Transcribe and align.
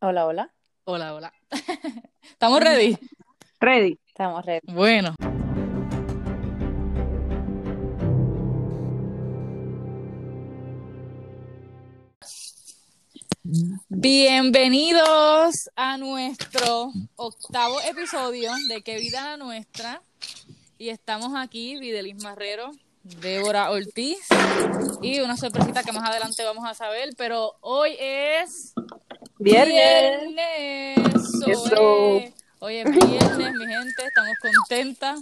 Hola, 0.00 0.26
hola. 0.26 0.54
Hola, 0.84 1.12
hola. 1.12 1.32
¿Estamos 2.22 2.60
ready? 2.60 2.96
Ready. 3.58 3.98
Estamos 4.06 4.46
ready. 4.46 4.72
Bueno. 4.72 5.16
Bienvenidos 13.88 15.68
a 15.74 15.98
nuestro 15.98 16.92
octavo 17.16 17.80
episodio 17.80 18.52
de 18.68 18.82
Qué 18.82 18.98
Vida 19.00 19.30
la 19.30 19.36
Nuestra. 19.36 20.00
Y 20.78 20.90
estamos 20.90 21.32
aquí, 21.34 21.76
Videlis 21.80 22.22
Marrero, 22.22 22.70
Débora 23.02 23.72
Ortiz 23.72 24.28
y 25.02 25.18
una 25.18 25.36
sorpresita 25.36 25.82
que 25.82 25.90
más 25.90 26.08
adelante 26.08 26.44
vamos 26.44 26.64
a 26.64 26.74
saber, 26.74 27.14
pero 27.16 27.56
hoy 27.62 27.96
es 27.98 28.74
Viernes. 29.40 30.34
viernes. 30.34 30.96
Es 31.46 31.70
viernes, 32.60 33.52
mi 33.52 33.66
gente, 33.66 34.02
estamos 34.04 34.36
contentas 34.42 35.20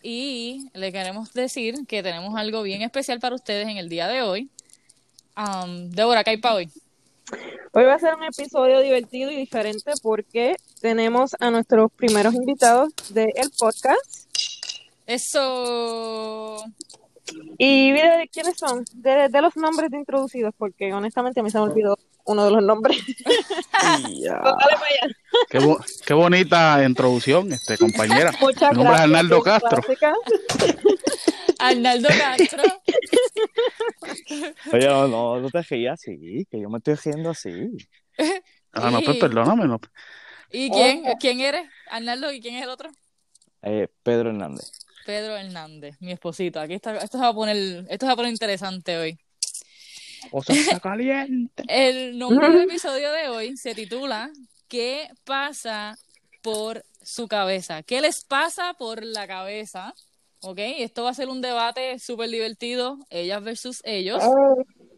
y 0.00 0.70
le 0.74 0.92
queremos 0.92 1.32
decir 1.32 1.86
que 1.88 2.04
tenemos 2.04 2.36
algo 2.36 2.62
bien 2.62 2.82
especial 2.82 3.18
para 3.18 3.34
ustedes 3.34 3.66
en 3.66 3.78
el 3.78 3.88
día 3.88 4.06
de 4.06 4.22
hoy. 4.22 4.48
Um, 5.36 5.90
Débora, 5.90 6.22
¿qué 6.22 6.30
hay 6.30 6.36
para 6.36 6.54
hoy? 6.54 6.70
Hoy 7.72 7.84
va 7.84 7.94
a 7.94 7.98
ser 7.98 8.14
un 8.14 8.22
episodio 8.22 8.78
divertido 8.80 9.32
y 9.32 9.36
diferente 9.36 9.90
porque 10.02 10.54
tenemos 10.80 11.34
a 11.40 11.50
nuestros 11.50 11.90
primeros 11.90 12.32
invitados 12.32 12.90
del 13.10 13.50
podcast. 13.58 14.30
Eso. 15.04 16.62
Y 17.58 17.90
mire, 17.90 18.30
¿quiénes 18.32 18.56
son? 18.56 18.84
De, 18.94 19.28
de 19.28 19.42
los 19.42 19.56
nombres 19.56 19.90
de 19.90 19.98
introducidos, 19.98 20.54
porque 20.56 20.94
honestamente 20.94 21.42
mí 21.42 21.50
se 21.50 21.58
me 21.58 21.64
olvidó 21.64 21.98
uno 22.26 22.44
de 22.46 22.50
los 22.52 22.62
nombres. 22.62 22.98
Qué, 25.50 25.58
bo- 25.58 25.78
qué 26.04 26.14
bonita 26.14 26.82
introducción, 26.84 27.52
este 27.52 27.78
compañera. 27.78 28.32
Muchas 28.40 28.72
Mi 28.76 28.82
nombre 28.82 28.94
es 28.94 29.00
gracias. 29.00 29.02
Arnaldo 29.02 29.42
bien 29.42 29.44
Castro. 29.44 29.82
Arnaldo 31.58 32.08
Castro. 32.08 32.62
Oye, 34.72 34.86
no, 34.86 35.08
no, 35.08 35.40
no 35.40 35.50
te 35.50 35.62
rías 35.62 35.94
así, 36.00 36.46
que 36.50 36.60
yo 36.60 36.68
me 36.68 36.78
estoy 36.78 36.94
riendo 36.94 37.30
así. 37.30 37.50
Ah, 38.72 38.90
no, 38.90 39.00
pues 39.02 39.18
perdóname. 39.18 39.66
No. 39.66 39.80
¿Y 40.50 40.70
quién? 40.70 41.04
¿Quién 41.20 41.40
eres? 41.40 41.68
Arnaldo, 41.90 42.32
¿y 42.32 42.40
quién 42.40 42.56
es 42.56 42.62
el 42.62 42.68
otro? 42.70 42.90
Eh, 43.62 43.88
Pedro 44.02 44.30
Hernández. 44.30 44.70
Pedro 45.04 45.36
Hernández, 45.36 45.96
mi 46.00 46.12
esposito. 46.12 46.60
Aquí 46.60 46.74
está, 46.74 46.96
esto 46.96 47.18
se 47.18 47.22
va 47.24 47.28
a 47.30 47.34
poner, 47.34 47.84
esto 47.88 48.06
se 48.06 48.08
va 48.08 48.12
a 48.12 48.16
poner 48.16 48.32
interesante 48.32 48.96
hoy. 48.98 49.18
O 50.30 50.42
sea, 50.42 50.56
está 50.56 50.80
caliente. 50.80 51.64
El 51.68 52.18
nombre 52.18 52.50
del 52.50 52.62
episodio 52.62 53.12
de 53.12 53.28
hoy 53.28 53.56
se 53.56 53.74
titula 53.74 54.30
¿Qué 54.68 55.08
pasa 55.24 55.98
por 56.42 56.84
su 57.02 57.28
cabeza? 57.28 57.82
¿Qué 57.82 58.00
les 58.00 58.24
pasa 58.24 58.74
por 58.74 59.04
la 59.04 59.26
cabeza? 59.26 59.94
¿Ok? 60.40 60.58
Esto 60.58 61.04
va 61.04 61.10
a 61.10 61.14
ser 61.14 61.28
un 61.28 61.40
debate 61.40 61.98
súper 61.98 62.30
divertido, 62.30 62.98
ellas 63.10 63.42
versus 63.42 63.80
ellos. 63.84 64.22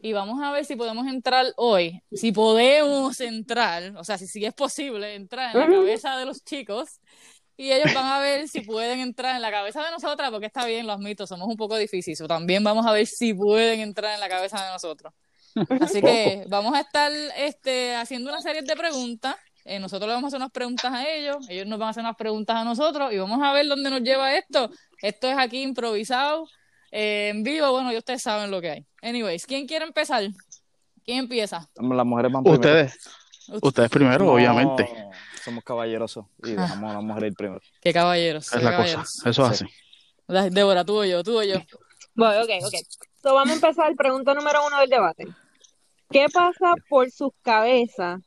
Y 0.01 0.13
vamos 0.13 0.41
a 0.43 0.53
ver 0.53 0.65
si 0.65 0.77
podemos 0.77 1.07
entrar 1.07 1.47
hoy, 1.57 2.03
si 2.13 2.33
podemos 2.33 3.21
entrar, 3.21 3.97
o 3.97 4.05
sea, 4.05 4.17
si, 4.17 4.27
si 4.29 4.45
es 4.45 4.55
posible 4.55 5.15
entrar 5.15 5.55
en 5.55 5.61
la 5.61 5.67
cabeza 5.67 6.17
de 6.17 6.25
los 6.25 6.45
chicos. 6.45 7.01
Y 7.61 7.73
ellos 7.73 7.93
van 7.93 8.07
a 8.07 8.21
ver 8.21 8.47
si 8.47 8.61
pueden 8.61 9.01
entrar 9.01 9.35
en 9.35 9.43
la 9.43 9.51
cabeza 9.51 9.85
de 9.85 9.91
nosotras, 9.91 10.31
porque 10.31 10.47
está 10.47 10.65
bien, 10.65 10.87
lo 10.87 10.93
admito, 10.93 11.27
somos 11.27 11.49
un 11.49 11.57
poco 11.57 11.77
difíciles. 11.77 12.21
o 12.21 12.29
También 12.29 12.63
vamos 12.63 12.87
a 12.87 12.93
ver 12.93 13.05
si 13.05 13.35
pueden 13.35 13.81
entrar 13.81 14.15
en 14.15 14.21
la 14.21 14.29
cabeza 14.29 14.65
de 14.65 14.71
nosotros. 14.71 15.13
Así 15.81 16.01
que 16.01 16.45
vamos 16.49 16.73
a 16.73 16.81
estar 16.81 17.11
este, 17.37 17.97
haciendo 17.97 18.31
una 18.31 18.41
serie 18.41 18.63
de 18.63 18.77
preguntas. 18.77 19.35
Eh, 19.65 19.81
nosotros 19.81 20.07
le 20.07 20.15
vamos 20.15 20.27
a 20.27 20.29
hacer 20.29 20.39
unas 20.39 20.53
preguntas 20.53 20.93
a 20.93 21.07
ellos, 21.07 21.47
ellos 21.49 21.67
nos 21.67 21.81
van 21.81 21.89
a 21.89 21.91
hacer 21.91 22.03
unas 22.03 22.17
preguntas 22.17 22.57
a 22.57 22.65
nosotros 22.65 23.13
y 23.13 23.19
vamos 23.19 23.41
a 23.43 23.53
ver 23.53 23.67
dónde 23.67 23.91
nos 23.91 24.03
lleva 24.03 24.37
esto. 24.37 24.71
Esto 25.03 25.29
es 25.29 25.37
aquí 25.37 25.61
improvisado, 25.63 26.47
eh, 26.93 27.31
en 27.31 27.43
vivo, 27.43 27.73
bueno, 27.73 27.91
ya 27.91 27.99
ustedes 27.99 28.23
saben 28.23 28.53
lo 28.53 28.61
que 28.61 28.71
hay. 28.71 28.87
Anyways, 29.03 29.47
¿quién 29.47 29.67
quiere 29.67 29.85
empezar? 29.85 30.23
¿Quién 31.05 31.19
empieza? 31.19 31.69
Las 31.75 32.07
mujeres 32.07 32.31
van 32.31 32.45
primero. 32.45 32.61
Ustedes, 32.61 32.99
ustedes 33.61 33.91
primero, 33.91 34.25
No, 34.27 34.33
obviamente. 34.33 34.89
Somos 35.49 35.65
caballerosos 35.65 36.27
y 36.45 36.53
dejamos 36.83 36.95
a 36.95 37.01
mujeres 37.01 37.31
ir 37.31 37.37
primero. 37.37 37.61
Qué 37.81 37.91
caballeros. 37.95 38.53
Es 38.53 38.59
qué 38.59 38.65
la 38.65 38.77
cosa. 38.77 39.03
Eso 39.25 39.47
es 39.51 39.59
Sí. 39.59 39.65
así. 39.65 40.51
Débora, 40.51 40.85
tú 40.85 40.99
o 40.99 41.05
yo, 41.07 41.23
tú 41.25 41.39
o 41.39 41.43
yo. 41.43 41.57
Bueno, 42.15 42.43
ok, 42.43 42.51
ok. 42.67 42.75
So, 43.23 43.33
vamos 43.33 43.51
a 43.51 43.55
empezar. 43.55 43.95
Pregunta 43.97 44.35
número 44.35 44.59
uno 44.67 44.79
del 44.81 44.91
debate. 44.91 45.25
¿Qué 46.11 46.27
pasa 46.33 46.75
por 46.91 47.11
sus 47.11 47.31
cabezas 47.43 48.21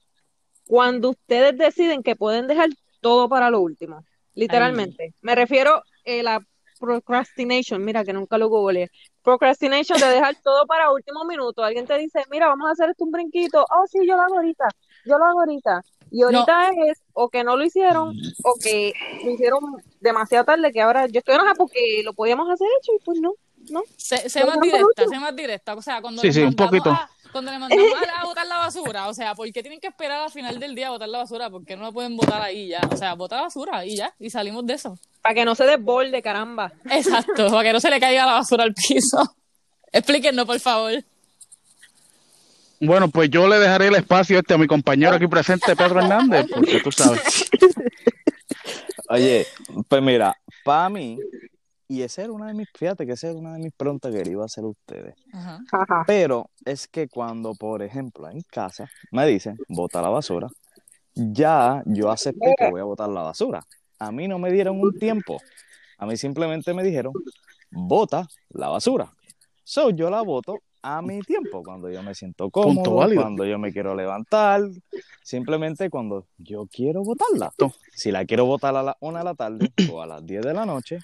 cuando 0.65 1.11
ustedes 1.11 1.55
deciden 1.59 2.01
que 2.01 2.15
pueden 2.15 2.47
dejar 2.47 2.69
todo 3.01 3.29
para 3.29 3.51
lo 3.51 3.61
último? 3.61 4.03
Literalmente. 4.33 5.13
Me 5.21 5.35
refiero 5.35 5.75
a 5.75 6.23
la 6.23 6.41
procrastination. 6.79 7.83
Mira, 7.85 8.03
que 8.03 8.13
nunca 8.13 8.39
lo 8.39 8.49
googleé. 8.49 8.89
Procrastination 9.21 9.99
de 9.99 10.07
dejar 10.07 10.35
todo 10.43 10.65
para 10.65 10.91
último 10.91 11.23
minuto. 11.25 11.63
Alguien 11.63 11.85
te 11.85 11.97
dice, 11.99 12.23
mira, 12.31 12.47
vamos 12.47 12.67
a 12.67 12.71
hacer 12.71 12.89
esto 12.89 13.03
un 13.03 13.11
brinquito. 13.11 13.61
Oh, 13.63 13.85
sí, 13.85 13.99
yo 14.07 14.15
lo 14.15 14.23
hago 14.23 14.37
ahorita. 14.37 14.67
Yo 15.05 15.19
lo 15.19 15.25
hago 15.25 15.39
ahorita. 15.41 15.81
Y 16.09 16.23
ahorita 16.23 16.69
es 16.87 17.00
o 17.13 17.29
que 17.29 17.43
no 17.43 17.55
lo 17.57 17.63
hicieron 17.65 18.15
o 18.43 18.53
que 18.61 18.93
lo 19.23 19.31
hicieron 19.31 19.59
demasiado 19.99 20.45
tarde 20.45 20.71
que 20.71 20.81
ahora 20.81 21.07
yo 21.07 21.19
estoy 21.19 21.35
enojada 21.35 21.55
porque 21.55 22.01
lo 22.03 22.13
podíamos 22.13 22.49
hacer 22.49 22.67
hecho 22.79 22.91
y 22.93 23.03
pues 23.03 23.19
no, 23.21 23.33
no. 23.69 23.81
Sé, 23.97 24.29
sé 24.29 24.45
más 24.45 24.59
directa, 24.59 25.07
sé 25.07 25.19
más 25.19 25.35
directa. 25.35 25.73
O 25.75 25.81
sea, 25.81 26.01
cuando 26.01 26.21
Sí, 26.21 26.27
les 26.27 26.35
sí, 26.35 26.41
un 26.41 26.47
mandamos 26.47 26.69
poquito. 26.71 26.89
a- 26.91 27.09
cuando 27.31 27.49
le 27.51 27.59
mandamos 27.59 27.87
a, 27.93 28.21
a 28.21 28.25
botar 28.25 28.45
la 28.45 28.57
basura, 28.57 29.07
o 29.07 29.13
sea, 29.13 29.35
¿por 29.35 29.49
qué 29.53 29.61
tienen 29.61 29.79
que 29.79 29.87
esperar 29.87 30.19
al 30.21 30.31
final 30.31 30.59
del 30.59 30.75
día 30.75 30.87
a 30.87 30.91
botar 30.91 31.07
la 31.07 31.19
basura? 31.19 31.49
¿Por 31.49 31.63
qué 31.65 31.77
no 31.77 31.83
la 31.83 31.91
pueden 31.93 32.17
botar 32.17 32.41
ahí 32.41 32.67
ya? 32.67 32.81
O 32.91 32.97
sea, 32.97 33.13
botar 33.13 33.37
la 33.37 33.43
basura 33.43 33.85
y 33.85 33.95
ya, 33.95 34.13
y 34.19 34.29
salimos 34.29 34.65
de 34.65 34.73
eso. 34.73 34.97
Para 35.21 35.35
que 35.35 35.45
no 35.45 35.55
se 35.55 35.63
desborde, 35.65 36.21
caramba. 36.21 36.73
Exacto, 36.89 37.49
para 37.49 37.63
que 37.63 37.71
no 37.73 37.79
se 37.79 37.89
le 37.89 37.99
caiga 38.01 38.25
la 38.25 38.33
basura 38.33 38.63
al 38.65 38.73
piso. 38.73 39.35
Explíquenos, 39.93 40.45
por 40.45 40.59
favor. 40.59 41.03
Bueno, 42.81 43.09
pues 43.09 43.29
yo 43.29 43.47
le 43.47 43.59
dejaré 43.59 43.87
el 43.87 43.95
espacio 43.95 44.39
este 44.39 44.55
a 44.55 44.57
mi 44.57 44.65
compañero 44.65 45.15
aquí 45.15 45.27
presente, 45.27 45.75
Pedro 45.75 45.99
Hernández, 45.99 46.47
porque 46.51 46.79
tú 46.81 46.91
sabes. 46.91 47.49
Oye, 49.09 49.45
pues 49.87 50.01
mira, 50.01 50.35
para 50.65 50.89
mí, 50.89 51.19
y 51.87 52.01
esa 52.01 52.23
era 52.23 52.31
una 52.31 52.47
de 52.47 52.55
mis, 52.55 52.67
fíjate 52.73 53.05
que 53.05 53.11
esa 53.11 53.27
era 53.27 53.37
una 53.37 53.53
de 53.53 53.59
mis 53.59 53.71
preguntas 53.73 54.11
que 54.11 54.25
le 54.25 54.31
iba 54.31 54.41
a 54.41 54.45
hacer 54.45 54.63
a 54.63 54.67
ustedes. 54.67 55.13
Ajá. 55.31 55.59
Ajá. 55.71 56.03
Pero 56.07 56.49
es 56.65 56.87
que 56.87 57.07
cuando, 57.07 57.53
por 57.53 57.83
ejemplo, 57.83 58.27
en 58.29 58.41
casa 58.41 58.89
me 59.11 59.27
dicen, 59.27 59.59
bota 59.67 60.01
la 60.01 60.09
basura, 60.09 60.47
ya 61.13 61.83
yo 61.85 62.09
acepté 62.09 62.55
que 62.57 62.71
voy 62.71 62.81
a 62.81 62.85
botar 62.85 63.09
la 63.09 63.21
basura. 63.21 63.63
A 63.99 64.11
mí 64.11 64.27
no 64.27 64.39
me 64.39 64.51
dieron 64.51 64.79
un 64.79 64.97
tiempo. 64.97 65.37
A 65.99 66.07
mí 66.07 66.17
simplemente 66.17 66.73
me 66.73 66.81
dijeron, 66.81 67.13
bota 67.69 68.27
la 68.49 68.69
basura. 68.69 69.13
So, 69.63 69.91
yo 69.91 70.09
la 70.09 70.21
voto 70.21 70.57
a 70.83 71.01
mi 71.01 71.19
tiempo, 71.21 71.63
cuando 71.63 71.89
yo 71.89 72.01
me 72.03 72.15
siento 72.15 72.49
cómodo, 72.49 73.05
cuando 73.15 73.45
yo 73.45 73.59
me 73.59 73.71
quiero 73.71 73.95
levantar, 73.95 74.61
simplemente 75.21 75.89
cuando 75.89 76.25
yo 76.37 76.67
quiero 76.71 77.03
botarla. 77.03 77.51
Si 77.93 78.11
la 78.11 78.25
quiero 78.25 78.45
botar 78.45 78.75
a 78.75 78.83
las 78.83 78.95
1 78.99 79.17
de 79.17 79.23
la 79.23 79.35
tarde 79.35 79.71
o 79.91 80.01
a 80.01 80.07
las 80.07 80.25
10 80.25 80.41
de 80.41 80.53
la 80.53 80.65
noche, 80.65 80.99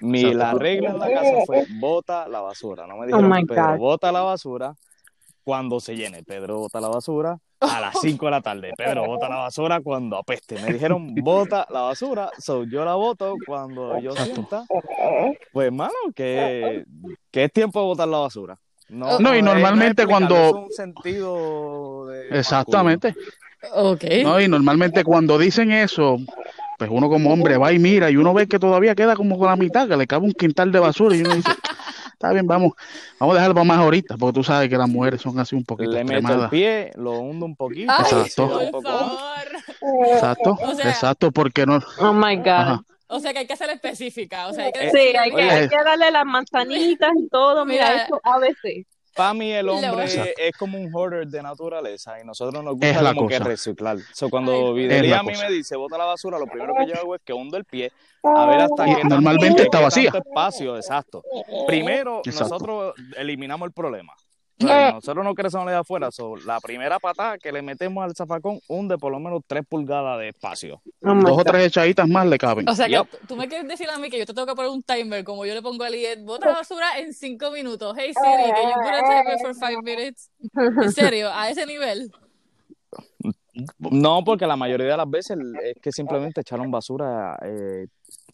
mi, 0.00 0.34
la 0.34 0.52
regla 0.54 0.90
en 0.90 0.98
la 0.98 1.08
casa 1.10 1.32
fue 1.46 1.66
bota 1.78 2.28
la 2.28 2.40
basura. 2.40 2.86
No 2.86 2.96
me 2.96 3.04
Oh 3.04 3.06
dijeron, 3.06 3.30
my 3.30 3.44
Pedro, 3.44 3.78
bota 3.78 4.12
la 4.12 4.22
basura 4.22 4.74
cuando 5.44 5.80
se 5.80 5.96
llene. 5.96 6.22
Pedro, 6.22 6.58
bota 6.58 6.80
la 6.80 6.88
basura 6.88 7.38
a 7.60 7.80
las 7.80 7.94
5 8.02 8.24
de 8.26 8.30
la 8.30 8.40
tarde. 8.42 8.72
Pedro, 8.76 9.06
bota 9.06 9.28
la 9.28 9.36
basura 9.36 9.80
cuando 9.80 10.16
apeste. 10.18 10.60
Me 10.60 10.72
dijeron, 10.72 11.14
bota 11.14 11.66
la 11.70 11.82
basura. 11.82 12.30
So, 12.38 12.64
yo 12.64 12.84
la 12.84 12.94
boto 12.96 13.36
cuando 13.46 13.98
yo 14.00 14.12
sienta. 14.12 14.64
Pues, 15.52 15.72
mano, 15.72 15.94
que, 16.14 16.84
que 17.30 17.44
es 17.44 17.52
tiempo 17.52 17.80
de 17.80 17.86
botar 17.86 18.08
la 18.08 18.18
basura. 18.18 18.58
No, 18.88 19.18
No, 19.18 19.36
y 19.36 19.42
normalmente 19.42 20.06
cuando- 20.06 20.34
explicarlo, 20.36 20.60
es 20.60 20.70
un 20.70 20.72
sentido 20.72 22.06
de 22.06 22.38
Exactamente. 22.38 23.14
Ok. 23.74 24.04
No, 24.22 24.40
y 24.40 24.48
normalmente 24.48 25.02
cuando 25.02 25.38
dicen 25.38 25.72
eso, 25.72 26.18
pues 26.78 26.88
uno 26.92 27.08
como 27.08 27.32
hombre 27.32 27.56
va 27.56 27.72
y 27.72 27.78
mira 27.78 28.10
y 28.10 28.16
uno 28.16 28.32
ve 28.32 28.46
que 28.46 28.58
todavía 28.58 28.94
queda 28.94 29.16
como 29.16 29.38
con 29.38 29.48
la 29.48 29.56
mitad, 29.56 29.88
que 29.88 29.96
le 29.96 30.06
cabe 30.06 30.26
un 30.26 30.32
quintal 30.32 30.70
de 30.70 30.78
basura 30.78 31.16
y 31.16 31.22
uno 31.22 31.34
dice, 31.34 31.50
está 32.12 32.30
bien, 32.32 32.46
vamos, 32.46 32.72
vamos 33.18 33.32
a 33.34 33.38
dejarlo 33.38 33.54
para 33.54 33.64
más 33.64 33.78
ahorita, 33.78 34.16
porque 34.18 34.34
tú 34.34 34.44
sabes 34.44 34.68
que 34.68 34.76
las 34.78 34.88
mujeres 34.88 35.20
son 35.20 35.38
así 35.40 35.56
un 35.56 35.64
poquito 35.64 35.90
Le 35.90 36.04
meto 36.04 36.12
el 36.12 36.18
extremadas. 36.20 36.50
pie, 36.50 36.92
lo 36.96 37.12
hundo 37.18 37.46
un 37.46 37.56
poquito. 37.56 37.92
Ay, 37.96 38.04
Exacto. 38.04 38.70
por 38.70 38.82
favor. 38.84 39.18
Exacto, 40.12 40.58
O 40.62 40.74
sea- 40.74 40.90
exacto, 40.90 41.32
porque 41.32 41.66
no, 41.66 41.80
Oh 41.98 42.12
my 42.12 42.36
God. 42.36 42.46
ajá, 42.48 42.82
O 43.08 43.20
sea, 43.20 43.32
que 43.32 43.40
hay 43.40 43.46
que 43.46 43.56
ser 43.56 43.70
específica. 43.70 44.48
O 44.48 44.52
sea, 44.52 44.64
hay 44.66 44.72
que 44.72 44.90
Sí, 44.90 44.96
decir, 44.96 45.18
hay 45.18 45.30
que, 45.32 45.42
hay 45.42 45.68
que 45.68 45.76
darle 45.84 46.10
las 46.10 46.24
manzanitas 46.24 47.10
y 47.18 47.28
todo. 47.28 47.64
Mira, 47.64 47.88
Mira. 47.90 48.02
esto 48.02 48.20
ABC. 48.24 48.86
Para 49.14 49.32
mí 49.32 49.50
el 49.50 49.66
hombre 49.70 50.04
Exacto. 50.04 50.30
es 50.36 50.56
como 50.58 50.76
un 50.78 50.94
hoarder 50.94 51.26
de 51.28 51.42
naturaleza 51.42 52.20
y 52.20 52.24
nosotros 52.26 52.62
nos 52.62 52.74
gusta 52.74 52.90
Es 52.90 53.00
la 53.00 53.14
como 53.14 53.28
que 53.28 53.38
reciclar. 53.38 53.96
So, 54.12 54.28
cuando 54.28 54.74
Videlia 54.74 55.20
a 55.20 55.22
mí 55.22 55.30
cosa. 55.30 55.48
me 55.48 55.54
dice 55.54 55.74
bota 55.76 55.96
la 55.96 56.04
basura, 56.04 56.38
lo 56.38 56.46
primero 56.46 56.74
que 56.78 56.86
yo 56.86 56.94
hago 57.00 57.14
es 57.14 57.22
que 57.24 57.32
hundo 57.32 57.56
el 57.56 57.64
pie 57.64 57.90
a 58.22 58.44
ver 58.44 58.60
hasta 58.60 58.86
Y 58.86 58.90
qué 58.94 59.00
tanto- 59.00 59.14
normalmente 59.14 59.62
está 59.62 59.80
vacía. 59.80 60.10
espacio, 60.14 60.76
exacto. 60.76 61.22
Primero 61.66 62.20
Exacto. 62.26 62.54
nosotros 62.56 62.94
eliminamos 63.16 63.66
el 63.66 63.72
problema. 63.72 64.12
Pues, 64.58 64.94
nosotros 64.94 65.22
no 65.24 65.34
crecemos 65.34 65.66
de 65.66 65.74
afuera, 65.74 66.10
so, 66.10 66.34
la 66.36 66.58
primera 66.60 66.98
patada 66.98 67.36
que 67.36 67.52
le 67.52 67.60
metemos 67.60 68.02
al 68.02 68.14
zafacón 68.16 68.58
hunde 68.68 68.96
por 68.96 69.12
lo 69.12 69.18
menos 69.20 69.42
3 69.46 69.64
pulgadas 69.68 70.18
de 70.18 70.28
espacio. 70.30 70.80
Oh 71.04 71.14
Dos 71.14 71.38
o 71.40 71.44
tres 71.44 71.66
echaditas 71.66 72.08
más 72.08 72.26
le 72.26 72.38
caben. 72.38 72.66
O 72.68 72.74
sea 72.74 72.88
que 72.88 73.02
tú- 73.28 73.36
me 73.36 73.48
quieres 73.48 73.68
decir 73.68 73.88
a 73.90 73.98
mí 73.98 74.08
que 74.08 74.18
yo 74.18 74.24
te 74.24 74.32
tengo 74.32 74.46
que 74.46 74.54
poner 74.54 74.70
un 74.70 74.82
timer, 74.82 75.24
como 75.24 75.44
yo 75.44 75.52
le 75.52 75.60
pongo 75.60 75.84
a 75.84 75.90
Liet, 75.90 76.24
bota 76.24 76.48
basura 76.52 76.98
en 76.98 77.12
cinco 77.12 77.50
minutos. 77.50 77.94
Hey 77.98 78.12
Siri, 78.14 78.50
can 78.50 78.68
you 78.68 78.74
put 78.76 78.94
a 78.94 79.02
timer 79.02 79.38
for 79.40 79.54
five 79.54 79.82
minutes? 79.82 80.30
En 80.54 80.92
serio, 80.92 81.30
a 81.32 81.50
ese 81.50 81.66
nivel. 81.66 82.10
No, 83.78 84.22
porque 84.24 84.46
la 84.46 84.56
mayoría 84.56 84.86
de 84.88 84.96
las 84.96 85.08
veces 85.10 85.36
es 85.64 85.76
que 85.82 85.90
simplemente 85.92 86.40
echaron 86.42 86.70
basura, 86.70 87.38
eh, 87.42 87.86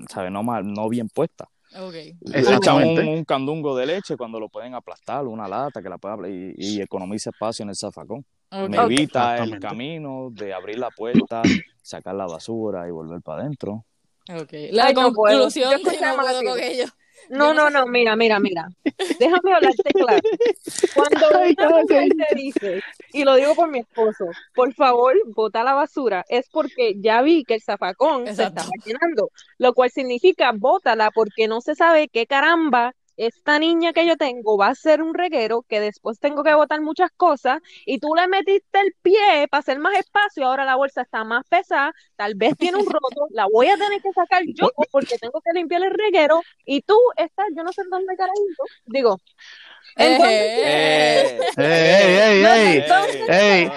¿sabes? 0.09 0.31
No, 0.33 0.43
mal, 0.43 0.65
no 0.73 0.89
bien 0.89 1.09
puesta. 1.09 1.49
Ok. 1.81 1.95
Echan 1.95 2.17
Exactamente. 2.35 3.01
un, 3.03 3.09
un 3.09 3.25
candungo 3.25 3.77
de 3.77 3.87
leche 3.87 4.17
cuando 4.17 4.39
lo 4.39 4.49
pueden 4.49 4.75
aplastar, 4.75 5.27
una 5.27 5.49
lata 5.49 5.83
que 5.83 5.89
la 5.89 5.99
pueda 5.99 6.17
y, 6.29 6.55
y 6.57 6.81
economiza 6.81 7.31
espacio 7.31 7.63
en 7.63 7.71
el 7.71 7.77
zafacón. 7.77 8.25
Me 8.69 8.77
evita 8.77 9.39
el 9.39 9.59
camino 9.59 10.29
de 10.31 10.53
abrir 10.53 10.79
la 10.79 10.91
puerta, 10.91 11.43
sacar 11.83 12.15
la 12.15 12.27
basura 12.27 12.87
y 12.87 12.91
volver 12.91 13.23
para 13.23 13.43
adentro. 13.43 13.85
Ok. 14.31 14.53
La 14.71 14.87
Ay, 14.87 14.95
no 14.95 15.13
puedo. 15.13 15.35
conclusión 15.35 15.71
Yo 15.71 15.79
no 15.79 16.17
con 16.45 16.61
ello. 16.61 16.85
No, 17.31 17.55
no, 17.55 17.71
no, 17.71 17.87
mira, 17.87 18.15
mira, 18.17 18.39
mira. 18.41 18.69
Déjame 19.19 19.55
hablarte 19.55 19.91
claro. 19.95 20.21
Cuando 20.95 21.42
te 21.87 22.35
dice, 22.35 22.83
y 23.13 23.25
lo 23.25 23.35
digo 23.37 23.55
por 23.55 23.69
mi 23.69 23.81
esposo, 23.81 24.27
por 24.55 24.73
favor, 24.75 25.15
bota 25.35 25.63
la 25.63 25.75
basura, 25.75 26.25
es 26.29 26.49
porque 26.51 26.95
ya 26.99 27.23
vi 27.23 27.45
que 27.45 27.55
el 27.55 27.63
zafacón 27.63 28.27
Exacto. 28.27 28.37
se 28.37 28.69
estaba 28.69 28.71
llenando, 28.85 29.31
lo 29.59 29.75
cual 29.75 29.91
significa 29.91 30.53
bótala 30.55 31.11
porque 31.11 31.49
no 31.49 31.61
se 31.61 31.75
sabe 31.75 32.09
qué 32.09 32.27
caramba 32.27 32.95
esta 33.17 33.59
niña 33.59 33.93
que 33.93 34.07
yo 34.07 34.17
tengo 34.17 34.57
va 34.57 34.69
a 34.69 34.75
ser 34.75 35.03
un 35.03 35.15
reguero 35.15 35.63
que 35.69 35.81
después 35.81 36.19
tengo 36.19 36.43
que 36.43 36.55
botar 36.55 36.81
muchas 36.81 37.11
cosas 37.17 37.61
y 37.85 37.99
tú 37.99 38.15
le 38.15 38.27
metiste 38.29 38.81
el 38.81 38.95
pie 39.03 39.49
para 39.51 39.61
hacer 39.61 39.79
más 39.79 39.99
espacio, 39.99 40.47
ahora 40.47 40.65
la 40.65 40.77
bolsa 40.77 41.03
está 41.03 41.25
más 41.25 41.45
pesada, 41.49 41.93
tal 42.17 42.35
vez 42.35 42.57
tiene 42.57 42.79
un 42.79 42.87
roto, 42.87 43.27
la 43.31 43.47
voy 43.53 43.69
a 43.69 43.77
tener 43.77 44.01
que 44.01 44.13
sacar 44.13 44.43
yo 44.47 44.71
porque 44.91 45.19
tengo 45.19 45.41
que 45.41 45.53
limpiar 45.53 45.83
el 45.83 45.93
reguero 45.93 46.41
y 46.65 46.83
tú 46.83 46.99
estás, 47.17 47.47
yo 47.57 47.63
no 47.63 47.73
sé 47.73 47.83
dónde 47.91 48.17
carajito, 48.17 48.65
digo, 48.87 49.19
entonces, 49.97 50.41
Eh. 50.65 51.39
¡Ey, 51.57 52.45
ey, 52.45 52.85
ey! 53.29 53.71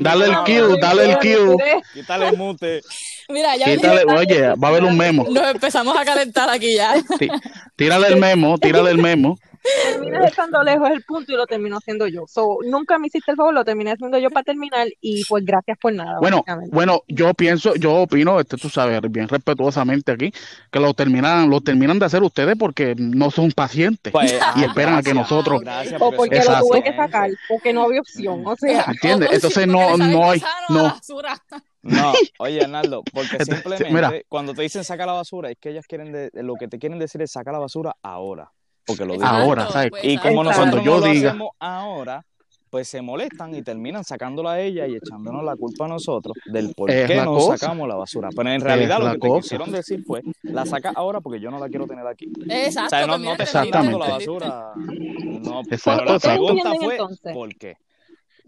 Dale 0.00 0.24
el 0.26 0.36
cue, 0.44 0.78
dale 0.80 1.04
el 1.04 1.18
cue. 1.18 1.82
Quítale 1.92 2.28
el 2.28 2.36
mute. 2.36 2.80
Mira, 3.28 3.56
ya 3.56 3.66
Quítale, 3.66 4.02
oye, 4.12 4.40
va 4.56 4.68
a 4.68 4.70
haber 4.70 4.84
un 4.84 4.96
memo. 4.96 5.26
nos 5.30 5.50
empezamos 5.54 5.96
a 5.96 6.04
calentar 6.04 6.48
aquí 6.50 6.74
ya. 6.76 6.94
Tí- 7.18 7.28
Tírale 7.76 8.08
el 8.08 8.16
memo, 8.16 8.58
tírale 8.58 8.90
el 8.90 8.98
memo. 8.98 9.36
Terminas 9.82 10.26
estando 10.26 10.62
lejos 10.62 10.90
el 10.90 11.02
punto 11.04 11.32
y 11.32 11.36
lo 11.36 11.46
termino 11.46 11.76
haciendo 11.78 12.06
yo. 12.06 12.24
So, 12.26 12.58
nunca 12.64 12.98
me 12.98 13.06
hiciste 13.06 13.30
el 13.30 13.36
favor, 13.36 13.54
lo 13.54 13.64
terminé 13.64 13.92
haciendo 13.92 14.18
yo 14.18 14.30
para 14.30 14.44
terminar 14.44 14.88
y 15.00 15.24
pues 15.24 15.44
gracias 15.44 15.78
por 15.80 15.92
nada. 15.92 16.18
Bueno, 16.20 16.44
bueno, 16.70 17.02
yo 17.08 17.32
pienso, 17.34 17.74
yo 17.74 17.94
opino, 17.94 18.38
este, 18.40 18.56
tú 18.56 18.68
sabes, 18.68 19.00
bien 19.10 19.28
respetuosamente 19.28 20.12
aquí, 20.12 20.32
que 20.70 20.80
lo 20.80 20.92
terminan, 20.94 21.48
lo 21.50 21.60
terminan 21.60 21.98
de 21.98 22.06
hacer 22.06 22.22
ustedes 22.22 22.56
porque 22.58 22.94
no 22.96 23.30
son 23.30 23.50
pacientes 23.52 24.12
Pues, 24.12 24.32
y 24.56 24.62
ah, 24.62 24.66
esperan 24.66 24.94
a 24.94 25.02
que 25.02 25.12
gracias, 25.12 25.16
nosotros. 25.16 25.60
gracias 25.62 26.00
o 26.00 26.10
por 26.10 26.16
porque 26.16 26.38
eso. 26.38 26.52
lo 26.52 26.58
tuve 26.60 26.82
que 26.82 26.94
sacar, 26.94 27.30
porque 27.48 27.72
no 27.72 27.82
había 27.84 28.00
opción. 28.00 28.42
O 28.46 28.56
sea, 28.56 28.84
¿Entiendes? 28.88 29.30
Entonces 29.32 29.66
no, 29.66 29.96
no 29.96 30.30
hay, 30.30 30.42
no. 30.68 30.94
No, 31.82 32.12
oye, 32.38 32.62
Arnaldo, 32.62 33.02
porque 33.12 33.32
Entonces, 33.32 33.56
simplemente 33.56 33.92
mira. 33.92 34.12
cuando 34.28 34.54
te 34.54 34.62
dicen 34.62 34.84
saca 34.84 35.04
la 35.06 35.12
basura, 35.12 35.50
es 35.50 35.58
que 35.60 35.70
ellas 35.70 35.86
quieren, 35.86 36.12
de- 36.12 36.30
lo 36.42 36.54
que 36.54 36.66
te 36.68 36.78
quieren 36.78 36.98
decir 36.98 37.20
es 37.22 37.32
saca 37.32 37.52
la 37.52 37.58
basura 37.58 37.94
ahora, 38.02 38.50
porque 38.86 39.04
lo 39.04 39.14
dije. 39.14 39.24
Ahora, 39.26 39.68
¿sabes? 39.68 39.90
pues, 39.90 40.04
Y 40.04 40.18
como 40.18 40.44
nosotros 40.44 40.70
Cuando 40.70 40.84
yo 40.84 41.00
no 41.00 41.06
lo 41.06 41.12
diga. 41.12 41.30
hacemos 41.30 41.50
ahora, 41.58 42.24
pues 42.70 42.88
se 42.88 43.00
molestan 43.02 43.54
y 43.54 43.62
terminan 43.62 44.02
sacándola 44.02 44.52
a 44.52 44.60
ella 44.60 44.86
y 44.88 44.96
echándonos 44.96 45.44
la 45.44 45.54
culpa 45.54 45.84
a 45.84 45.88
nosotros 45.88 46.34
del 46.46 46.74
por 46.74 46.90
Es 46.90 47.06
qué 47.06 47.16
no 47.22 47.34
cosa. 47.34 47.56
sacamos 47.56 47.86
la 47.88 47.94
basura. 47.94 48.30
Pero 48.34 48.50
en 48.50 48.60
realidad 48.60 48.98
Es 48.98 49.04
lo 49.04 49.12
que 49.12 49.18
te 49.20 49.28
cosa. 49.28 49.40
quisieron 49.42 49.70
decir 49.70 50.02
fue, 50.04 50.22
la 50.42 50.66
saca 50.66 50.92
ahora 50.96 51.20
porque 51.20 51.38
yo 51.40 51.50
no 51.52 51.58
la 51.60 51.68
quiero 51.68 51.86
tener 51.86 52.04
aquí. 52.06 52.32
Exacto. 52.48 52.86
O 52.86 52.90
sea, 52.90 53.00
no, 53.06 53.12
pues 53.12 53.20
no 53.54 53.62
mira, 53.62 53.80
te 53.82 53.92
la 53.92 54.08
basura. 54.08 54.72
No, 54.76 55.60
Exacto, 55.70 56.02
pero 56.04 56.12
la 56.14 56.18
pregunta 56.18 56.52
¿Entienden 56.72 56.80
fue, 56.82 56.94
entonces? 56.94 57.32
¿por 57.32 57.54
qué? 57.56 57.76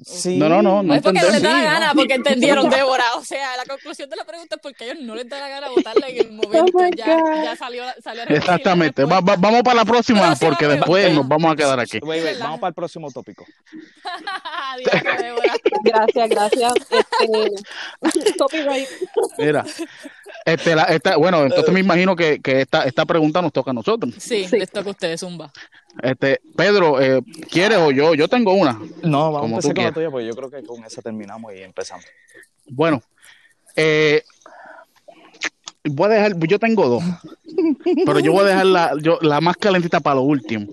Sí. 0.04 0.36
No, 0.36 0.48
no, 0.50 0.60
no, 0.60 0.82
no 0.82 0.94
es 0.94 1.00
porque 1.02 1.20
no 1.20 1.30
les 1.30 1.40
da 1.42 1.52
la 1.52 1.62
gana, 1.64 1.92
porque 1.94 2.14
entendieron, 2.14 2.68
Débora. 2.68 3.14
O 3.16 3.24
sea, 3.24 3.56
la 3.56 3.64
conclusión 3.64 4.10
de 4.10 4.16
la 4.16 4.24
pregunta 4.24 4.56
es 4.56 4.60
porque 4.60 4.84
a 4.84 4.92
ellos 4.92 5.02
no 5.04 5.14
les 5.14 5.26
da 5.28 5.40
la 5.40 5.48
gana 5.48 5.68
votarla 5.70 6.08
en 6.08 6.18
el 6.18 6.32
momento. 6.32 6.72
Oh 6.76 6.82
my 6.82 6.90
ya, 6.94 7.18
ya 7.44 7.56
salió, 7.56 7.82
salió 8.04 8.22
Exactamente. 8.24 9.04
Va- 9.04 9.20
va- 9.20 9.36
vamos 9.36 9.62
para 9.62 9.76
la 9.76 9.84
próxima, 9.86 10.20
Próxima 10.26 10.50
porque 10.50 10.66
después 10.68 11.04
pregunta. 11.04 11.22
nos 11.22 11.28
vamos 11.28 11.52
a 11.52 11.56
quedar 11.56 11.80
aquí. 11.80 11.98
Wait, 12.02 12.22
wait, 12.22 12.24
¿Verdad? 12.24 12.44
vamos 12.44 12.60
para 12.60 12.68
el 12.68 12.74
próximo 12.74 13.10
tópico. 13.10 13.46
Débora. 15.18 15.54
gracias, 15.82 16.28
gracias. 16.28 16.72
Este, 18.00 18.34
copyright. 18.38 18.88
Mira, 19.38 19.64
este, 20.46 20.74
la- 20.74 20.84
esta, 20.84 21.16
bueno, 21.16 21.42
entonces 21.44 21.72
me 21.74 21.80
imagino 21.80 22.16
que, 22.16 22.40
que 22.40 22.62
esta, 22.62 22.84
esta 22.84 23.04
pregunta 23.04 23.42
nos 23.42 23.52
toca 23.52 23.72
a 23.72 23.74
nosotros. 23.74 24.14
Sí, 24.18 24.46
Sí. 24.48 24.58
les 24.58 24.70
toca 24.70 24.88
a 24.88 24.92
ustedes, 24.92 25.20
Zumba. 25.20 25.52
Este, 26.02 26.40
Pedro, 26.56 27.00
eh, 27.00 27.20
¿quieres 27.50 27.78
o 27.78 27.90
yo? 27.90 28.14
Yo 28.14 28.28
tengo 28.28 28.52
una. 28.54 28.80
No, 29.02 29.32
vamos 29.32 29.36
a 29.36 29.40
Como 29.40 29.54
empezar 29.56 29.74
con 29.74 29.84
la 29.84 29.92
tuya, 29.92 30.10
porque 30.10 30.26
yo 30.26 30.34
creo 30.34 30.50
que 30.50 30.62
con 30.62 30.82
esa 30.84 31.02
terminamos 31.02 31.52
y 31.54 31.62
empezamos. 31.62 32.04
Bueno, 32.68 33.02
eh, 33.76 34.22
voy 35.84 36.06
a 36.06 36.14
dejar, 36.14 36.36
yo 36.46 36.58
tengo 36.58 36.88
dos, 36.88 37.04
pero 38.04 38.20
yo 38.20 38.32
voy 38.32 38.42
a 38.44 38.48
dejar 38.48 38.66
la, 38.66 38.92
yo, 39.00 39.18
la 39.22 39.40
más 39.40 39.56
calentita 39.56 40.00
para 40.00 40.16
lo 40.16 40.22
último. 40.22 40.66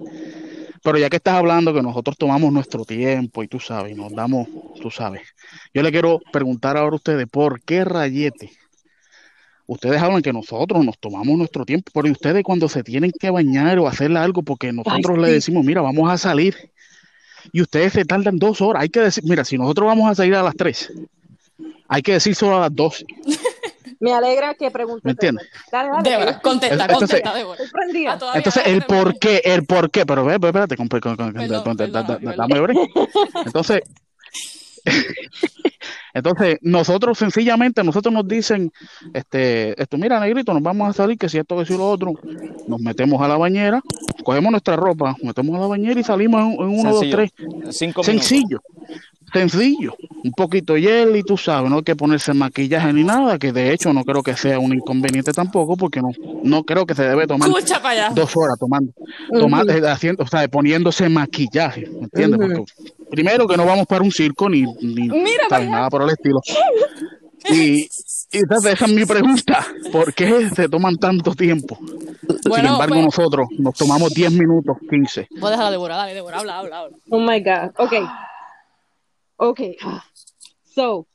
Pero 0.82 0.98
ya 0.98 1.10
que 1.10 1.16
estás 1.16 1.36
hablando 1.36 1.74
que 1.74 1.82
nosotros 1.82 2.18
tomamos 2.18 2.52
nuestro 2.52 2.84
tiempo 2.84 3.42
y 3.42 3.48
tú 3.48 3.60
sabes, 3.60 3.96
nos 3.96 4.12
damos, 4.12 4.48
tú 4.82 4.92
sabes, 4.92 5.22
yo 5.74 5.82
le 5.82 5.92
quiero 5.92 6.20
preguntar 6.34 6.76
ahora 6.76 6.92
a 6.94 6.98
ustedes, 6.98 7.26
¿por 7.30 7.62
qué 7.62 7.86
rayete? 7.86 8.52
Ustedes 9.66 10.02
hablan 10.02 10.22
que 10.22 10.34
nosotros 10.34 10.84
nos 10.84 10.98
tomamos 11.00 11.38
nuestro 11.38 11.66
tiempo, 11.66 11.90
pero 11.94 12.08
¿y 12.08 12.12
ustedes 12.12 12.44
cuando 12.44 12.68
se 12.68 12.84
tienen 12.84 13.12
que 13.18 13.30
bañar 13.30 13.80
o 13.80 13.88
hacer 13.88 14.16
algo 14.18 14.44
porque 14.44 14.74
nosotros 14.74 15.18
le 15.18 15.28
sí. 15.28 15.34
decimos, 15.34 15.64
mira, 15.64 15.82
vamos 15.82 16.12
a 16.12 16.18
salir 16.18 16.72
y 17.52 17.62
ustedes 17.62 17.94
se 17.94 18.04
tardan 18.04 18.38
dos 18.38 18.60
horas? 18.62 18.82
Hay 18.84 18.90
que 18.90 19.00
decir, 19.00 19.24
mira, 19.26 19.46
si 19.46 19.58
nosotros 19.58 19.88
vamos 19.88 20.10
a 20.12 20.16
salir 20.16 20.36
a 20.36 20.44
las 20.44 20.56
tres, 20.56 20.92
hay 21.88 22.02
que 22.02 22.14
decir 22.14 22.36
solo 22.36 22.58
a 22.58 22.62
las 22.62 22.76
dos. 22.76 23.06
Me 24.00 24.12
alegra 24.12 24.54
que 24.56 24.70
preguntes. 24.70 25.06
¿Me 25.06 25.12
entiendes? 25.12 25.48
Dale, 25.72 25.90
dale. 25.90 26.10
Débora, 26.10 26.42
contesta, 26.42 26.86
Entonces- 26.86 27.22
contesta, 27.22 27.34
Débora. 27.34 27.60
Ah, 27.64 28.18
todavía 28.18 28.38
Entonces, 28.40 28.64
el 28.66 28.82
por 28.84 29.18
qué, 29.18 29.42
el 29.46 29.66
por 29.66 29.90
qué, 29.92 30.06
pero 30.06 30.26
ve, 30.26 30.38
ve, 30.40 30.48
espérate, 30.50 30.76
dame 32.36 32.60
break. 32.60 32.78
Entonces, 33.46 33.82
entonces, 36.14 36.58
nosotros 36.62 37.18
sencillamente, 37.18 37.84
nosotros 37.84 38.14
nos 38.14 38.28
dicen, 38.28 38.72
este, 39.14 39.82
esto, 39.82 39.98
mira, 39.98 40.20
negrito, 40.20 40.54
nos 40.54 40.62
vamos 40.62 40.90
a 40.90 40.94
salir, 40.94 41.18
que 41.18 41.28
si 41.30 41.38
esto, 41.40 41.58
que 41.58 41.66
si 41.66 41.76
lo 41.76 41.90
otro, 41.90 42.14
nos 42.68 42.80
metemos 42.80 43.22
a 43.22 43.28
la 43.28 43.38
bañera, 43.38 43.82
cogemos 44.24 44.52
nuestra 44.52 44.76
ropa, 44.76 45.16
metemos 45.24 45.56
a 45.58 45.62
la 45.62 45.68
bañera 45.68 46.00
y 46.00 46.04
salimos 46.04 46.42
en, 46.42 46.52
en 46.54 46.80
uno, 46.80 46.92
dos, 46.92 47.04
tres. 47.10 47.32
Cinco 47.72 48.02
minutos. 48.04 48.06
Sencillo, 48.06 48.62
sencillo. 49.34 49.96
Un 50.24 50.32
poquito 50.32 50.78
hiel 50.78 51.16
y 51.16 51.24
tú 51.24 51.36
sabes, 51.36 51.70
no 51.70 51.78
hay 51.78 51.84
que 51.84 51.96
ponerse 51.96 52.34
maquillaje 52.34 52.94
ni 52.94 53.04
nada, 53.04 53.40
que 53.40 53.52
de 53.52 53.74
hecho 53.74 53.92
no 53.92 54.04
creo 54.06 54.22
que 54.24 54.36
sea 54.38 54.60
un 54.60 54.74
inconveniente 54.74 55.34
tampoco, 55.34 55.76
porque 55.76 56.02
no, 56.02 56.12
no 56.44 56.64
creo 56.64 56.86
que 56.86 56.94
se 56.96 57.04
debe 57.04 57.26
tomar 57.28 57.50
dos 58.14 58.38
horas 58.38 58.58
tomando, 58.60 58.94
toma- 59.32 59.64
eh, 59.68 59.82
haciendo, 59.88 60.24
o 60.24 60.28
sea, 60.28 60.48
poniéndose 60.48 61.10
maquillaje, 61.10 61.90
¿me 61.90 62.04
entiendes? 62.04 62.40
Porque 62.40 62.72
primero 63.14 63.48
que 63.48 63.56
no 63.58 63.66
vamos 63.66 63.86
para 63.86 64.04
un 64.04 64.12
circo 64.12 64.50
ni, 64.50 64.64
ni 64.82 65.10
allá. 65.50 65.70
nada 65.70 65.90
por 65.90 66.02
el 66.02 66.10
estilo. 66.10 66.40
Y, 67.50 67.84
y 68.32 68.40
esa 68.50 68.72
es 68.72 68.88
mi 68.90 69.06
pregunta, 69.06 69.68
¿por 69.92 70.14
qué 70.14 70.50
se 70.56 70.70
toman 70.70 70.96
tanto 70.98 71.36
tiempo? 71.36 71.78
Sin 72.44 72.66
embargo, 72.66 72.96
pues- 72.96 73.06
nosotros 73.06 73.48
nos 73.60 73.76
tomamos 73.76 74.14
10 74.14 74.32
minutos, 74.32 74.78
15. 74.90 75.28
Voy 75.40 75.48
a 75.48 75.52
dejar 75.52 75.66
a 75.68 75.72
Débora, 75.72 75.96
dale, 75.98 76.14
Débora, 76.14 76.40
habla, 76.40 76.60
habla, 76.60 76.80
habla. 76.80 76.98
Oh 77.10 77.20
my 77.20 77.40
God. 77.42 77.72
Ok. 77.78 77.94
Ok. 79.36 79.60
So, 80.74 81.06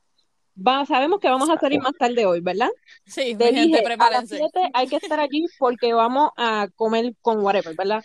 va, 0.56 0.84
sabemos 0.86 1.18
que 1.18 1.28
vamos 1.28 1.48
a 1.50 1.58
salir 1.58 1.80
más 1.80 1.94
tarde 1.98 2.26
hoy, 2.26 2.40
¿verdad? 2.40 2.68
Sí, 3.06 3.34
Te 3.34 3.46
gente, 3.46 3.60
dije, 3.62 3.76
a 3.78 3.80
las 3.80 3.84
prepárense. 3.84 4.36
7 4.36 4.70
hay 4.74 4.86
que 4.86 4.96
estar 4.96 5.18
allí 5.18 5.46
porque 5.58 5.92
vamos 5.94 6.30
a 6.36 6.68
comer 6.76 7.14
con 7.22 7.40
whatever, 7.40 7.74
¿verdad? 7.74 8.04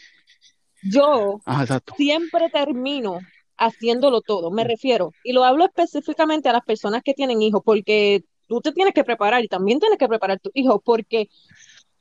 Yo 0.82 1.42
Ajá, 1.46 1.64
exacto. 1.64 1.94
siempre 1.98 2.50
termino 2.50 3.20
haciéndolo 3.57 4.22
todo, 4.22 4.51
me 4.51 4.63
refiero, 4.63 5.12
y 5.24 5.33
lo 5.33 5.43
hablo 5.43 5.65
específicamente 5.65 6.50
a 6.50 6.53
las 6.53 6.63
personas 6.63 7.01
que 7.03 7.13
tienen 7.13 7.41
hijos, 7.41 7.62
porque 7.63 8.24
tú 8.48 8.62
te 8.62 8.72
tienes 8.72 8.93
que 8.93 9.03
preparar 9.03 9.43
y 9.43 9.48
también 9.48 9.79
tienes 9.79 9.98
que 9.98 10.07
preparar 10.07 10.39
tu 10.39 10.51
hijo, 10.53 10.79
porque 10.81 11.29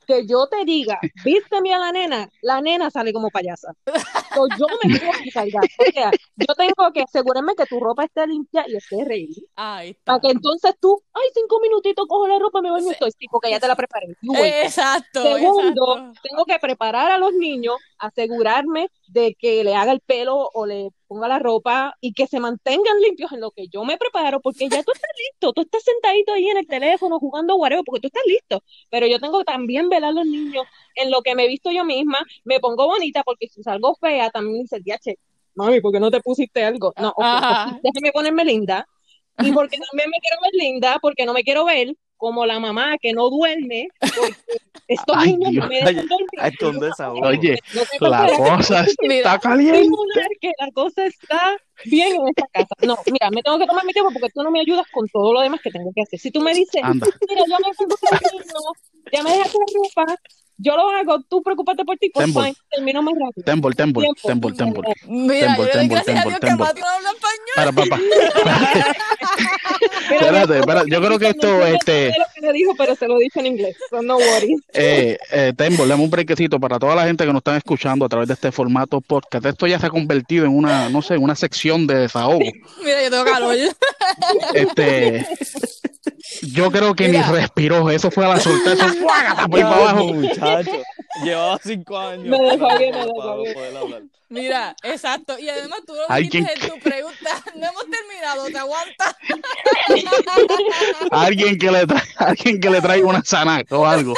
que 0.05 0.25
yo 0.27 0.47
te 0.47 0.65
diga, 0.65 0.99
vísteme 1.23 1.73
a 1.73 1.79
la 1.79 1.91
nena, 1.91 2.29
la 2.41 2.61
nena 2.61 2.89
sale 2.89 3.13
como 3.13 3.29
payasa. 3.29 3.73
So, 4.33 4.47
yo 4.57 4.65
me 4.83 4.97
tengo 4.99 5.11
que 5.23 5.31
cargar. 5.33 5.63
O 5.63 5.91
sea, 5.91 6.11
yo 6.35 6.55
tengo 6.55 6.91
que 6.93 7.01
asegurarme 7.01 7.55
que 7.55 7.65
tu 7.65 7.79
ropa 7.79 8.05
esté 8.05 8.25
limpia 8.27 8.65
y 8.67 8.75
esté 8.75 9.03
ready. 9.05 9.47
Ahí. 9.55 9.95
Para 10.03 10.19
que 10.19 10.31
entonces 10.31 10.73
tú, 10.79 11.01
ay, 11.13 11.29
cinco 11.33 11.59
minutitos, 11.61 12.07
cojo 12.07 12.27
la 12.27 12.39
ropa, 12.39 12.61
me 12.61 12.71
baño 12.71 12.87
y 12.87 12.91
estoy, 12.91 13.11
sí, 13.11 13.27
porque 13.29 13.51
ya 13.51 13.59
te 13.59 13.67
la 13.67 13.75
preparé. 13.75 14.15
Exacto, 14.63 15.21
Segundo, 15.21 15.97
exacto. 15.97 16.21
tengo 16.23 16.45
que 16.45 16.59
preparar 16.59 17.11
a 17.11 17.17
los 17.17 17.33
niños, 17.33 17.75
asegurarme 17.97 18.89
de 19.13 19.35
que 19.35 19.63
le 19.63 19.75
haga 19.75 19.91
el 19.91 20.01
pelo 20.01 20.49
o 20.53 20.65
le 20.65 20.89
ponga 21.07 21.27
la 21.27 21.37
ropa 21.37 21.95
y 22.01 22.13
que 22.13 22.25
se 22.25 22.39
mantengan 22.39 22.99
limpios 22.99 23.31
en 23.31 23.41
lo 23.41 23.51
que 23.51 23.67
yo 23.67 23.83
me 23.85 23.97
preparo, 23.97 24.41
porque 24.41 24.67
ya 24.67 24.81
tú 24.83 24.91
estás 24.91 25.11
listo, 25.31 25.53
tú 25.53 25.61
estás 25.61 25.83
sentadito 25.83 26.33
ahí 26.33 26.47
en 26.47 26.57
el 26.57 26.67
teléfono 26.67 27.19
jugando 27.19 27.55
whatever, 27.55 27.83
porque 27.85 28.01
tú 28.01 28.07
estás 28.07 28.23
listo, 28.25 28.63
pero 28.89 29.05
yo 29.05 29.19
tengo 29.19 29.39
que 29.39 29.45
también 29.45 29.87
velar 29.87 30.09
a 30.09 30.13
los 30.13 30.25
niños 30.25 30.65
en 30.95 31.11
lo 31.11 31.21
que 31.21 31.35
me 31.35 31.45
he 31.45 31.47
visto 31.47 31.71
yo 31.71 31.85
misma, 31.85 32.17
me 32.43 32.59
pongo 32.59 32.87
bonita, 32.87 33.23
porque 33.23 33.47
si 33.47 33.61
salgo 33.61 33.95
fea, 33.95 34.31
también 34.31 34.63
dice, 34.63 34.81
che, 34.99 35.19
mami, 35.53 35.79
¿por 35.79 35.93
qué 35.93 35.99
no 35.99 36.09
te 36.09 36.19
pusiste 36.19 36.63
algo? 36.63 36.91
No, 36.97 37.09
ok, 37.09 37.23
Ajá. 37.23 37.79
déjame 37.83 38.11
ponerme 38.11 38.45
linda, 38.45 38.87
y 39.39 39.51
porque 39.51 39.77
también 39.77 40.09
me 40.09 40.17
quiero 40.19 40.37
ver 40.41 40.51
linda, 40.53 40.97
porque 40.99 41.25
no 41.25 41.33
me 41.33 41.43
quiero 41.43 41.65
ver 41.65 41.95
como 42.23 42.45
la 42.45 42.57
mamá 42.57 42.95
que 43.01 43.11
no 43.11 43.29
duerme, 43.29 43.89
porque 43.99 44.33
estos 44.87 45.15
Ay, 45.17 45.33
niños 45.35 45.51
Dios. 45.51 45.63
no 45.65 45.69
me 45.69 45.75
dejan 45.79 46.07
dormir. 46.07 46.39
Ay. 46.39 46.53
Oye, 47.21 47.59
No 47.75 47.81
tengo 47.91 48.07
la 48.07 48.27
cosa 48.37 48.85
Mira, 49.01 49.15
está 49.15 49.39
caliente. 49.39 49.89
que 50.39 50.51
la 50.57 50.71
cosa 50.71 51.05
está 51.05 51.57
bien 51.83 52.15
en 52.15 52.27
esta 52.29 52.47
casa. 52.53 52.75
No, 52.87 52.97
mira, 53.11 53.29
me 53.29 53.41
tengo 53.43 53.59
que 53.59 53.65
tomar 53.67 53.83
mi 53.85 53.91
tiempo 53.91 54.09
porque 54.13 54.29
tú 54.33 54.41
no 54.41 54.51
me 54.51 54.61
ayudas 54.61 54.85
con 54.93 55.05
todo 55.09 55.33
lo 55.33 55.41
demás 55.41 55.59
que 55.61 55.69
tengo 55.69 55.91
que 55.93 56.01
hacer. 56.03 56.17
Si 56.17 56.31
tú 56.31 56.39
me 56.39 56.53
dices, 56.53 56.81
Anda. 56.81 57.07
mira, 57.27 57.41
yo 57.45 57.57
me 57.59 57.73
pongo 57.75 57.95
el 58.11 59.11
ya 59.11 59.21
me 59.21 59.31
dejaste 59.31 59.57
la 59.57 59.65
ropa, 60.05 60.15
yo 60.57 60.75
lo 60.77 60.89
hago, 60.89 61.19
tú 61.29 61.41
preocúpate 61.43 61.83
por 61.83 61.97
ti, 61.97 62.09
pues 62.13 62.25
Tembol. 62.25 62.43
fine, 62.45 62.55
termino 62.71 63.01
más 63.01 63.13
rápido. 63.19 63.43
Tembol, 63.45 63.75
tembol, 63.75 64.03
Tiempo. 64.03 64.21
tembol, 64.27 64.55
tembol. 64.55 64.85
Mira, 65.07 65.47
Tembol, 65.47 65.67
yo 65.67 65.73
le 65.73 65.79
doy 65.79 65.87
gracias 65.87 66.17
a 66.17 66.23
tembol, 66.23 66.29
Dios 66.29 66.39
que 66.39 66.81
habla 66.83 67.09
español. 67.11 67.53
Para, 67.55 67.71
papá. 67.71 67.99
Espérate, 70.11 70.59
espérate, 70.59 70.89
yo 70.91 71.01
creo 71.01 71.19
que 71.19 71.29
esto, 71.29 71.47
no 71.47 71.65
entiendo 71.65 71.77
este, 71.77 72.07
lo 72.19 72.25
que 72.35 72.41
me 72.41 72.53
dijo, 72.53 72.73
pero 72.77 72.95
se 72.95 73.07
lo 73.07 73.17
dice 73.17 73.39
en 73.39 73.47
inglés, 73.47 73.75
so 73.89 74.01
no 74.01 74.17
worries. 74.17 74.61
eh, 74.73 75.17
eh, 75.31 75.53
Tembol, 75.55 75.87
dame 75.89 76.03
un 76.03 76.09
brequecito 76.09 76.59
para 76.59 76.77
toda 76.79 76.95
la 76.95 77.05
gente 77.05 77.25
que 77.25 77.31
nos 77.31 77.39
están 77.39 77.55
escuchando 77.57 78.05
a 78.05 78.09
través 78.09 78.27
de 78.27 78.33
este 78.35 78.51
formato 78.51 79.01
podcast. 79.01 79.45
Esto 79.45 79.67
ya 79.67 79.79
se 79.79 79.87
ha 79.87 79.89
convertido 79.89 80.45
en 80.45 80.55
una, 80.55 80.89
no 80.89 81.01
sé, 81.01 81.17
una 81.17 81.35
sección 81.35 81.87
de 81.87 81.95
desahogo. 81.95 82.39
Mira, 82.83 83.03
yo 83.03 83.09
tengo 83.09 83.25
calor. 83.25 83.55
Este, 84.53 85.25
yo 86.41 86.71
creo 86.71 86.95
que 86.95 87.07
Mira. 87.09 87.27
ni 87.27 87.35
respiró. 87.37 87.89
Eso 87.89 88.09
fue 88.11 88.25
a 88.25 88.29
la 88.29 88.39
sorpresa. 88.39 88.93
¡fuágata! 89.01 89.47
por 89.49 89.57
ahí 89.59 89.63
para 89.63 89.75
Ay, 89.75 89.81
abajo. 89.83 90.13
muchacho. 90.13 90.71
Llevaba 91.23 91.59
cinco 91.63 91.97
años 91.97 92.25
Me 92.25 92.39
desahogué, 92.39 92.85
me 92.87 92.91
para 92.91 93.05
desahogué. 93.05 93.53
poder 93.53 93.77
hablar. 93.77 94.01
Mira, 94.29 94.75
exacto. 94.81 95.37
Y 95.37 95.47
además 95.47 95.81
tú 95.85 95.93
lo 95.93 96.07
dijiste 96.15 96.53
en 96.53 96.69
tu 96.69 96.79
pregunta. 96.79 97.29
No 97.55 97.67
hemos 97.67 97.83
terminado, 97.87 98.45
te 98.47 98.57
aguanta. 98.57 99.15
Alguien 101.11 101.57
que 101.59 101.71
le 101.71 101.85
trae, 101.85 102.01
alguien 102.17 102.59
que 102.59 102.69
le 102.69 102.81
traiga 102.81 103.07
una 103.07 103.21
sanaca 103.23 103.77
o 103.77 103.85
algo. 103.85 104.13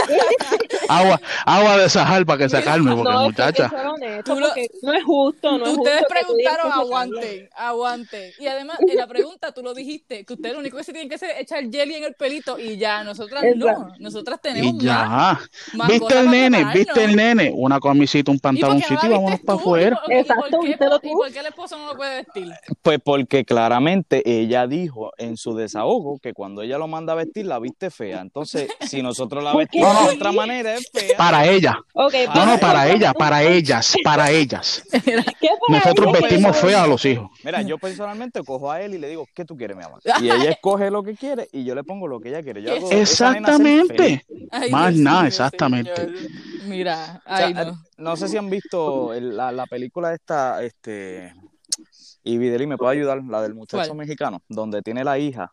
Agua, 0.87 1.19
agua 1.45 1.77
de 1.77 1.89
sahar 1.89 2.25
para 2.25 2.37
que 2.39 2.49
se 2.49 2.63
calme, 2.63 2.95
porque 2.95 3.09
No, 3.11 3.21
es 3.21 3.27
muchacha. 3.27 3.69
Tú 4.23 4.39
lo- 4.39 4.47
porque 4.47 4.67
no 4.83 4.93
es 4.93 5.03
justo, 5.03 5.57
no 5.57 5.65
es 5.65 5.77
Ustedes 5.77 5.99
justo 5.99 6.13
preguntaron, 6.13 6.71
aguanten, 6.71 7.49
aguanten. 7.55 8.31
Y 8.39 8.47
además, 8.47 8.77
en 8.87 8.95
la 8.97 9.07
pregunta 9.07 9.51
tú 9.51 9.63
lo 9.63 9.73
dijiste, 9.73 10.23
que 10.25 10.33
ustedes 10.33 10.53
lo 10.53 10.59
único 10.61 10.77
que 10.77 10.83
se 10.83 10.91
tienen 10.93 11.09
que 11.09 11.15
hacer 11.15 11.31
es 11.31 11.41
echar 11.41 11.63
jelly 11.69 11.95
en 11.95 12.03
el 12.05 12.13
pelito 12.13 12.57
y 12.59 12.77
ya. 12.77 13.03
Nosotras 13.03 13.43
no. 13.55 13.89
Nosotras 13.99 14.39
tenemos 14.41 14.81
Y 14.81 14.85
ya. 14.85 15.39
más 15.73 15.87
¿Viste 15.89 16.19
el 16.19 16.29
nene? 16.29 16.57
prepararnos. 16.57 16.84
¿Viste 16.85 17.03
el 17.03 17.15
nene? 17.15 17.51
Una 17.55 17.79
camisita, 17.79 18.31
un 18.31 18.37
¿Y 18.37 18.39
por 18.39 18.51
qué 18.55 18.59
no 18.61 18.67
pantaloncito 18.67 19.05
y 19.05 19.09
vámonos 19.09 19.39
para 19.41 19.59
afuera. 19.59 19.99
¿Y 20.03 20.05
por- 20.05 20.13
y 20.13 20.17
Exacto, 20.19 20.43
por 20.57 20.65
qué- 20.65 20.69
¿Y 21.09 21.11
por 21.13 21.31
qué 21.31 21.39
el 21.39 21.45
esposo 21.47 21.77
no 21.77 21.87
lo 21.87 21.95
puede 21.97 22.15
vestir? 22.23 22.51
Pues 22.81 22.99
porque 23.03 23.45
claramente 23.45 24.21
ella 24.25 24.67
dijo 24.67 25.11
en 25.17 25.37
su 25.37 25.55
desahogo 25.55 26.19
que 26.19 26.33
cuando 26.33 26.61
ella 26.61 26.77
lo 26.77 26.87
manda 26.87 27.13
a 27.13 27.15
vestir 27.15 27.45
la 27.45 27.59
viste 27.59 27.89
fea. 27.89 28.21
Entonces, 28.21 28.69
si 28.81 29.01
nosotros 29.01 29.43
la 29.43 29.55
vestimos 29.55 29.93
No, 29.93 30.01
no. 30.03 30.07
de 30.09 30.15
otra 30.15 30.31
manera 30.31 30.75
es 30.75 30.89
fea. 30.93 31.17
Para 31.17 31.45
ella. 31.47 31.77
Ok, 31.93 32.13
No, 32.27 32.33
no, 32.33 32.39
vamos. 32.45 32.59
para 32.59 32.89
ella, 32.89 33.13
para 33.13 33.43
ellas, 33.43 33.95
para 34.03 34.31
ellas. 34.31 34.83
¿Qué 34.91 34.99
para 35.67 35.79
Nosotros 35.79 36.11
vestimos 36.13 36.57
fea 36.57 36.83
a 36.83 36.87
los 36.87 37.03
hijos. 37.05 37.29
Mira, 37.43 37.61
yo 37.61 37.77
personalmente 37.77 38.41
cojo 38.43 38.71
a 38.71 38.81
él 38.81 38.93
y 38.95 38.97
le 38.97 39.09
digo, 39.09 39.27
¿qué 39.33 39.45
tú 39.45 39.55
quieres, 39.57 39.75
mi 39.77 39.83
amor? 39.83 40.01
Y 40.21 40.29
ella 40.29 40.51
escoge 40.51 40.89
lo 40.91 41.03
que 41.03 41.15
quiere 41.15 41.47
y 41.51 41.63
yo 41.63 41.75
le 41.75 41.83
pongo 41.83 42.07
lo 42.07 42.19
que 42.19 42.29
ella 42.29 42.41
quiere. 42.43 42.61
Yo 42.61 42.71
hago. 42.73 42.91
Exactamente. 42.91 44.25
Más 44.71 44.95
nada, 44.95 45.27
exactamente. 45.27 45.93
señor. 45.95 46.15
Mira, 46.65 47.21
O 47.25 47.35
sea, 47.35 47.45
ay 47.47 47.53
no. 47.53 47.83
no 47.97 48.15
sé 48.17 48.27
si 48.27 48.37
han 48.37 48.49
visto 48.49 49.13
el- 49.13 49.35
la, 49.37 49.51
la 49.51 49.65
película 49.67 50.13
esta, 50.13 50.61
este, 50.63 51.33
y 52.23 52.37
Videli 52.37 52.67
me 52.67 52.77
puede 52.77 52.97
ayudar, 52.97 53.23
la 53.23 53.41
del 53.41 53.53
muchacho 53.55 53.87
¿Cuál? 53.89 53.97
mexicano, 53.97 54.41
donde 54.47 54.81
tiene 54.81 55.03
la 55.03 55.17
hija, 55.19 55.51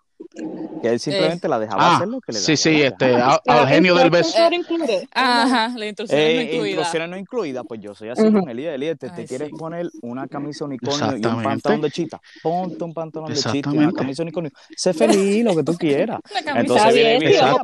que 0.81 0.89
él 0.89 0.99
simplemente 0.99 1.49
la 1.49 1.59
dejaba 1.61 1.93
Ah, 1.93 1.97
hacer 1.97 2.09
lo 2.09 2.21
que 2.21 2.33
le 2.33 2.39
sí, 2.39 2.53
daba 2.53 2.57
sí, 2.57 2.79
la 2.79 2.87
este, 2.89 3.51
al 3.53 3.69
genio 3.69 3.95
del 3.95 4.11
beso. 4.11 4.37
Included. 4.53 5.05
Ajá, 5.13 5.73
la 5.77 5.87
instrucción 5.87 6.21
Eh, 6.21 6.35
no 6.35 6.41
incluida. 6.43 6.67
instrucciones 6.67 7.09
no 7.11 7.17
incluidas, 7.17 7.65
pues 7.69 7.81
yo 7.81 7.95
soy 7.95 8.09
así 8.09 8.31
con 8.33 8.49
Elías. 8.49 8.75
Elías, 8.75 8.99
te, 8.99 9.09
te 9.11 9.21
Ay, 9.21 9.27
quieres 9.27 9.49
sí. 9.51 9.55
poner 9.57 9.89
una 10.03 10.27
camisa 10.27 10.65
unicornio 10.65 11.17
y 11.19 11.25
un 11.25 11.43
pantalón 11.43 11.81
de 11.83 11.91
chita. 11.91 12.21
Ponte 12.43 12.83
un 12.83 12.93
pantalón 12.95 13.33
de 13.33 13.41
chita 13.41 13.71
y 13.73 13.79
una 13.79 13.93
camisa 13.93 14.23
unicornio. 14.23 14.51
Sé 14.77 14.93
feliz, 14.93 15.45
lo 15.45 15.55
que 15.55 15.63
tú 15.63 15.75
quieras. 15.77 16.21
Una 16.31 16.43
camisa 16.43 16.61
Entonces 16.61 16.87
Está 16.87 16.93
viene 16.95 17.19
bien, 17.19 17.33
Videli 17.33 17.57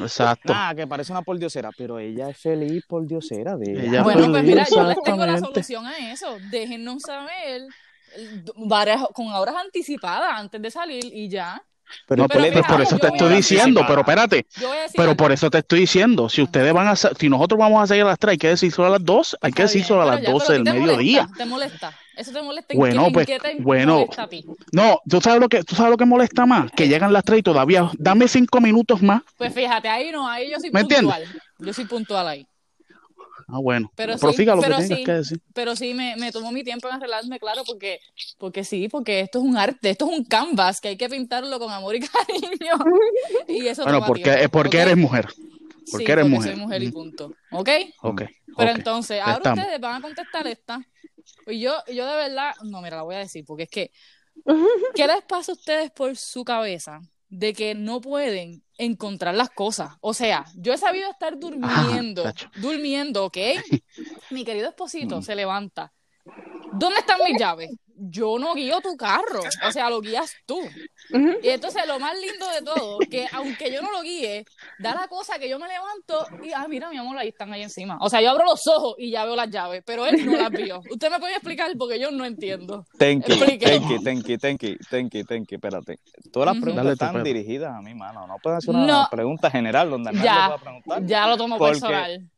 Exacto. 0.00 0.52
Nada, 0.52 0.74
que 0.74 0.86
parece 0.86 1.12
una 1.12 1.22
pordiosera, 1.22 1.70
pero 1.76 1.98
ella 1.98 2.30
es 2.30 2.38
feliz 2.38 2.84
pordiosera 2.86 3.56
de 3.56 3.72
ella. 3.72 3.82
Ella 3.82 4.02
Bueno, 4.02 4.30
pues 4.30 4.44
mira, 4.44 4.66
yo 4.68 4.84
les 4.84 5.02
tengo 5.02 5.26
la 5.26 5.38
solución 5.38 5.86
a 5.86 6.12
eso. 6.12 6.38
Déjennos 6.50 7.02
saber 7.02 7.62
eh, 8.16 8.44
varias, 8.56 9.02
con 9.12 9.28
horas 9.28 9.56
anticipadas 9.56 10.32
antes 10.34 10.60
de 10.60 10.70
salir 10.70 11.04
y 11.04 11.28
ya. 11.28 11.62
Pero, 12.06 12.22
No, 12.22 12.28
Pero 12.28 12.40
mira, 12.42 12.62
por 12.62 12.80
eso 12.80 12.98
te 12.98 13.08
estoy 13.08 13.36
diciendo, 13.36 13.84
pero 13.86 14.00
espérate, 14.00 14.46
pero 14.94 15.16
por 15.16 15.32
eso 15.32 15.50
te 15.50 15.58
estoy 15.58 15.80
diciendo, 15.80 16.28
si 16.28 16.42
ustedes 16.42 16.72
van 16.72 16.88
a, 16.88 16.96
si 16.96 17.28
nosotros 17.28 17.58
vamos 17.58 17.82
a 17.82 17.86
salir 17.86 18.02
a 18.02 18.06
las 18.06 18.18
3, 18.18 18.32
hay 18.32 18.38
que 18.38 18.48
decir 18.48 18.72
solo 18.72 18.88
a 18.88 18.90
las 18.92 19.04
2, 19.04 19.36
hay 19.40 19.52
que 19.52 19.62
decir 19.62 19.84
solo 19.84 20.02
a 20.02 20.06
las 20.06 20.22
ya, 20.22 20.30
12 20.30 20.46
pero 20.46 20.58
del 20.58 20.68
¿a 20.68 20.72
ti 20.72 20.78
te 20.78 20.86
mediodía. 20.86 21.28
¿Te 21.36 21.46
molesta? 21.46 21.92
¿Eso 22.16 22.32
te 22.32 22.42
molesta? 22.42 22.72
¿En 22.72 22.78
Bueno, 22.78 23.08
pues, 23.12 23.28
bueno. 23.58 23.94
molesta 23.98 24.22
a 24.22 24.28
ti? 24.28 24.44
No, 24.72 25.00
tú 25.08 25.20
sabes 25.20 25.40
lo 25.40 25.48
que, 25.48 25.62
tú 25.64 25.74
sabes 25.74 25.90
lo 25.90 25.96
que 25.96 26.06
molesta 26.06 26.46
más, 26.46 26.70
que 26.72 26.88
llegan 26.88 27.12
las 27.12 27.24
3 27.24 27.40
y 27.40 27.42
todavía, 27.42 27.90
dame 27.98 28.28
5 28.28 28.60
minutos 28.60 29.02
más. 29.02 29.22
Pues 29.36 29.52
fíjate, 29.52 29.88
ahí 29.88 30.10
no, 30.10 30.28
ahí 30.28 30.50
yo 30.50 30.58
soy 30.60 30.70
¿Me 30.70 30.84
puntual. 30.84 31.24
Yo 31.58 31.72
soy 31.72 31.84
puntual 31.84 32.28
ahí. 32.28 32.46
Ah, 33.48 33.58
bueno, 33.60 33.92
Pero 33.94 34.18
sí, 34.18 34.26
que 34.38 34.44
pero 34.44 34.60
tengas 34.60 34.88
sí. 34.88 35.04
que 35.04 35.12
decir. 35.12 35.40
Pero 35.54 35.76
sí, 35.76 35.94
me, 35.94 36.16
me 36.16 36.32
tomó 36.32 36.50
mi 36.50 36.64
tiempo 36.64 36.88
en 36.88 36.94
arreglarme, 36.94 37.38
claro, 37.38 37.62
porque, 37.64 38.00
porque 38.38 38.64
sí, 38.64 38.88
porque 38.88 39.20
esto 39.20 39.38
es 39.38 39.44
un 39.44 39.56
arte, 39.56 39.90
esto 39.90 40.10
es 40.10 40.18
un 40.18 40.24
canvas 40.24 40.80
que 40.80 40.88
hay 40.88 40.96
que 40.96 41.08
pintarlo 41.08 41.58
con 41.60 41.72
amor 41.72 41.94
y 41.94 42.00
cariño. 42.08 42.74
Y 43.46 43.66
eso 43.68 43.84
Bueno, 43.84 44.04
porque, 44.04 44.24
tiempo, 44.24 44.48
porque 44.50 44.78
eres 44.78 44.96
mujer. 44.96 45.26
Porque 45.90 46.06
Sí, 46.06 46.12
eres 46.12 46.24
porque 46.24 46.34
mujer. 46.36 46.52
soy 46.54 46.60
mujer 46.60 46.82
y 46.82 46.90
punto. 46.90 47.32
¿Ok? 47.52 47.68
Ok, 48.02 48.22
Pero 48.56 48.70
entonces, 48.72 49.20
ahora 49.20 49.36
Estamos. 49.36 49.58
ustedes 49.60 49.80
van 49.80 49.94
a 49.96 50.00
contestar 50.00 50.46
esta. 50.48 50.80
Y 51.46 51.60
yo, 51.60 51.72
yo 51.86 52.06
de 52.06 52.16
verdad, 52.16 52.52
no, 52.64 52.82
mira, 52.82 52.96
la 52.96 53.02
voy 53.04 53.14
a 53.14 53.18
decir, 53.18 53.44
porque 53.46 53.64
es 53.64 53.70
que, 53.70 53.92
¿qué 54.94 55.06
les 55.06 55.22
pasa 55.22 55.52
a 55.52 55.54
ustedes 55.54 55.90
por 55.92 56.16
su 56.16 56.44
cabeza 56.44 57.00
de 57.38 57.52
que 57.52 57.74
no 57.74 58.00
pueden 58.00 58.62
encontrar 58.78 59.34
las 59.34 59.50
cosas? 59.50 59.90
O 60.00 60.14
sea, 60.14 60.46
yo 60.56 60.72
he 60.72 60.78
sabido 60.78 61.10
estar 61.10 61.38
durmiendo, 61.38 62.22
tacho. 62.22 62.48
durmiendo, 62.56 63.24
¿ok? 63.26 63.36
Mi 64.30 64.44
querido 64.44 64.66
Mm. 64.66 64.70
esposito 64.70 65.22
se 65.22 65.34
levanta. 65.34 65.92
¿Dónde 66.72 66.98
están 67.00 67.18
mis 67.24 67.38
llaves? 67.38 67.70
Yo 67.98 68.38
no 68.38 68.54
guío 68.54 68.80
tu 68.82 68.94
carro, 68.96 69.40
o 69.66 69.72
sea, 69.72 69.88
lo 69.88 70.00
guías 70.02 70.34
tú. 70.44 70.60
Y 71.42 71.48
entonces 71.48 71.82
lo 71.86 71.98
más 71.98 72.14
lindo 72.18 72.46
de 72.50 72.60
todo, 72.62 72.98
que 73.10 73.26
aunque 73.32 73.72
yo 73.72 73.80
no 73.80 73.90
lo 73.90 74.02
guíe, 74.02 74.44
da 74.78 74.94
la 74.94 75.08
cosa 75.08 75.38
que 75.38 75.48
yo 75.48 75.58
me 75.58 75.66
levanto 75.66 76.26
y, 76.44 76.52
ah, 76.52 76.66
mira, 76.68 76.90
mi 76.90 76.98
amor, 76.98 77.16
ahí 77.16 77.28
están 77.28 77.52
ahí 77.52 77.62
encima. 77.62 77.96
O 78.00 78.10
sea, 78.10 78.20
yo 78.20 78.30
abro 78.30 78.44
los 78.44 78.66
ojos 78.66 78.96
y 78.98 79.10
ya 79.10 79.24
veo 79.24 79.34
las 79.34 79.48
llaves, 79.50 79.82
pero 79.86 80.04
él 80.06 80.26
no 80.26 80.36
las 80.36 80.50
vio. 80.50 80.80
Usted 80.90 81.10
me 81.10 81.18
puede 81.18 81.32
explicar 81.34 81.70
porque 81.78 81.98
yo 81.98 82.10
no 82.10 82.24
entiendo. 82.26 82.84
Thank 82.98 83.26
you, 83.28 83.36
thank 83.36 83.60
you, 83.62 84.02
thank 84.02 84.26
you, 84.26 84.38
thank 84.38 84.62
you, 84.62 84.76
thank 84.90 85.14
you, 85.14 85.24
thank 85.24 85.48
you. 85.50 85.56
Espérate. 85.56 85.98
Todas 86.32 86.54
las 86.54 86.62
preguntas 86.62 86.92
están 86.92 87.22
dirigidas 87.24 87.74
a 87.74 87.80
mí, 87.80 87.94
mano. 87.94 88.26
No 88.26 88.36
puedes 88.42 88.58
hacer 88.58 88.74
una 88.74 88.86
No. 88.86 89.08
pregunta 89.10 89.50
general 89.50 89.88
donde 89.90 90.12
nadie 90.12 90.24
Ya, 90.24 90.46
pueda 90.48 90.58
preguntar. 90.58 91.06
ya 91.06 91.26
lo 91.28 91.36
tomo 91.38 91.56
Porque- 91.56 91.72
personal. 91.80 92.28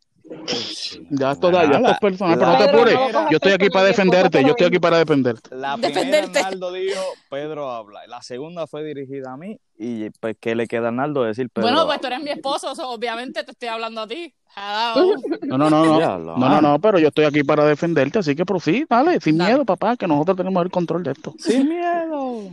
Ya 1.10 1.32
esto 1.32 1.50
da, 1.50 1.64
ya 1.64 1.78
esto 1.78 1.90
es 1.90 1.98
personal, 1.98 2.38
pero 2.38 2.52
no 2.52 2.58
te 2.58 2.64
apures. 2.64 2.94
Yo 3.30 3.36
estoy 3.36 3.52
aquí 3.52 3.70
para 3.70 3.86
defenderte, 3.86 4.38
te 4.38 4.42
yo 4.42 4.50
estoy 4.50 4.66
aquí 4.66 4.78
para 4.78 4.98
defenderte. 4.98 5.54
La 5.54 5.76
primera. 5.76 6.18
Arnaldo 6.18 6.72
dijo, 6.72 7.00
Pedro 7.30 7.70
habla. 7.70 8.06
La 8.06 8.22
segunda 8.22 8.66
fue 8.66 8.84
dirigida 8.84 9.32
a 9.32 9.36
mí. 9.36 9.58
Y 9.80 10.10
pues, 10.10 10.36
¿qué 10.40 10.56
le 10.56 10.66
queda 10.66 10.86
a 10.86 10.88
Arnaldo 10.88 11.22
decir 11.22 11.48
Bueno, 11.54 11.86
pues 11.86 12.00
tú 12.00 12.08
eres 12.08 12.20
mi 12.20 12.30
esposo, 12.30 12.74
so, 12.74 12.90
obviamente 12.90 13.44
te 13.44 13.52
estoy 13.52 13.68
hablando 13.68 14.00
a 14.00 14.08
ti. 14.08 14.34
Hello. 14.56 15.14
No, 15.42 15.56
no, 15.56 15.70
no, 15.70 15.84
no. 15.84 15.98
No, 16.38 16.48
no, 16.48 16.60
no, 16.60 16.80
pero 16.80 16.98
yo 16.98 17.08
estoy 17.08 17.26
aquí 17.26 17.44
para 17.44 17.64
defenderte, 17.64 18.18
así 18.18 18.34
que 18.34 18.44
prosigue, 18.44 18.86
dale, 18.90 19.20
sin 19.20 19.38
Dale. 19.38 19.52
miedo, 19.52 19.64
papá, 19.64 19.96
que 19.96 20.08
nosotros 20.08 20.36
tenemos 20.36 20.64
el 20.64 20.70
control 20.70 21.04
de 21.04 21.12
esto. 21.12 21.32
Sin 21.38 21.68
miedo. 21.68 22.50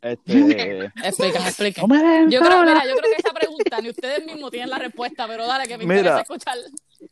Este. 0.00 0.92
No 1.78 1.88
dejen 1.88 2.30
Yo 2.30 2.40
creo, 2.40 2.62
mira, 2.62 2.84
yo 2.86 2.94
creo 2.96 3.10
que 3.10 3.16
esa 3.18 3.32
pregunta 3.34 3.80
ni 3.80 3.90
ustedes 3.90 4.24
mismos 4.24 4.50
tienen 4.52 4.70
la 4.70 4.78
respuesta, 4.78 5.26
pero 5.26 5.46
dale, 5.46 5.66
que 5.66 5.76
me 5.76 5.84
Mira. 5.86 5.98
interesa 5.98 6.20
escuchar. 6.20 6.56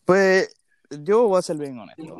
pues, 0.04 0.54
yo 1.02 1.26
voy 1.26 1.38
a 1.38 1.42
ser 1.42 1.56
bien 1.56 1.78
honesto. 1.80 2.16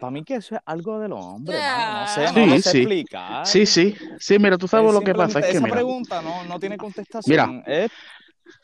Para 0.00 0.10
mí 0.10 0.24
que 0.24 0.36
eso 0.36 0.54
es 0.54 0.60
algo 0.64 0.98
del 0.98 1.12
hombre, 1.12 1.58
mano. 1.58 2.00
No 2.00 2.06
sé, 2.06 2.22
no 2.22 2.32
Sí, 2.32 2.46
lo 2.46 2.56
sé 2.56 2.70
sí. 2.70 2.78
explicar. 2.78 3.46
Sí, 3.46 3.66
sí, 3.66 3.94
sí, 4.18 4.38
mira, 4.38 4.56
tú 4.56 4.66
sabes 4.66 4.88
Es 4.88 4.94
lo 4.94 5.00
que 5.02 5.14
pasa, 5.14 5.40
es 5.40 5.44
que 5.44 5.50
esa 5.52 5.60
mira, 5.60 5.74
pregunta 5.74 6.22
no, 6.22 6.42
no 6.42 6.58
tiene 6.58 6.78
contestación. 6.78 7.56
Mira. 7.58 7.62
Es, 7.66 7.90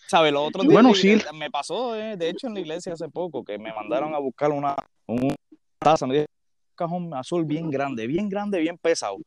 ¿sabes? 0.06 0.32
Los 0.32 0.48
otros 0.48 0.62
días 0.62 0.72
Bueno, 0.72 0.94
sí. 0.94 1.14
me 1.34 1.50
pasó, 1.50 1.94
eh, 1.94 2.16
de 2.16 2.30
hecho, 2.30 2.46
en 2.46 2.54
la 2.54 2.60
iglesia 2.60 2.94
hace 2.94 3.08
poco, 3.10 3.44
que 3.44 3.58
me 3.58 3.70
mandaron 3.74 4.14
a 4.14 4.18
buscar 4.18 4.50
una, 4.50 4.74
una 5.06 5.34
taza. 5.78 6.06
Me 6.06 6.14
dijeron, 6.14 6.34
cajón 6.74 7.12
azul 7.14 7.44
bien 7.44 7.70
grande, 7.70 8.06
bien 8.06 8.30
grande, 8.30 8.58
bien 8.58 8.78
pesado. 8.78 9.18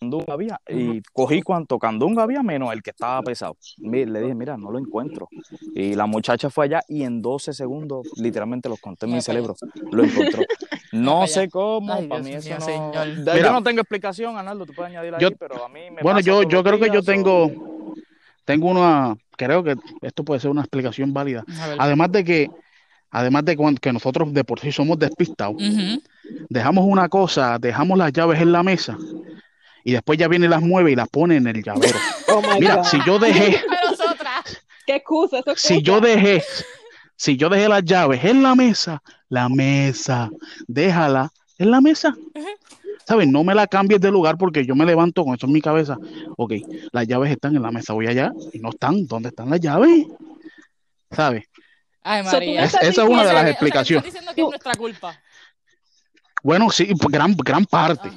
Candunga 0.00 0.32
había, 0.32 0.60
y 0.68 1.02
cogí 1.12 1.42
cuanto 1.42 1.76
candunga 1.78 2.22
había 2.22 2.40
menos 2.44 2.72
el 2.72 2.82
que 2.82 2.90
estaba 2.90 3.20
pesado. 3.22 3.56
Le 3.78 4.20
dije, 4.20 4.34
mira, 4.34 4.56
no 4.56 4.70
lo 4.70 4.78
encuentro. 4.78 5.28
Y 5.74 5.94
la 5.94 6.06
muchacha 6.06 6.50
fue 6.50 6.66
allá 6.66 6.82
y 6.88 7.02
en 7.02 7.20
12 7.20 7.52
segundos, 7.52 8.06
literalmente 8.16 8.68
los 8.68 8.80
conté 8.80 9.06
en 9.06 9.12
mi 9.14 9.20
cerebro, 9.22 9.56
lo 9.90 10.04
encontró. 10.04 10.42
No 10.90 11.26
sé 11.26 11.50
cómo, 11.50 11.92
Ay, 11.92 12.06
para 12.08 12.22
mí 12.22 12.30
eso 12.32 12.48
no... 12.54 12.60
señor. 12.62 13.08
Mira. 13.18 13.36
yo 13.36 13.52
no 13.52 13.62
tengo 13.62 13.80
explicación, 13.82 14.38
Arnaldo, 14.38 14.64
tú 14.64 14.72
puedes 14.72 14.88
añadir 14.90 15.14
ahí, 15.14 15.20
Yo- 15.20 15.32
pero 15.36 15.62
a 15.62 15.68
mí 15.68 15.80
me 15.90 16.02
Bueno, 16.02 16.18
yo, 16.20 16.44
yo 16.44 16.64
creo 16.64 16.80
que 16.80 16.88
yo 16.90 17.02
tengo, 17.02 17.50
tengo 18.46 18.70
una, 18.70 19.14
creo 19.36 19.62
que 19.62 19.74
esto 20.00 20.24
puede 20.24 20.40
ser 20.40 20.50
una 20.50 20.62
explicación 20.62 21.12
válida. 21.12 21.44
Además 21.78 22.10
de 22.12 22.24
que, 22.24 22.48
además 23.10 23.44
de 23.44 23.56
cuan- 23.58 23.76
que 23.76 23.92
nosotros 23.92 24.32
de 24.32 24.44
por 24.44 24.60
sí 24.60 24.72
somos 24.72 24.98
despistados, 24.98 25.56
dejamos 26.48 26.86
una 26.86 27.10
cosa, 27.10 27.58
dejamos 27.58 27.98
las 27.98 28.10
llaves 28.10 28.40
en 28.40 28.50
la 28.52 28.62
mesa 28.62 28.96
y 29.88 29.92
después 29.92 30.18
ya 30.18 30.28
viene 30.28 30.44
y 30.46 30.48
las 30.50 30.60
mueve 30.60 30.92
y 30.92 30.96
las 30.96 31.08
pone 31.08 31.36
en 31.36 31.46
el 31.46 31.62
llavero. 31.62 31.98
Oh 32.30 32.42
Mira, 32.60 32.76
God. 32.76 32.84
si 32.84 32.98
yo 33.06 33.18
dejé, 33.18 33.58
si 35.56 35.82
yo 35.82 36.00
dejé, 36.00 36.42
si 37.16 37.36
yo 37.36 37.48
dejé 37.48 37.68
las 37.68 37.82
llaves 37.84 38.22
en 38.24 38.42
la 38.42 38.54
mesa, 38.54 39.02
la 39.30 39.48
mesa, 39.48 40.30
déjala 40.66 41.30
en 41.58 41.70
la 41.70 41.80
mesa. 41.80 42.14
¿Sabes? 43.06 43.26
No 43.28 43.42
me 43.44 43.54
la 43.54 43.66
cambies 43.66 44.00
de 44.02 44.10
lugar 44.10 44.36
porque 44.36 44.66
yo 44.66 44.74
me 44.74 44.84
levanto 44.84 45.24
con 45.24 45.34
eso 45.34 45.46
en 45.46 45.52
mi 45.52 45.62
cabeza. 45.62 45.96
Ok, 46.36 46.52
las 46.92 47.06
llaves 47.08 47.30
están 47.30 47.56
en 47.56 47.62
la 47.62 47.70
mesa, 47.70 47.94
voy 47.94 48.06
allá 48.06 48.30
y 48.52 48.58
no 48.58 48.68
están. 48.68 49.06
¿Dónde 49.06 49.30
están 49.30 49.48
las 49.48 49.60
llaves? 49.60 50.06
¿Sabes? 51.10 51.44
Ay, 52.02 52.22
María. 52.24 52.64
Es- 52.64 52.74
esa 52.74 52.88
es 53.04 53.08
una 53.08 53.24
de 53.24 53.32
las 53.32 53.32
que- 53.32 53.38
o 53.38 53.40
sea, 53.40 53.50
explicaciones. 53.50 54.06
estás 54.06 54.12
diciendo 54.22 54.34
que 54.34 54.40
es 54.42 54.48
nuestra 54.48 54.74
culpa. 54.74 55.18
Bueno, 56.48 56.70
sí, 56.70 56.86
pues, 56.98 57.12
gran, 57.12 57.36
gran 57.36 57.66
parte. 57.66 58.08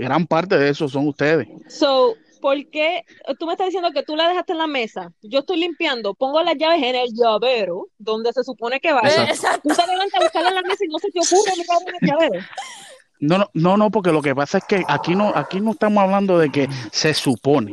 Gran 0.00 0.26
parte 0.26 0.58
de 0.58 0.70
eso 0.70 0.88
son 0.88 1.06
ustedes. 1.06 1.46
so, 1.68 2.16
¿por 2.40 2.56
qué 2.70 3.04
tú 3.38 3.46
me 3.46 3.52
estás 3.52 3.68
diciendo 3.68 3.92
que 3.92 4.02
tú 4.02 4.16
la 4.16 4.26
dejaste 4.26 4.50
en 4.50 4.58
la 4.58 4.66
mesa? 4.66 5.12
Yo 5.22 5.38
estoy 5.38 5.60
limpiando, 5.60 6.12
pongo 6.14 6.42
las 6.42 6.56
llaves 6.56 6.82
en 6.82 6.96
el 6.96 7.14
llavero, 7.14 7.86
donde 7.96 8.32
se 8.32 8.42
supone 8.42 8.80
que 8.80 8.92
va. 8.92 9.02
Eh. 9.04 9.32
Tú 9.62 9.68
te 9.68 9.86
levantas 9.86 10.20
a 10.20 10.24
buscarla 10.24 10.48
en 10.48 10.54
la 10.56 10.62
mesa 10.62 10.84
y 10.84 10.88
no 10.88 10.98
se 10.98 11.08
te 11.12 11.20
ocurre 11.20 11.52
mirar 11.56 11.78
en 11.86 11.94
el 12.00 12.10
llavero. 12.10 12.44
No, 13.20 13.38
no, 13.38 13.50
no, 13.54 13.76
no, 13.76 13.90
porque 13.90 14.12
lo 14.12 14.22
que 14.22 14.34
pasa 14.34 14.58
es 14.58 14.64
que 14.64 14.84
aquí 14.86 15.14
no, 15.16 15.32
aquí 15.34 15.60
no 15.60 15.72
estamos 15.72 16.02
hablando 16.04 16.38
de 16.38 16.50
que 16.50 16.68
se 16.92 17.14
supone, 17.14 17.72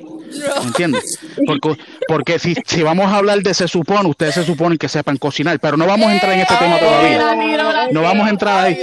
¿me 0.62 0.68
entiendes? 0.68 1.20
Porque, 1.46 1.78
porque 2.08 2.40
si, 2.40 2.56
si 2.66 2.82
vamos 2.82 3.06
a 3.12 3.18
hablar 3.18 3.40
de 3.44 3.54
se 3.54 3.68
supone, 3.68 4.10
ustedes 4.10 4.34
se 4.36 4.44
suponen 4.44 4.78
que 4.80 4.90
sepan 4.90 5.18
cocinar, 5.18 5.60
pero 5.60 5.78
no 5.78 5.86
vamos 5.86 6.08
a 6.08 6.14
entrar 6.14 6.34
en 6.34 6.40
este 6.40 6.56
tema 6.56 6.80
todavía. 6.80 7.18
No 7.92 8.02
vamos 8.02 8.26
a 8.26 8.30
entrar 8.30 8.66
ahí. 8.66 8.74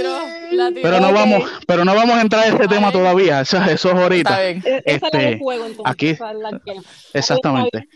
Pero 0.83 0.99
no 1.01 1.11
vamos, 1.13 1.43
pero 1.67 1.83
no 1.83 1.95
vamos 1.95 2.15
a 2.15 2.21
entrar 2.21 2.47
en 2.47 2.55
ese 2.55 2.67
tema 2.67 2.91
todavía. 2.91 3.41
Eso, 3.41 3.57
eso 3.63 3.89
es 3.89 3.95
ahorita. 3.95 4.29
E- 4.65 4.83
Este, 4.85 5.39
aquí- 5.83 6.15
Exactamente. 7.13 7.87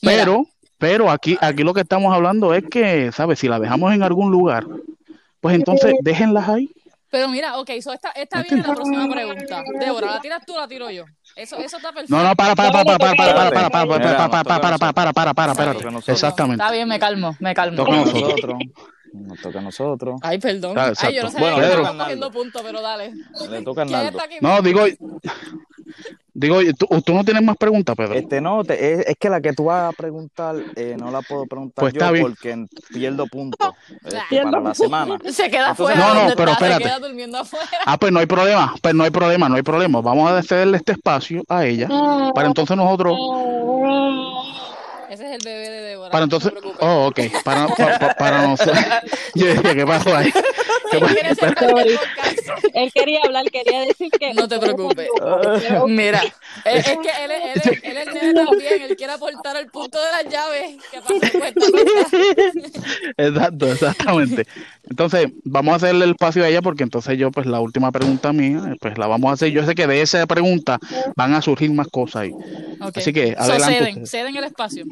Pero, 0.00 0.46
pero 0.78 1.10
aquí, 1.10 1.36
aquí 1.40 1.62
lo 1.64 1.74
que 1.74 1.80
estamos 1.82 2.14
hablando 2.14 2.54
es 2.54 2.64
que, 2.70 3.10
¿sabes? 3.12 3.38
Si 3.40 3.48
la 3.48 3.58
dejamos 3.58 3.92
en 3.92 4.02
algún 4.02 4.30
lugar, 4.30 4.64
pues 5.40 5.54
entonces 5.56 5.92
déjenlas 6.02 6.48
ahí. 6.48 6.70
Pero 7.10 7.28
mira, 7.28 7.58
ok, 7.58 7.70
so 7.80 7.92
esta, 7.92 8.10
esta 8.10 8.42
viene 8.42 8.62
la 8.66 8.74
próxima 8.74 9.08
pregunta. 9.08 9.62
Débora, 9.80 10.14
¿la 10.14 10.20
tiras 10.20 10.44
tú 10.46 10.54
o 10.54 10.58
la 10.60 10.68
tiro 10.68 10.90
yo? 10.90 11.04
Eso, 11.36 11.56
eso 11.56 11.76
está 11.78 11.92
perfecto. 11.92 12.14
No, 12.14 12.22
no, 12.22 12.34
para, 12.34 12.54
para, 12.54 12.70
para, 12.70 12.84
para, 12.84 12.98
para, 12.98 13.16
para, 13.16 13.50
para, 13.50 13.70
para, 13.70 13.70
para, 13.70 13.88
para, 13.88 14.44
para, 14.44 14.78
para, 14.78 14.92
para, 14.92 15.34
para, 15.34 15.34
para, 15.34 15.54
para. 15.54 15.98
Exactamente. 16.12 16.62
Está 16.62 16.72
bien, 16.72 16.88
me 16.88 16.98
calmo, 16.98 17.36
me 17.40 17.54
calmo. 17.54 17.76
Toca 17.76 17.92
a 17.92 18.04
nosotros. 18.04 18.58
Nos 19.12 19.40
toca 19.40 19.58
a 19.58 19.62
nosotros. 19.62 20.20
Ay, 20.22 20.38
perdón. 20.38 20.78
Ah, 20.78 20.92
Ay, 20.98 21.14
yo 21.14 21.22
no 21.22 21.30
sabía 21.30 21.52
Bueno, 21.52 21.56
que 21.56 21.62
le 21.62 21.68
estábamos 21.68 21.92
toca 21.92 22.02
a 22.02 22.04
cogiendo 22.04 22.30
puntos, 22.30 22.62
pero 22.62 22.82
dale. 22.82 23.14
Le 23.50 23.62
toca 23.62 23.82
a. 23.82 24.10
No, 24.42 24.60
digo, 24.60 24.84
digo, 26.40 26.58
¿tú, 26.78 26.86
tú 27.02 27.14
no 27.14 27.24
tienes 27.24 27.42
más 27.42 27.56
preguntas, 27.56 27.94
Pedro? 27.96 28.14
Este, 28.14 28.40
no, 28.40 28.64
te- 28.64 28.92
es, 28.94 29.06
es 29.08 29.16
que 29.18 29.28
la 29.28 29.40
que 29.40 29.52
tú 29.52 29.64
vas 29.64 29.92
a 29.92 29.96
preguntar, 29.96 30.56
eh, 30.76 30.96
no 30.98 31.10
la 31.10 31.20
puedo 31.22 31.46
preguntar 31.46 31.82
Pues 31.82 31.92
yo 31.94 31.98
está 32.00 32.10
bien. 32.12 32.26
porque 32.26 32.66
pierdo 32.92 33.26
puntos 33.26 33.70
este, 34.04 34.18
Pierdo 34.30 34.50
para 34.52 34.62
la 34.64 34.74
semana. 34.74 35.18
Se 35.30 35.50
queda 35.50 35.70
Entonces- 35.70 35.96
afuera. 35.96 35.98
No, 35.98 36.28
no, 36.28 36.34
pero 36.36 36.52
está, 36.52 36.64
espérate. 36.66 36.84
Se 36.84 36.88
queda 36.90 36.98
durmiendo 37.08 37.38
afuera. 37.38 37.66
Ah, 37.86 37.96
pues 37.98 38.12
no 38.12 38.20
hay 38.20 38.26
problema, 38.26 38.74
pues 38.80 38.94
no 38.94 39.04
hay 39.04 39.10
problema, 39.10 39.48
no 39.48 39.56
hay 39.56 39.62
problema. 39.62 40.00
Vamos 40.00 40.30
a 40.30 40.42
cederle 40.42 40.76
este 40.76 40.92
espacio 40.92 41.42
a 41.48 41.64
ella 41.66 41.88
para 42.34 42.46
entonces 42.48 42.76
nosotros, 42.76 43.16
Ese 45.10 45.26
es 45.26 45.32
el 45.32 45.38
bebé 45.44 45.70
de 45.70 45.80
Débora. 45.82 46.10
para 46.10 46.24
entonces, 46.24 46.52
oh, 46.80 47.06
ok, 47.06 47.20
para, 47.44 47.66
pa- 47.68 47.98
pa- 47.98 48.14
para 48.14 48.42
nosotros. 48.46 48.78
Yo 49.34 49.46
decía, 49.46 49.74
¿qué 49.74 49.86
pasó 49.86 50.16
ahí? 50.16 50.30
¿Qué 50.90 50.96
Él 50.98 51.02
pasó? 51.36 52.68
Él 52.74 52.90
quería 52.94 53.20
hablar, 53.24 53.44
quería 53.50 53.80
decir 53.82 54.10
que. 54.10 54.32
No 54.34 54.48
te 54.48 54.58
preocupes. 54.58 55.08
Pero- 55.18 55.86
Mira, 55.86 56.22
es, 56.64 56.86
es 56.88 56.98
que 56.98 57.24
él, 57.24 57.30
es- 57.30 57.66
él, 57.66 57.72
es- 57.74 57.84
él 57.84 57.96
es 57.96 58.06
el 58.08 58.14
nene 58.14 58.34
también, 58.44 58.82
él 58.82 58.96
quiere 58.96 59.12
aportar 59.12 59.56
al 59.56 59.66
punto 59.68 59.98
de 59.98 60.10
las 60.12 60.32
llaves. 60.32 60.76
¿Qué 60.90 61.00
pasa? 61.00 61.38
Cuenta. 61.38 61.66
Exacto, 63.16 63.72
exactamente. 63.72 64.46
Entonces, 64.88 65.28
vamos 65.44 65.72
a 65.72 65.76
hacerle 65.76 66.04
el 66.06 66.10
espacio 66.12 66.44
a 66.44 66.48
ella 66.48 66.62
porque 66.62 66.82
entonces 66.82 67.18
yo, 67.18 67.30
pues 67.30 67.46
la 67.46 67.60
última 67.60 67.92
pregunta 67.92 68.32
mía, 68.32 68.74
pues 68.80 68.96
la 68.98 69.06
vamos 69.06 69.30
a 69.30 69.34
hacer. 69.34 69.50
Yo 69.50 69.64
sé 69.66 69.74
que 69.74 69.86
de 69.86 70.00
esa 70.00 70.26
pregunta 70.26 70.78
van 71.16 71.34
a 71.34 71.42
surgir 71.42 71.70
más 71.72 71.88
cosas 71.88 72.22
ahí. 72.22 72.32
Así 72.80 73.12
que, 73.12 73.34
So, 73.34 73.40
adelante 73.42 73.74
ceden, 73.78 73.88
ustedes. 73.88 74.10
ceden 74.10 74.36
el 74.36 74.44
espacio. 74.44 74.84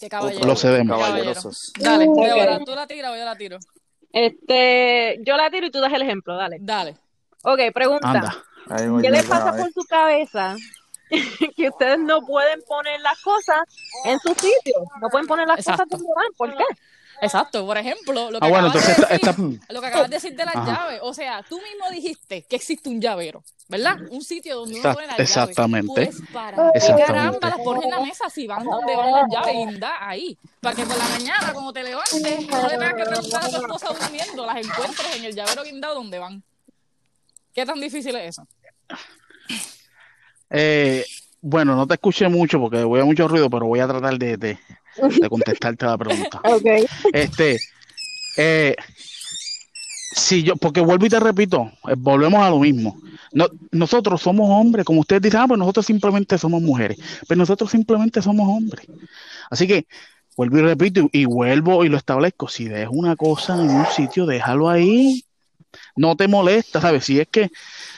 Qué 0.00 0.08
caballero. 0.08 0.46
Lo 0.46 0.56
cedemos. 0.56 0.98
Caballerosos. 0.98 1.72
Dale, 1.78 2.06
Ok. 2.08 2.20
Débora, 2.24 2.58
¿tú 2.64 2.74
la 2.74 2.86
tiras 2.86 3.12
o 3.12 3.16
yo 3.16 3.24
la 3.24 3.36
tiro? 3.36 3.58
Este, 4.12 5.18
yo 5.24 5.36
la 5.36 5.50
tiro 5.50 5.66
y 5.66 5.70
tú 5.70 5.80
das 5.80 5.92
el 5.92 6.02
ejemplo, 6.02 6.36
dale. 6.36 6.58
Dale. 6.60 6.96
Ok, 7.44 7.60
pregunta. 7.72 8.36
¿Qué 9.00 9.10
les 9.10 9.24
pasa 9.26 9.56
por 9.56 9.72
su 9.72 9.84
cabeza 9.88 10.56
que 11.56 11.68
ustedes 11.68 11.98
no 11.98 12.20
pueden 12.26 12.60
poner 12.62 13.00
las 13.00 13.20
cosas 13.22 13.62
en 14.04 14.18
su 14.20 14.28
sitio? 14.34 14.84
No 15.00 15.08
pueden 15.08 15.26
poner 15.26 15.46
las 15.48 15.58
Exacto. 15.60 15.84
cosas 15.84 15.98
donde 16.00 16.12
van. 16.14 16.32
¿Por 16.36 16.56
qué? 16.56 16.64
Exacto, 17.22 17.66
por 17.66 17.76
ejemplo, 17.78 18.30
lo 18.30 18.40
que, 18.40 18.46
Ah, 18.46 18.50
bueno, 18.50 18.68
acabas, 18.68 18.86
de 18.86 18.92
decir, 18.94 19.06
esta- 19.10 19.72
lo 19.72 19.80
que 19.80 19.86
acabas 19.86 20.10
de 20.10 20.16
decir 20.16 20.36
de 20.36 20.44
las 20.44 20.56
Ajá. 20.56 20.66
llaves. 20.66 21.00
O 21.02 21.12
sea, 21.14 21.42
tú 21.48 21.56
mismo 21.60 21.90
dijiste 21.90 22.42
que 22.48 22.56
existe 22.56 22.88
un 22.88 23.00
llavero, 23.00 23.42
¿verdad? 23.68 23.96
Un 24.10 24.22
sitio 24.22 24.56
donde 24.60 24.80
uno 24.80 24.92
pone 24.94 25.06
las 25.06 25.18
exactamente. 25.20 25.92
llaves. 26.00 26.16
Pues 26.20 26.30
para 26.32 26.70
Exactamente. 26.74 27.04
caramba 27.06 27.48
las 27.48 27.58
pones 27.58 27.84
en 27.84 27.90
la 27.90 28.00
mesa 28.00 28.30
si 28.30 28.46
van 28.46 28.64
donde 28.64 28.96
van 28.96 29.12
las 29.12 29.24
llaves 29.30 29.54
y 29.54 29.78
da 29.78 30.08
ahí. 30.08 30.38
Para 30.60 30.76
que 30.76 30.84
por 30.86 30.96
la 30.96 31.08
mañana, 31.08 31.52
cuando 31.52 31.72
te 31.72 31.82
levantes, 31.82 32.46
no 32.48 32.62
le 32.62 32.68
tengas 32.68 32.94
que 32.94 33.04
preguntar 33.04 33.44
a 33.44 33.48
tu 33.48 33.56
esposa 33.56 33.86
durmiendo, 33.88 34.46
las 34.46 34.56
encuentres 34.56 35.16
en 35.16 35.24
el 35.24 35.34
llavero 35.34 35.62
guindado 35.64 35.94
donde 35.94 36.18
van. 36.18 36.42
¿Qué 37.54 37.66
tan 37.66 37.80
difícil 37.80 38.14
es 38.16 38.28
eso? 38.38 38.46
Eh, 40.50 41.04
bueno, 41.40 41.76
no 41.76 41.86
te 41.86 41.94
escuché 41.94 42.28
mucho 42.28 42.58
porque 42.60 42.82
voy 42.84 43.00
a 43.00 43.04
mucho 43.04 43.28
ruido, 43.28 43.48
pero 43.48 43.66
voy 43.66 43.80
a 43.80 43.88
tratar 43.88 44.18
de, 44.18 44.36
de, 44.36 44.58
de 44.96 45.28
contestarte 45.28 45.86
la 45.86 45.98
pregunta. 45.98 46.40
Ok. 46.44 46.66
Este, 47.12 47.58
eh, 48.36 48.76
si 50.12 50.42
yo, 50.42 50.56
porque 50.56 50.80
vuelvo 50.80 51.06
y 51.06 51.08
te 51.08 51.20
repito, 51.20 51.70
eh, 51.88 51.94
volvemos 51.96 52.42
a 52.42 52.50
lo 52.50 52.58
mismo. 52.58 53.00
No, 53.32 53.46
nosotros 53.70 54.20
somos 54.20 54.50
hombres, 54.50 54.84
como 54.84 55.00
ustedes 55.00 55.22
dicen, 55.22 55.40
ah, 55.40 55.46
pues 55.46 55.58
nosotros 55.58 55.86
simplemente 55.86 56.36
somos 56.36 56.60
mujeres, 56.60 56.98
pero 57.28 57.38
nosotros 57.38 57.70
simplemente 57.70 58.20
somos 58.20 58.48
hombres. 58.48 58.86
Así 59.50 59.68
que 59.68 59.86
vuelvo 60.36 60.58
y 60.58 60.62
repito 60.62 61.08
y, 61.12 61.20
y 61.20 61.24
vuelvo 61.26 61.84
y 61.84 61.88
lo 61.88 61.96
establezco. 61.96 62.48
Si 62.48 62.66
dejas 62.66 62.90
una 62.92 63.14
cosa 63.14 63.54
en 63.54 63.70
un 63.70 63.86
sitio, 63.86 64.26
déjalo 64.26 64.68
ahí. 64.68 65.24
No 65.94 66.16
te 66.16 66.26
molesta, 66.26 66.80
¿sabes? 66.80 67.04
Si 67.04 67.20
es 67.20 67.28
que, 67.28 67.50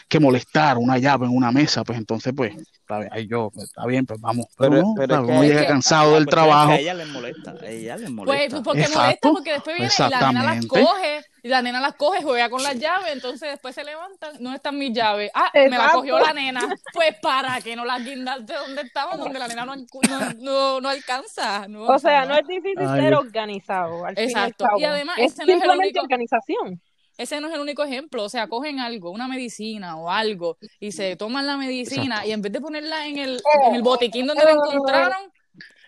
que 0.08 0.20
molestar 0.20 0.76
una 0.76 0.98
llave 0.98 1.26
en 1.26 1.34
una 1.34 1.50
mesa, 1.50 1.84
pues 1.84 1.96
entonces, 1.98 2.34
pues, 2.36 2.54
está 2.92 2.98
bien, 3.00 3.10
ahí 3.12 3.26
yo, 3.28 3.50
pues, 3.52 3.64
está 3.66 3.86
bien, 3.86 4.06
pues 4.06 4.20
vamos. 4.20 4.46
Pero, 4.58 4.82
Pero- 4.96 5.26
cansado 5.66 6.10
Ah, 6.10 6.14
del 6.14 6.24
pues, 6.24 6.34
trabajo. 6.34 6.72
A 6.72 6.76
ella 6.76 6.94
le 6.94 7.04
molesta, 7.06 7.50
a 7.60 7.66
ella 7.66 7.96
le 7.96 8.10
Pues, 8.10 8.54
porque 8.64 8.80
Exacto. 8.82 8.98
molesta, 9.00 9.30
porque 9.32 9.52
después 9.52 9.76
viene 9.76 9.92
y 9.92 10.10
la 10.10 10.32
nena 10.32 10.42
las 10.54 10.66
coge, 10.66 11.20
y 11.44 11.48
la 11.48 11.62
nena 11.62 11.80
las 11.80 11.94
coge, 11.94 12.22
juega 12.22 12.48
con 12.50 12.62
las 12.62 12.78
llaves, 12.78 13.12
entonces 13.12 13.50
después 13.50 13.74
se 13.74 13.84
levantan, 13.84 14.32
no 14.40 14.54
están 14.54 14.78
mis 14.78 14.92
llaves. 14.92 15.30
Ah, 15.34 15.50
me 15.54 15.70
la 15.70 15.90
cogió 15.92 16.18
la 16.18 16.32
nena. 16.32 16.68
Pues 16.94 17.16
para 17.20 17.60
que 17.60 17.74
no 17.76 17.84
las 17.84 18.04
guindaste 18.04 18.52
donde 18.54 18.82
estaban, 18.82 19.18
donde 19.18 19.38
la 19.38 19.48
nena 19.48 19.64
no, 19.64 19.74
no, 19.76 19.86
no, 20.38 20.80
no 20.80 20.88
alcanza. 20.88 21.66
No, 21.68 21.84
O 21.86 21.98
sea, 21.98 22.24
no 22.26 22.36
es 22.36 22.46
difícil 22.46 22.86
Ay, 22.86 23.00
ser 23.00 23.14
organizado. 23.14 24.04
al 24.04 24.14
fin 24.14 24.24
y 24.30 24.32
al 24.34 24.44
Exacto. 24.48 24.64
cabo. 24.66 24.78
Y 24.80 24.84
además, 24.84 25.18
es 25.18 25.32
ese 25.32 25.38
no 25.38 25.42
es 25.44 25.48
el 25.48 25.54
simplemente 25.60 25.88
único- 25.88 26.02
organización. 26.02 26.80
Ese 27.16 27.40
no 27.40 27.48
es 27.48 27.54
el 27.54 27.60
único 27.60 27.82
ejemplo. 27.82 28.24
O 28.24 28.28
sea, 28.28 28.48
cogen 28.48 28.80
algo, 28.80 29.10
una 29.10 29.28
medicina 29.28 29.96
o 29.96 30.10
algo, 30.10 30.58
y 30.80 30.92
se 30.92 31.16
toman 31.16 31.46
la 31.46 31.56
medicina, 31.56 32.26
y 32.26 32.32
en 32.32 32.42
vez 32.42 32.52
de 32.52 32.60
ponerla 32.60 33.06
en 33.06 33.18
el, 33.18 33.42
en 33.66 33.74
el 33.74 33.82
botiquín 33.82 34.26
donde 34.26 34.44
la 34.44 34.52
encontraron, 34.52 35.32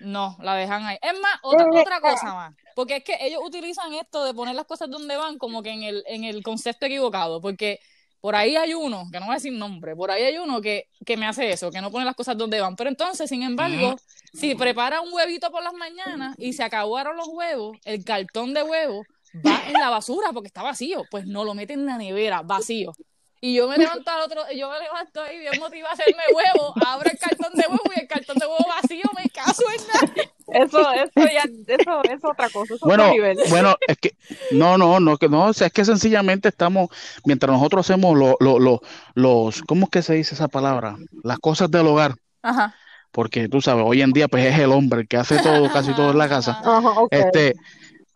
no, 0.01 0.37
la 0.41 0.55
dejan 0.55 0.85
ahí. 0.85 0.99
Es 1.01 1.19
más, 1.21 1.39
otra, 1.43 1.67
otra 1.71 2.01
cosa 2.01 2.35
más. 2.35 2.55
Porque 2.75 2.97
es 2.97 3.05
que 3.05 3.17
ellos 3.21 3.41
utilizan 3.45 3.93
esto 3.95 4.25
de 4.25 4.35
poner 4.35 4.55
las 4.55 4.67
cosas 4.67 4.91
donde 4.91 5.17
van 5.17 5.39
como 5.39 5.63
que 5.63 5.71
en 5.71 5.83
el, 5.83 6.05
en 6.07 6.25
el 6.25 6.43
concepto 6.43 6.87
equivocado. 6.87 7.41
Porque 7.41 7.81
por 8.21 8.35
ahí 8.35 8.57
hay 8.57 8.75
uno, 8.75 9.05
que 9.13 9.21
no 9.21 9.27
voy 9.27 9.35
a 9.35 9.37
decir 9.37 9.53
nombre, 9.53 9.95
por 9.95 10.11
ahí 10.11 10.23
hay 10.23 10.39
uno 10.39 10.61
que, 10.61 10.89
que 11.05 11.17
me 11.17 11.27
hace 11.27 11.51
eso, 11.51 11.71
que 11.71 11.81
no 11.81 11.91
pone 11.91 12.05
las 12.05 12.17
cosas 12.17 12.37
donde 12.37 12.61
van. 12.61 12.75
Pero 12.75 12.91
entonces, 12.91 13.29
sin 13.29 13.43
embargo, 13.43 13.97
si 14.33 14.55
prepara 14.55 15.01
un 15.01 15.13
huevito 15.13 15.51
por 15.51 15.63
las 15.63 15.75
mañanas 15.75 16.35
y 16.39 16.55
se 16.55 16.63
acabaron 16.63 17.17
los 17.17 17.29
huevos, 17.29 17.77
el 17.85 18.03
cartón 18.03 18.55
de 18.55 18.63
huevo, 18.63 19.05
va 19.47 19.62
en 19.66 19.75
la 19.75 19.90
basura 19.90 20.29
porque 20.33 20.49
está 20.49 20.62
vacío. 20.62 21.05
Pues 21.11 21.27
no, 21.27 21.44
lo 21.44 21.55
mete 21.55 21.73
en 21.75 21.87
la 21.87 21.97
nevera, 21.99 22.42
vacío. 22.42 22.92
Y 23.40 23.55
yo 23.57 23.68
me 23.68 23.77
levanto 23.77 24.11
al 24.11 24.23
otro, 24.23 24.40
yo 24.57 24.70
me 24.70 24.81
levanto 24.81 25.20
ahí 25.20 25.38
bien 25.38 25.53
motivada 25.61 25.90
a 25.90 25.92
hacerme 25.92 26.23
huevo, 26.35 26.73
abro 26.87 27.11
el 27.11 27.18
cartón 27.18 27.53
de 27.53 27.66
huevo 27.68 27.83
y 27.94 28.01
el 28.01 28.07
cartón 28.09 28.38
de 28.38 28.47
huevo 28.47 28.64
vacío, 28.66 29.03
me 29.14 29.29
caso 29.29 29.62
en 29.70 29.87
nada. 29.87 30.31
Eso, 30.64 30.92
eso 30.92 31.31
ya, 31.31 31.42
eso 31.75 32.03
es 32.05 32.25
otra 32.25 32.49
cosa. 32.49 32.64
Eso 32.64 32.75
es 32.77 32.81
Bueno, 32.81 33.03
otro 33.05 33.14
nivel. 33.14 33.38
bueno, 33.51 33.77
es 33.87 33.99
que 33.99 34.12
no, 34.53 34.79
no, 34.79 34.99
no, 34.99 35.18
que 35.18 35.29
no, 35.29 35.49
o 35.49 35.53
sea, 35.53 35.66
es 35.66 35.73
que 35.75 35.85
sencillamente 35.85 36.49
estamos, 36.49 36.88
mientras 37.27 37.53
nosotros 37.53 37.85
hacemos 37.90 38.16
lo, 38.16 38.35
lo- 38.40 38.59
lo- 38.59 38.81
los, 39.14 39.61
¿cómo 39.62 39.85
es 39.87 39.90
que 39.90 40.01
se 40.03 40.14
dice 40.14 40.35
esa 40.35 40.49
palabra? 40.49 40.97
Las 41.23 41.38
cosas 41.38 41.70
del 41.70 41.87
hogar, 41.87 42.14
Ajá. 42.40 42.75
porque 43.11 43.49
tú 43.51 43.61
sabes, 43.61 43.85
hoy 43.87 44.01
en 44.01 44.12
día 44.12 44.27
pues 44.29 44.47
es 44.47 44.59
el 44.59 44.73
hombre 44.73 45.03
el 45.03 45.09
que 45.09 45.18
hace 45.18 45.38
todo, 45.42 45.70
casi 45.70 45.92
todo 45.92 46.12
en 46.12 46.18
la 46.18 46.31
casa. 46.31 46.61
Ajá, 46.64 46.88
ok. 46.99 47.09
Este, 47.12 47.55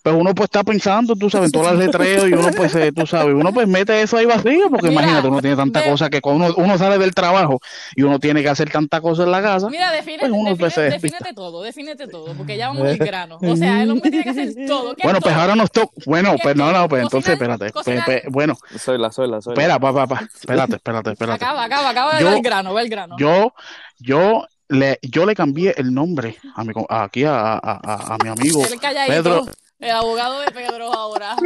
pues 0.03 0.15
uno 0.17 0.35
pues 0.35 0.47
está 0.47 0.63
pensando, 0.63 1.15
tú 1.17 1.29
sabes, 1.29 1.47
en 1.49 1.53
todas 1.53 1.75
las 1.75 1.85
letreos 1.87 2.29
y 2.29 2.33
uno 2.33 2.51
pues, 2.57 2.75
eh, 2.77 2.93
tú 2.93 3.07
sabes, 3.07 3.35
uno 3.35 3.53
pues 3.53 3.67
mete 3.69 4.01
eso 4.01 4.17
ahí 4.17 4.27
vacío, 4.27 4.71
porque 4.71 4.89
Mira, 4.89 5.03
imagínate, 5.03 5.29
uno 5.29 5.41
tiene 5.41 5.57
tanta 5.57 5.85
cosa 5.85 6.09
que 6.09 6.21
cuando 6.21 6.47
uno, 6.47 6.55
uno 6.57 6.79
sale 6.79 6.99
del 6.99 7.15
trabajo 7.15 7.61
y 7.97 8.03
uno 8.03 8.19
tiene 8.19 8.43
que 8.43 8.49
hacer 8.49 8.71
tanta 8.71 9.01
cosa 9.01 9.25
en 9.25 9.33
la 9.33 9.43
casa, 9.43 9.69
Mira, 9.69 9.91
define, 9.91 10.19
Pues 10.21 10.33
uno, 10.33 10.51
define- 10.51 10.59
pues, 10.59 10.75
defínete 10.77 11.35
todo, 11.35 11.63
defínete 11.63 12.07
todo, 12.09 12.33
porque 12.35 12.57
ya 12.57 12.69
vamos 12.69 12.87
al 12.87 12.97
grano. 12.97 13.39
O 13.43 13.57
sea, 13.57 13.83
el 13.83 13.91
hombre 13.91 14.11
tiene 14.11 14.25
que 14.25 14.31
hacer 14.31 14.55
todo. 14.67 14.95
¿Qué 14.95 15.03
es 15.03 15.05
bueno, 15.05 15.21
pues 15.21 15.35
todo? 15.35 15.43
ahora 15.43 15.57
nos 15.57 15.71
toca, 15.71 15.93
bueno, 16.07 16.33
¿Qué 16.37 16.43
pues 16.43 16.57
no, 16.57 16.73
no, 16.73 16.89
pues 16.89 17.03
entonces 17.03 17.33
espérate, 17.33 17.71
pues, 17.73 17.85
pues, 18.05 18.23
bueno, 18.31 18.57
Soy 18.79 18.99
la, 18.99 19.11
soy 19.13 19.29
la, 19.29 19.41
soy 19.43 19.55
la. 19.57 19.61
espera, 19.63 19.79
papá, 19.79 20.07
papá, 20.07 20.29
espérate, 20.33 20.77
espérate, 20.77 21.11
espérate. 21.13 21.45
Acaba, 21.45 21.65
acaba, 21.65 21.91
acaba 21.91 22.15
de 22.15 22.21
Yo- 22.21 22.29
ver 22.29 22.37
el 22.37 22.43
grano, 22.43 22.73
ve 22.75 22.83
el 22.83 22.89
grano. 22.89 23.17
Yo, 23.19 23.53
yo 23.99 24.47
le, 24.69 24.99
yo 25.03 25.27
le 25.27 25.35
cambié 25.35 25.75
el 25.77 25.93
nombre 25.93 26.37
a 26.55 26.63
mi, 26.65 26.73
aquí 26.89 27.25
a, 27.25 27.55
a, 27.55 27.59
a, 27.59 28.15
a 28.15 28.17
mi 28.23 28.29
amigo 28.29 28.63
Pedro. 29.07 29.47
El 29.81 29.91
abogado 29.91 30.41
de 30.41 30.51
Pedro 30.51 30.93
ahora. 30.93 31.37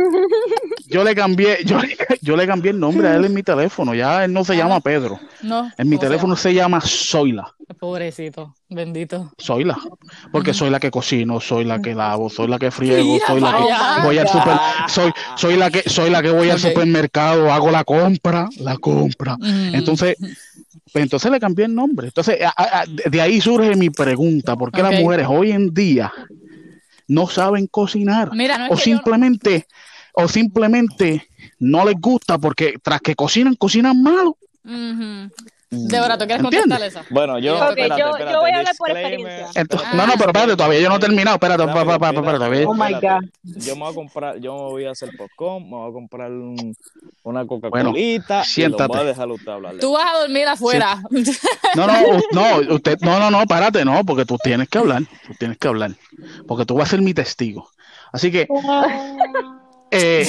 Yo 0.89 1.05
le 1.05 1.15
cambié, 1.15 1.59
yo, 1.65 1.79
le- 1.81 1.97
yo 2.21 2.37
le 2.37 2.47
cambié 2.47 2.71
el 2.71 2.81
nombre 2.81 3.09
a 3.09 3.17
él 3.17 3.25
en 3.25 3.35
mi 3.35 3.43
teléfono. 3.43 3.95
Ya 3.95 4.25
él 4.25 4.33
no 4.33 4.45
se 4.45 4.57
llama 4.57 4.81
Pedro. 4.81 5.19
No. 5.43 5.71
En 5.77 5.89
mi 5.89 5.97
¿cómo 5.97 6.01
se 6.03 6.07
teléfono 6.09 6.37
se 6.37 6.55
llama 6.55 6.81
Zoila. 6.81 7.53
Pobrecito, 7.79 8.55
bendito. 8.69 9.33
Zoila. 9.41 9.79
Porque 10.31 10.53
soy 10.55 10.71
la 10.71 10.79
que 10.81 10.91
cocino, 10.91 11.41
soy 11.41 11.65
la 11.65 11.81
que 11.81 11.95
lavo, 11.95 12.29
soy 12.31 12.49
la 12.49 12.59
que 12.59 12.71
friego, 12.71 13.19
soy 13.27 13.41
la 13.41 13.53
que 13.57 14.07
voy 14.07 14.19
al 14.19 14.29
super, 14.29 14.57
soy, 14.89 15.13
soy 15.37 15.57
la 15.57 15.71
que, 15.71 15.89
soy 15.89 16.11
la 16.11 16.23
que 16.23 16.31
voy 16.31 16.51
al 16.51 16.59
supermercado, 16.59 17.51
hago 17.53 17.71
la 17.71 17.85
compra, 17.85 18.49
la 18.59 18.77
compra. 18.77 19.37
Mm. 19.39 19.75
Entonces, 19.75 20.17
pues 20.93 21.03
entonces 21.03 21.31
le 21.31 21.41
cambié 21.41 21.65
el 21.65 21.75
nombre. 21.75 22.09
Entonces, 22.09 22.39
a- 22.45 22.85
de 22.87 23.21
ahí 23.21 23.41
surge 23.41 23.75
mi 23.77 23.89
pregunta, 23.91 24.55
¿por 24.57 24.71
qué 24.71 24.83
las 24.83 25.01
mujeres 25.01 25.27
hoy 25.29 25.51
en 25.53 25.73
día 25.73 26.13
no 27.09 27.27
saben 27.27 27.67
cocinar? 27.67 28.31
Mira, 28.35 28.59
no 28.59 28.67
es 28.67 28.71
o 28.73 28.75
yo- 28.77 28.81
simplemente, 28.83 29.67
o 30.15 30.29
simplemente 30.29 31.29
no 31.59 31.85
les 31.85 31.95
gusta 32.01 32.39
porque 32.39 32.75
tras 32.83 33.01
que 33.01 33.15
cocinan, 33.15 33.55
cocinan 33.57 34.03
malo. 34.03 34.37
Ujú. 34.65 35.31
Débora, 35.75 36.19
¿tú 36.19 36.27
quieres 36.27 36.45
¿Entiendes? 36.45 36.61
contestarle 36.79 36.87
esa? 36.87 37.05
Bueno, 37.09 37.39
yo, 37.39 37.55
Ok, 37.57 37.63
espérate, 37.71 37.89
yo- 37.89 37.97
yo 38.07 38.11
espérate, 38.11 38.37
voy 38.37 38.51
a 38.51 38.57
hablar 38.59 38.75
por 38.77 38.91
experiencia. 38.91 39.47
Entonces, 39.55 39.89
Ah. 39.91 39.97
no, 39.97 40.07
no, 40.07 40.13
pero 40.19 40.27
espérate, 40.27 40.57
todavía 40.57 40.81
yo 40.81 40.89
no 40.91 40.97
he 40.97 40.99
terminado. 40.99 41.35
Espérate, 41.37 41.63
espérate, 41.65 42.17
espérate, 42.19 42.67
Oh 42.67 42.75
my. 42.75 42.93
God. 42.93 43.25
Yo 43.43 43.75
me 43.77 43.81
voy 43.83 43.91
a 43.91 43.95
comprar, 43.95 44.39
yo 44.39 44.55
me 44.55 44.61
voy 44.61 44.85
a 44.85 44.91
hacer 44.91 45.09
popcorn, 45.17 45.65
me 45.65 45.77
voy 45.77 45.89
a 45.91 45.93
comprar 45.95 46.31
un- 46.31 46.77
una 47.23 47.45
Bueno, 47.45 47.47
Coca-Colita 47.49 48.35
y 48.35 48.39
lo 48.39 48.45
siéntate. 48.45 48.89
voy 48.89 48.99
a 48.99 49.05
dejar 49.05 49.29
a 49.31 49.33
usted 49.33 49.49
hablar. 49.51 49.75
Tú 49.81 49.93
vas 49.93 50.05
a 50.15 50.19
dormir 50.21 50.47
afuera. 50.47 51.03
No, 51.75 51.87
no, 51.87 51.95
no, 52.33 52.75
usted, 52.75 52.99
no, 53.01 53.19
no, 53.19 53.31
no, 53.31 53.47
párate, 53.47 53.83
no, 53.83 54.05
porque 54.05 54.27
tú 54.27 54.37
tienes 54.45 54.69
que 54.69 54.77
hablar, 54.77 55.03
tú 55.27 55.33
tienes 55.39 55.57
que 55.57 55.69
hablar, 55.69 55.93
porque 56.47 56.67
tú 56.67 56.75
vas 56.75 56.89
a 56.89 56.91
ser 56.91 57.01
mi 57.01 57.15
testigo. 57.15 57.71
Así 58.13 58.31
que, 58.31 58.47
eh, 59.91 60.27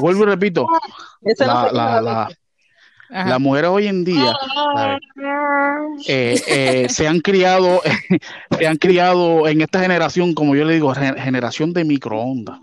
vuelvo 0.00 0.24
y 0.24 0.26
repito, 0.26 0.66
la, 1.38 1.70
la, 1.72 2.00
la. 2.02 2.28
Ajá. 3.14 3.28
las 3.30 3.40
mujeres 3.40 3.70
hoy 3.70 3.86
en 3.86 4.04
día. 4.04 4.34
Eh, 6.08 6.40
eh, 6.48 6.86
se 6.88 7.06
han 7.06 7.20
criado, 7.20 7.80
se 8.58 8.66
han 8.66 8.76
criado 8.76 9.46
en 9.48 9.60
esta 9.60 9.80
generación, 9.80 10.34
como 10.34 10.54
yo 10.56 10.64
le 10.64 10.74
digo, 10.74 10.92
ge- 10.94 11.14
generación 11.20 11.72
de 11.72 11.84
microondas. 11.84 12.58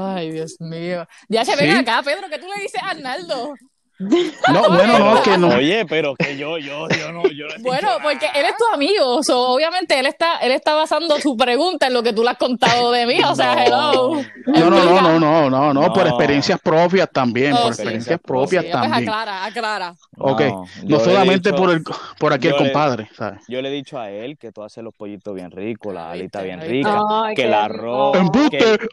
Ay, 0.00 0.30
Dios 0.30 0.60
mío. 0.60 1.06
Ya 1.28 1.44
se 1.44 1.52
Sí. 1.52 1.58
ven 1.64 1.76
acá, 1.76 2.00
Pedro, 2.04 2.28
que 2.30 2.38
tú 2.38 2.46
le 2.54 2.62
dices 2.62 2.80
a 2.82 2.90
Arnaldo. 2.90 3.54
No, 4.52 4.68
bueno, 4.68 4.98
no, 4.98 5.22
que 5.22 5.38
no. 5.38 5.48
Oye, 5.48 5.84
pero 5.88 6.14
que 6.16 6.36
yo, 6.36 6.58
yo, 6.58 6.88
yo 6.88 7.12
no, 7.12 7.22
yo 7.28 7.46
no 7.48 7.54
he 7.54 7.58
Bueno, 7.62 7.88
dicho 7.90 8.02
porque 8.02 8.26
él 8.34 8.44
es 8.46 8.56
tu 8.56 8.64
amigo. 8.74 9.22
so, 9.22 9.48
obviamente 9.50 9.98
él 9.98 10.06
está, 10.06 10.38
él 10.38 10.52
está 10.52 10.74
basando 10.74 11.18
su 11.20 11.36
pregunta 11.36 11.86
en 11.86 11.94
lo 11.94 12.02
que 12.02 12.12
tú 12.12 12.22
le 12.22 12.30
has 12.30 12.38
contado 12.38 12.90
de 12.92 13.06
mí. 13.06 13.22
O 13.22 13.34
sea, 13.34 13.54
No. 13.54 13.60
hello. 13.62 14.22
No, 14.46 14.70
no, 14.70 14.84
no, 14.84 15.00
no, 15.02 15.18
no, 15.20 15.50
no, 15.50 15.74
no, 15.74 15.92
por 15.92 16.06
experiencias 16.06 16.58
propias 16.60 17.08
también, 17.12 17.52
Oh, 17.54 17.62
por 17.62 17.74
sí. 17.74 17.82
experiencias 17.82 18.20
propias 18.24 18.64
Sí, 18.64 18.70
pues 18.70 18.82
también. 18.82 19.08
aclara, 19.08 19.44
aclara. 19.44 19.94
Ok, 20.18 20.40
No, 20.84 20.98
solamente 21.00 21.50
dicho- 21.50 21.62
por 21.62 21.70
el, 21.70 21.82
por 22.18 22.32
aquí 22.32 22.48
el 22.48 22.56
compadre, 22.56 23.08
¿sabes? 23.16 23.42
Yo 23.48 23.60
le 23.62 23.68
he 23.68 23.72
dicho 23.72 23.98
a 23.98 24.10
él 24.10 24.36
que 24.38 24.50
tú 24.52 24.62
haces 24.62 24.82
los 24.82 24.94
pollitos 24.94 25.34
bien 25.34 25.50
ricos, 25.50 25.92
la 25.94 26.10
alita 26.10 26.42
bien 26.42 26.60
rica, 26.60 26.98
que 27.34 27.44
el 27.44 27.54
arroz. 27.54 28.16
¡Embuste! 28.16 28.58
que- 28.58 28.78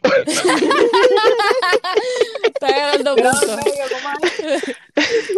Está 2.44 2.68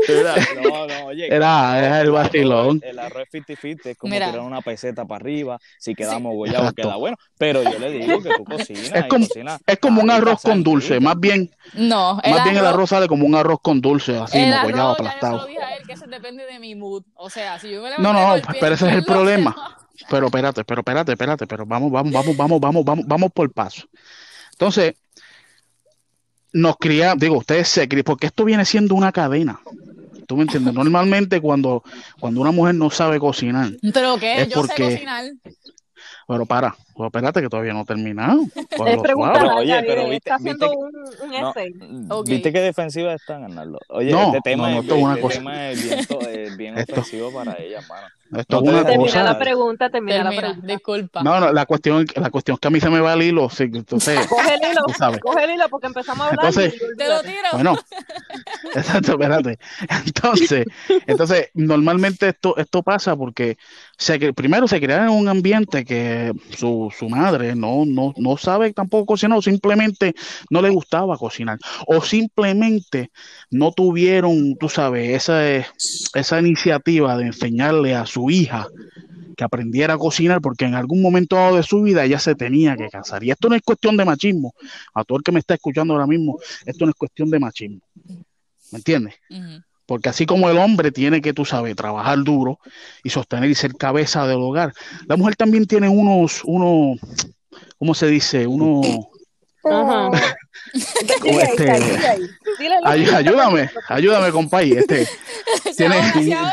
Mira, 0.09 0.35
no, 0.63 0.87
no, 0.87 1.05
oye. 1.07 1.27
Era- 1.35 1.79
era 1.79 2.01
el 2.01 2.11
vacilón. 2.11 2.81
El 2.83 2.99
arroz 2.99 3.25
es 3.33 3.43
50-50, 3.47 3.87
es 3.91 3.97
como 3.99 4.13
Mira. 4.15 4.27
tirar 4.31 4.45
una 4.45 4.61
peseta 4.61 5.05
para 5.05 5.23
arriba. 5.23 5.59
Si 5.79 5.95
quedamos 5.95 6.35
gollados, 6.35 6.61
Exacto. 6.71 6.83
queda 6.83 6.97
bueno. 6.97 7.17
Pero 7.39 7.63
yo 7.63 7.79
le 7.79 7.91
digo 7.91 8.23
que 8.23 8.31
tú 8.37 8.45
cocinas. 8.45 8.93
Es 8.95 9.05
como, 9.07 9.27
cocinas 9.27 9.61
es 9.67 9.79
como 9.79 10.03
un 10.03 10.11
arroz 10.11 10.43
con 10.43 10.63
dulce, 10.63 11.01
más 11.01 11.19
bien, 11.19 11.51
No, 11.75 12.15
más 12.17 12.45
bien 12.45 12.57
el 12.57 12.67
arroz 12.67 12.91
sale 12.91 13.07
como 13.09 13.27
un 13.27 13.35
arroz 13.35 13.61
con 13.63 13.81
dulce, 13.81 14.17
así, 14.19 14.39
mogollado, 14.39 14.71
yo 14.71 14.77
lo 14.77 14.91
aplastado. 14.91 15.47
dije 15.47 15.63
a 15.63 15.75
él, 15.77 15.83
que 15.87 15.93
eso 15.93 16.07
depende 16.07 16.45
de 16.47 16.59
mi 16.59 16.75
mood. 16.75 17.03
O 17.15 17.31
sea, 17.31 17.59
si 17.59 17.71
yo 17.71 17.83
me 17.83 17.91
No, 17.99 18.13
levanto 18.13 18.47
no, 18.47 18.53
pie 18.53 18.61
pero 18.61 18.75
ese 18.75 18.89
es 18.89 18.95
el 18.95 19.05
problema. 19.05 19.55
Pero 20.11 20.27
espérate, 20.27 20.65
pero 20.65 20.81
espérate, 20.81 21.13
espérate, 21.13 21.47
pero 21.47 21.65
vamos, 21.65 21.93
vamos, 21.93 22.13
vamos, 22.13 22.37
vamos, 22.37 22.61
vamos, 22.61 22.85
vamos, 22.85 23.05
vamos 23.07 23.31
por 23.33 23.53
paso. 23.53 23.87
Entonces, 24.51 24.95
nos 26.53 26.77
cría, 26.77 27.15
digo, 27.17 27.39
ustedes 27.39 27.69
se 27.69 27.89
crían, 27.89 28.03
porque 28.05 28.27
esto 28.27 28.45
viene 28.45 28.65
siendo 28.65 28.95
una 28.95 29.13
cadena. 29.13 29.61
¿Tú 30.27 30.37
me 30.37 30.43
entiendes? 30.43 30.73
Normalmente 30.75 31.41
cuando, 31.41 31.83
cuando 32.21 32.41
una 32.41 32.51
mujer 32.51 32.75
no 32.75 32.91
sabe 32.91 33.19
cocinar, 33.19 33.71
Pero 33.93 34.17
qué, 34.19 34.43
Es 34.43 34.49
yo 34.49 34.63
sé 34.63 34.69
porque- 34.69 34.83
cocinar. 34.85 35.25
pero 36.29 36.47
para, 36.47 36.75
pero 36.95 37.07
espérate 37.07 37.41
que 37.43 37.49
todavía 37.49 37.73
no 37.75 37.83
he 37.83 37.85
terminado. 37.85 38.41
Es 38.55 38.77
Cógelo 38.77 39.03
pregunta 39.03 39.41
suave. 39.41 39.49
Pero, 39.49 39.57
oye, 39.61 39.83
pero 39.87 40.03
viste- 40.09 40.17
está 40.17 40.35
haciendo 40.37 40.71
viste 40.71 41.23
un, 41.23 41.31
un 41.31 41.41
No, 41.41 41.51
essay. 41.51 41.73
Ok. 42.11 42.29
¿Viste 42.29 42.53
qué 42.53 42.61
defensiva 42.61 43.13
están, 43.15 43.45
Arnaldo? 43.45 43.79
Oye, 43.89 44.13
No, 44.13 44.27
este 44.29 44.41
tema, 44.43 44.69
no, 44.71 44.83
no, 44.83 44.95
es, 44.95 45.03
este 45.09 45.21
cosa. 45.21 45.35
tema 45.39 45.69
es 45.71 45.83
bien, 45.85 46.57
bien 46.57 46.75
Esto- 46.79 46.93
ofensivo 46.93 47.33
para 47.33 47.55
ella, 47.61 47.81
mano. 47.89 48.07
Esto 48.35 48.61
No 48.63 48.71
es 48.71 48.75
una 48.77 48.85
Termina 48.87 49.11
cosa. 49.11 49.23
la 49.25 49.39
pregunta, 49.39 49.91
termina 49.91 50.17
la 50.19 50.23
Termina, 50.31 50.41
pregunta. 50.49 50.67
disculpa. 50.73 51.23
No, 51.23 51.39
no, 51.41 51.53
la 51.53 51.67
cuestión, 51.67 52.07
la 52.17 52.31
cuestión 52.31 52.55
es 52.55 52.61
que 52.61 52.69
a 52.69 52.71
mí 52.71 52.81
se 52.81 52.89
me 52.91 53.01
va 53.01 53.13
el 53.13 53.23
hilo, 53.23 53.51
sí, 53.51 53.65
entonces, 53.65 54.27
Coge 54.29 54.55
el 54.55 54.61
hilo, 54.71 54.81
tú 54.87 54.95
sabes. 54.95 55.21
coge 55.21 55.45
el 55.45 55.51
hilo 55.51 55.69
porque 55.69 55.87
empezamos 55.89 56.27
a 56.27 56.31
hablar. 56.31 56.47
Entonces- 56.47 56.75
y 56.75 56.97
Te 56.97 57.09
lo 57.09 57.21
tiro. 57.23 57.35
Bueno, 57.53 57.79
exacto, 58.75 59.13
espérate. 59.13 59.59
Entonces, 60.07 60.65
entonces, 61.07 61.51
normalmente 61.55 62.29
esto, 62.29 62.57
esto 62.57 62.83
pasa 62.83 63.17
porque 63.17 63.59
se, 63.97 64.33
primero 64.33 64.67
se 64.67 64.81
crearon 64.81 65.09
en 65.09 65.19
un 65.21 65.29
ambiente 65.29 65.85
que 65.85 66.33
su, 66.57 66.93
su 66.97 67.09
madre 67.09 67.55
no, 67.55 67.85
no, 67.87 68.13
no 68.17 68.37
sabe 68.37 68.73
tampoco 68.73 69.07
cocinar, 69.07 69.39
o 69.39 69.43
simplemente 69.43 70.15
no 70.51 70.63
le 70.63 70.71
gustaba 70.71 71.17
cocinar, 71.17 71.59
o 71.87 72.01
simplemente 72.03 73.11
no 73.51 73.73
tuvieron, 73.73 74.57
tú 74.57 74.69
sabes, 74.69 75.11
esa, 75.11 75.43
esa 76.15 76.41
iniciativa 76.41 77.17
de 77.17 77.27
enseñarle 77.27 77.95
a 77.95 78.07
su 78.07 78.31
hija 78.31 78.69
que 79.37 79.45
aprendiera 79.45 79.95
a 79.95 79.99
cocinar, 79.99 80.41
porque 80.41 80.65
en 80.65 80.75
algún 80.75 81.03
momento 81.03 81.37
dado 81.37 81.57
de 81.57 81.63
su 81.63 81.83
vida 81.83 82.05
ella 82.05 82.19
se 82.19 82.35
tenía 82.35 82.77
que 82.77 82.89
casar. 82.89 83.25
Y 83.25 83.31
esto 83.31 83.49
no 83.49 83.55
es 83.55 83.63
cuestión 83.63 83.97
de 83.97 84.05
machismo. 84.05 84.55
A 84.95 85.05
todo 85.05 85.19
el 85.19 85.25
que 85.25 85.33
me 85.33 85.41
está 85.41 85.55
escuchando 85.55 85.95
ahora 85.95 86.07
mismo, 86.07 86.39
esto 86.67 86.85
no 86.85 86.91
es 86.91 86.97
cuestión 86.97 87.31
de 87.31 87.39
machismo. 87.39 87.81
¿Me 88.71 88.79
entiendes? 88.79 89.15
Ujú. 89.31 89.63
Porque 89.93 90.09
así 90.09 90.25
como 90.25 90.49
el 90.49 90.57
hombre 90.57 90.91
tiene 90.91 91.21
que, 91.21 91.35
tú 91.35 91.45
sabes, 91.45 91.77
trabajar 91.77 92.19
duro 92.25 92.59
y 93.05 93.11
sostener 93.11 93.51
y 93.51 93.55
ser 93.55 93.75
cabeza 93.75 94.27
del 94.27 94.39
hogar, 94.39 94.73
la 95.07 95.19
mujer 95.19 95.37
también 95.37 95.67
tiene 95.67 95.87
unos, 95.87 96.41
unos, 96.45 96.99
¿cómo 97.79 97.93
se 97.95 98.07
dice? 98.07 98.47
Unos, 98.47 98.87
Ajá. 99.65 100.11
Este- 101.25 101.71
ay- 102.85 103.07
ayúdame, 103.15 103.69
ayúdame, 103.89 104.33
compay. 104.33 104.73
Este, 104.73 105.07
tiene. 105.77 105.97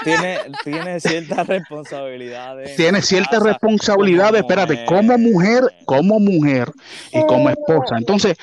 Tiene, 0.04 0.40
tiene 0.66 1.00
ciertas 1.00 1.48
responsabilidades. 1.48 2.72
en 2.72 2.76
tiene 2.76 3.02
ciertas 3.02 3.42
responsabilidades, 3.42 4.42
como 4.42 4.52
espérate, 4.52 4.86
como 4.86 5.18
mujer, 5.18 5.64
como 5.86 6.20
mujer 6.20 6.72
y 7.14 7.22
como 7.26 7.50
esposa. 7.50 7.96
Entonces, 7.98 8.36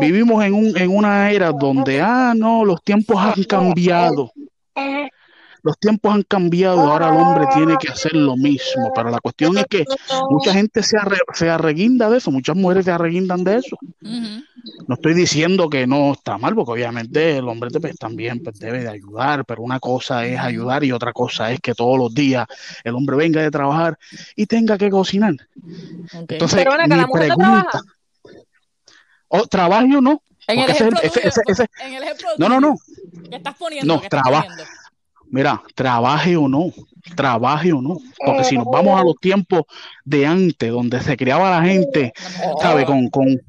vivimos 0.00 0.44
en 0.44 0.54
un, 0.54 0.76
en 0.76 0.94
una 0.94 1.30
era 1.30 1.52
donde, 1.52 2.00
ah, 2.00 2.32
no, 2.36 2.64
los 2.64 2.82
tiempos 2.82 3.16
han 3.18 3.42
cambiado. 3.44 4.32
los 5.62 5.78
tiempos 5.78 6.14
han 6.14 6.22
cambiado 6.22 6.80
ahora 6.80 7.08
el 7.08 7.16
hombre 7.16 7.46
tiene 7.54 7.76
que 7.78 7.88
hacer 7.88 8.14
lo 8.14 8.36
mismo. 8.36 8.90
Pero 8.94 9.10
la 9.10 9.20
cuestión 9.20 9.58
es 9.58 9.66
que 9.68 9.84
mucha 10.30 10.52
gente 10.52 10.82
se, 10.82 10.96
arre, 10.96 11.18
se 11.34 11.50
arreguinda 11.50 12.08
de 12.08 12.18
eso, 12.18 12.30
muchas 12.30 12.56
mujeres 12.56 12.84
se 12.84 12.92
arreguindan 12.92 13.44
de 13.44 13.56
eso. 13.56 13.76
No 14.86 14.94
estoy 14.94 15.14
diciendo 15.14 15.68
que 15.68 15.86
no 15.86 16.12
está 16.12 16.38
mal, 16.38 16.54
porque 16.54 16.72
obviamente 16.72 17.38
el 17.38 17.48
hombre 17.48 17.70
pues, 17.70 17.96
también 17.96 18.42
pues, 18.42 18.58
debe 18.58 18.80
de 18.80 18.88
ayudar, 18.88 19.44
pero 19.44 19.62
una 19.62 19.80
cosa 19.80 20.24
es 20.26 20.38
ayudar 20.38 20.84
y 20.84 20.92
otra 20.92 21.12
cosa 21.12 21.52
es 21.52 21.60
que 21.60 21.74
todos 21.74 21.98
los 21.98 22.14
días 22.14 22.46
el 22.84 22.94
hombre 22.94 23.16
venga 23.16 23.42
de 23.42 23.50
trabajar 23.50 23.98
y 24.36 24.46
tenga 24.46 24.76
que 24.78 24.90
cocinar. 24.90 25.34
Entonces, 26.28 26.64
Pero 26.64 26.72
mi 26.72 26.88
¿la 26.88 27.06
mujer 27.06 27.28
no 27.28 27.36
pregunta, 27.36 27.68
trabaja? 27.70 27.80
O 29.30 29.46
trabaje 29.46 29.96
o 29.96 30.00
no, 30.00 30.22
en 30.46 30.58
el 30.58 30.70
ejemplo 30.70 31.00
ese- 31.02 31.20
tuyo, 31.20 31.28
ese- 31.28 31.42
ese- 31.46 31.66
en 31.86 31.94
el 31.94 32.02
ejemplo 32.02 32.28
no, 32.38 32.48
no, 32.48 32.60
no, 32.60 32.74
que 33.30 33.36
estás 33.36 33.54
poniendo, 33.56 33.94
No, 33.94 34.00
que 34.00 34.06
estás 34.06 34.22
traba- 34.22 34.42
poniendo. 34.42 34.64
mira, 35.30 35.62
trabaje 35.74 36.36
o 36.36 36.48
no, 36.48 36.72
trabaje 37.16 37.72
o 37.72 37.80
no, 37.80 37.96
porque 38.24 38.44
si 38.44 38.56
nos 38.56 38.66
vamos 38.66 39.00
a 39.00 39.04
los 39.04 39.14
tiempos 39.20 39.62
de 40.04 40.26
antes, 40.26 40.70
donde 40.70 41.00
se 41.00 41.16
criaba 41.16 41.48
la 41.50 41.62
gente, 41.62 42.12
no 42.16 42.58
¿sabe? 42.60 42.84
trabaja. 42.84 42.86
Con, 42.86 43.08
con, 43.08 43.40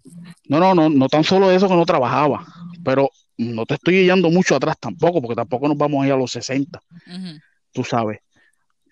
no, 0.48 0.60
no, 0.60 0.74
no, 0.76 0.90
no 0.90 1.08
tan 1.10 1.24
solo 1.24 1.52
eso 1.52 1.68
que 1.68 1.76
no 1.76 1.86
trabajaba, 1.86 2.46
pero 2.84 3.10
no 3.38 3.66
te 3.66 3.74
estoy 3.76 4.04
guiando 4.04 4.30
mucho 4.30 4.56
atrás 4.56 4.76
tampoco, 4.80 5.22
porque 5.22 5.36
tampoco 5.36 5.68
nos 5.68 5.78
vamos 5.78 6.04
a 6.04 6.08
ir 6.08 6.14
a 6.14 6.18
los 6.18 6.32
60, 6.32 6.80
Ujú. 7.08 7.40
tú 7.74 7.84
sabes. 7.84 8.20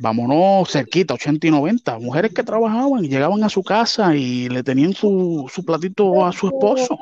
Vámonos 0.02 0.70
cerquita, 0.72 1.14
80 1.14 1.48
y 1.48 1.52
90, 1.52 2.00
mujeres 2.00 2.32
que 2.34 2.44
trabajaban 2.44 3.04
y 3.04 3.10
llegaban 3.10 3.44
a 3.44 3.50
su 3.50 3.64
casa 3.64 4.16
y 4.16 4.48
le 4.50 4.64
tenían 4.64 4.94
su, 4.94 5.50
su 5.54 5.64
platito 5.66 6.26
a 6.26 6.32
su 6.32 6.48
esposo. 6.48 6.98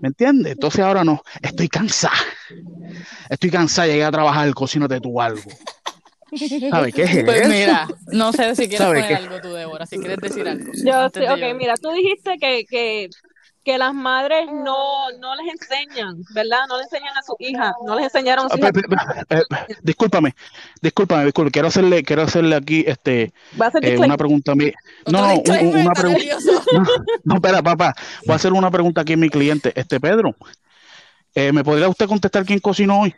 ¿Me 0.00 0.08
entiendes? 0.08 0.52
Entonces 0.52 0.80
ahora 0.80 1.04
no, 1.04 1.22
estoy 1.42 1.68
cansada. 1.68 2.16
Estoy 3.28 3.50
cansada, 3.50 3.88
llegué 3.88 4.04
a 4.04 4.10
trabajar, 4.10 4.52
cocínate 4.54 5.00
tú 5.00 5.20
algo. 5.20 5.58
¿Sabes 6.70 6.94
qué 6.94 7.02
es 7.02 7.24
Pues 7.24 7.48
mira, 7.48 7.88
no 8.12 8.32
sé 8.32 8.54
si 8.56 8.68
quieres 8.68 8.86
¿Sabe 8.86 9.02
poner 9.02 9.08
qué? 9.08 9.14
algo 9.14 9.40
tú, 9.40 9.52
Débora, 9.52 9.86
si 9.86 9.98
quieres 9.98 10.18
decir 10.20 10.48
algo. 10.48 10.72
Yo 10.84 11.08
sí, 11.12 11.20
ok, 11.20 11.40
yo- 11.40 11.54
mira, 11.56 11.74
tú 11.76 11.90
dijiste 11.92 12.38
que, 12.38 12.64
que, 12.66 13.08
que 13.64 13.78
las 13.78 13.94
madres 13.94 14.46
no, 14.52 15.10
no 15.20 15.34
les 15.36 15.52
enseñan, 15.54 16.22
¿verdad? 16.34 16.60
No 16.68 16.76
le 16.78 16.84
enseñan 16.84 17.16
a 17.16 17.22
sus 17.22 17.36
hijas, 17.38 17.72
no 17.86 17.94
les 17.94 18.04
enseñaron 18.06 18.46
a 18.46 18.48
sus 18.48 18.60
Ah, 18.62 18.70
hijas. 18.70 19.22
eh, 19.30 19.42
eh, 19.68 19.74
discúlpame, 19.82 20.34
discúlpame, 20.80 21.24
discúlpame. 21.26 21.50
Quiero 21.52 21.68
hacerle, 21.68 22.02
quiero 22.02 22.22
hacerle 22.22 22.56
aquí 22.56 22.84
este, 22.86 23.32
Va 23.60 23.66
a 23.66 23.70
ser 23.70 23.84
eh, 23.84 23.98
una 23.98 24.16
pregunta 24.16 24.52
a. 24.52 24.54
Otro 24.54 25.12
No, 25.12 25.20
no, 25.20 25.28
un- 25.28 25.34
disclaimer, 25.34 25.74
un- 25.74 25.80
una 25.82 25.92
pregunta. 25.92 26.22
No, 26.72 26.84
no, 27.24 27.34
espera, 27.36 27.62
papá. 27.62 27.94
Voy 28.26 28.32
a 28.32 28.36
hacer 28.36 28.52
una 28.52 28.70
pregunta 28.70 29.02
aquí 29.02 29.12
a 29.12 29.16
mi 29.16 29.28
cliente. 29.28 29.72
Este 29.76 30.00
Pedro, 30.00 30.34
eh, 31.34 31.52
¿me 31.52 31.62
podría 31.62 31.88
usted 31.88 32.06
contestar 32.08 32.44
quién 32.44 32.58
cocinó 32.58 33.00
hoy? 33.02 33.14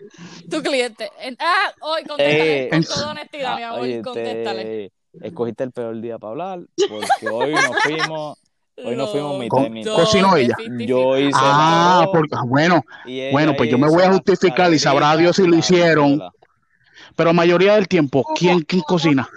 Tu 0.50 0.62
cliente. 0.62 1.11
En- 1.20 1.37
ah, 1.40 1.72
hoy 1.80 2.02
contéstale 2.04 2.64
Eh, 2.64 2.68
con 2.68 2.78
en- 2.78 2.85
toda 2.85 3.11
honestidad, 3.12 3.57
mi 3.57 3.62
Ah, 3.62 3.68
amor, 3.70 3.80
oye, 3.80 4.02
contéstale. 4.02 4.64
te- 4.64 5.26
escogiste 5.26 5.64
el 5.64 5.72
peor 5.72 6.00
día 6.00 6.18
para 6.18 6.30
hablar, 6.33 6.61
porque 6.88 7.28
hoy 7.33 7.52
nos 7.54 7.76
fuimos, 7.83 8.38
hoy 8.76 8.96
nos 8.96 9.10
fuimos 9.10 9.38
mitad 9.38 9.56
y 9.58 9.64
Co- 9.64 9.70
mitad. 9.70 9.92
cocinó 9.94 10.37
ella. 10.37 10.56
50-50. 10.56 10.87
Yo 10.87 11.18
hice 11.18 11.38
Ah, 11.42 12.06
porque, 12.12 12.37
bueno, 12.46 12.84
bueno, 13.30 13.54
pues 13.56 13.70
yo 13.70 13.78
me 13.78 13.88
voy 13.88 14.02
a 14.02 14.12
justificar 14.12 14.72
y 14.72 14.78
sabrá 14.78 15.16
Dios 15.16 15.37
si 15.37 15.46
lo 15.46 15.56
hicieron, 15.56 16.22
pero 17.16 17.32
mayoría 17.32 17.74
del 17.74 17.88
tiempo, 17.88 18.24
¿quién, 18.37 18.60
quién 18.62 18.82
cocina? 18.82 19.28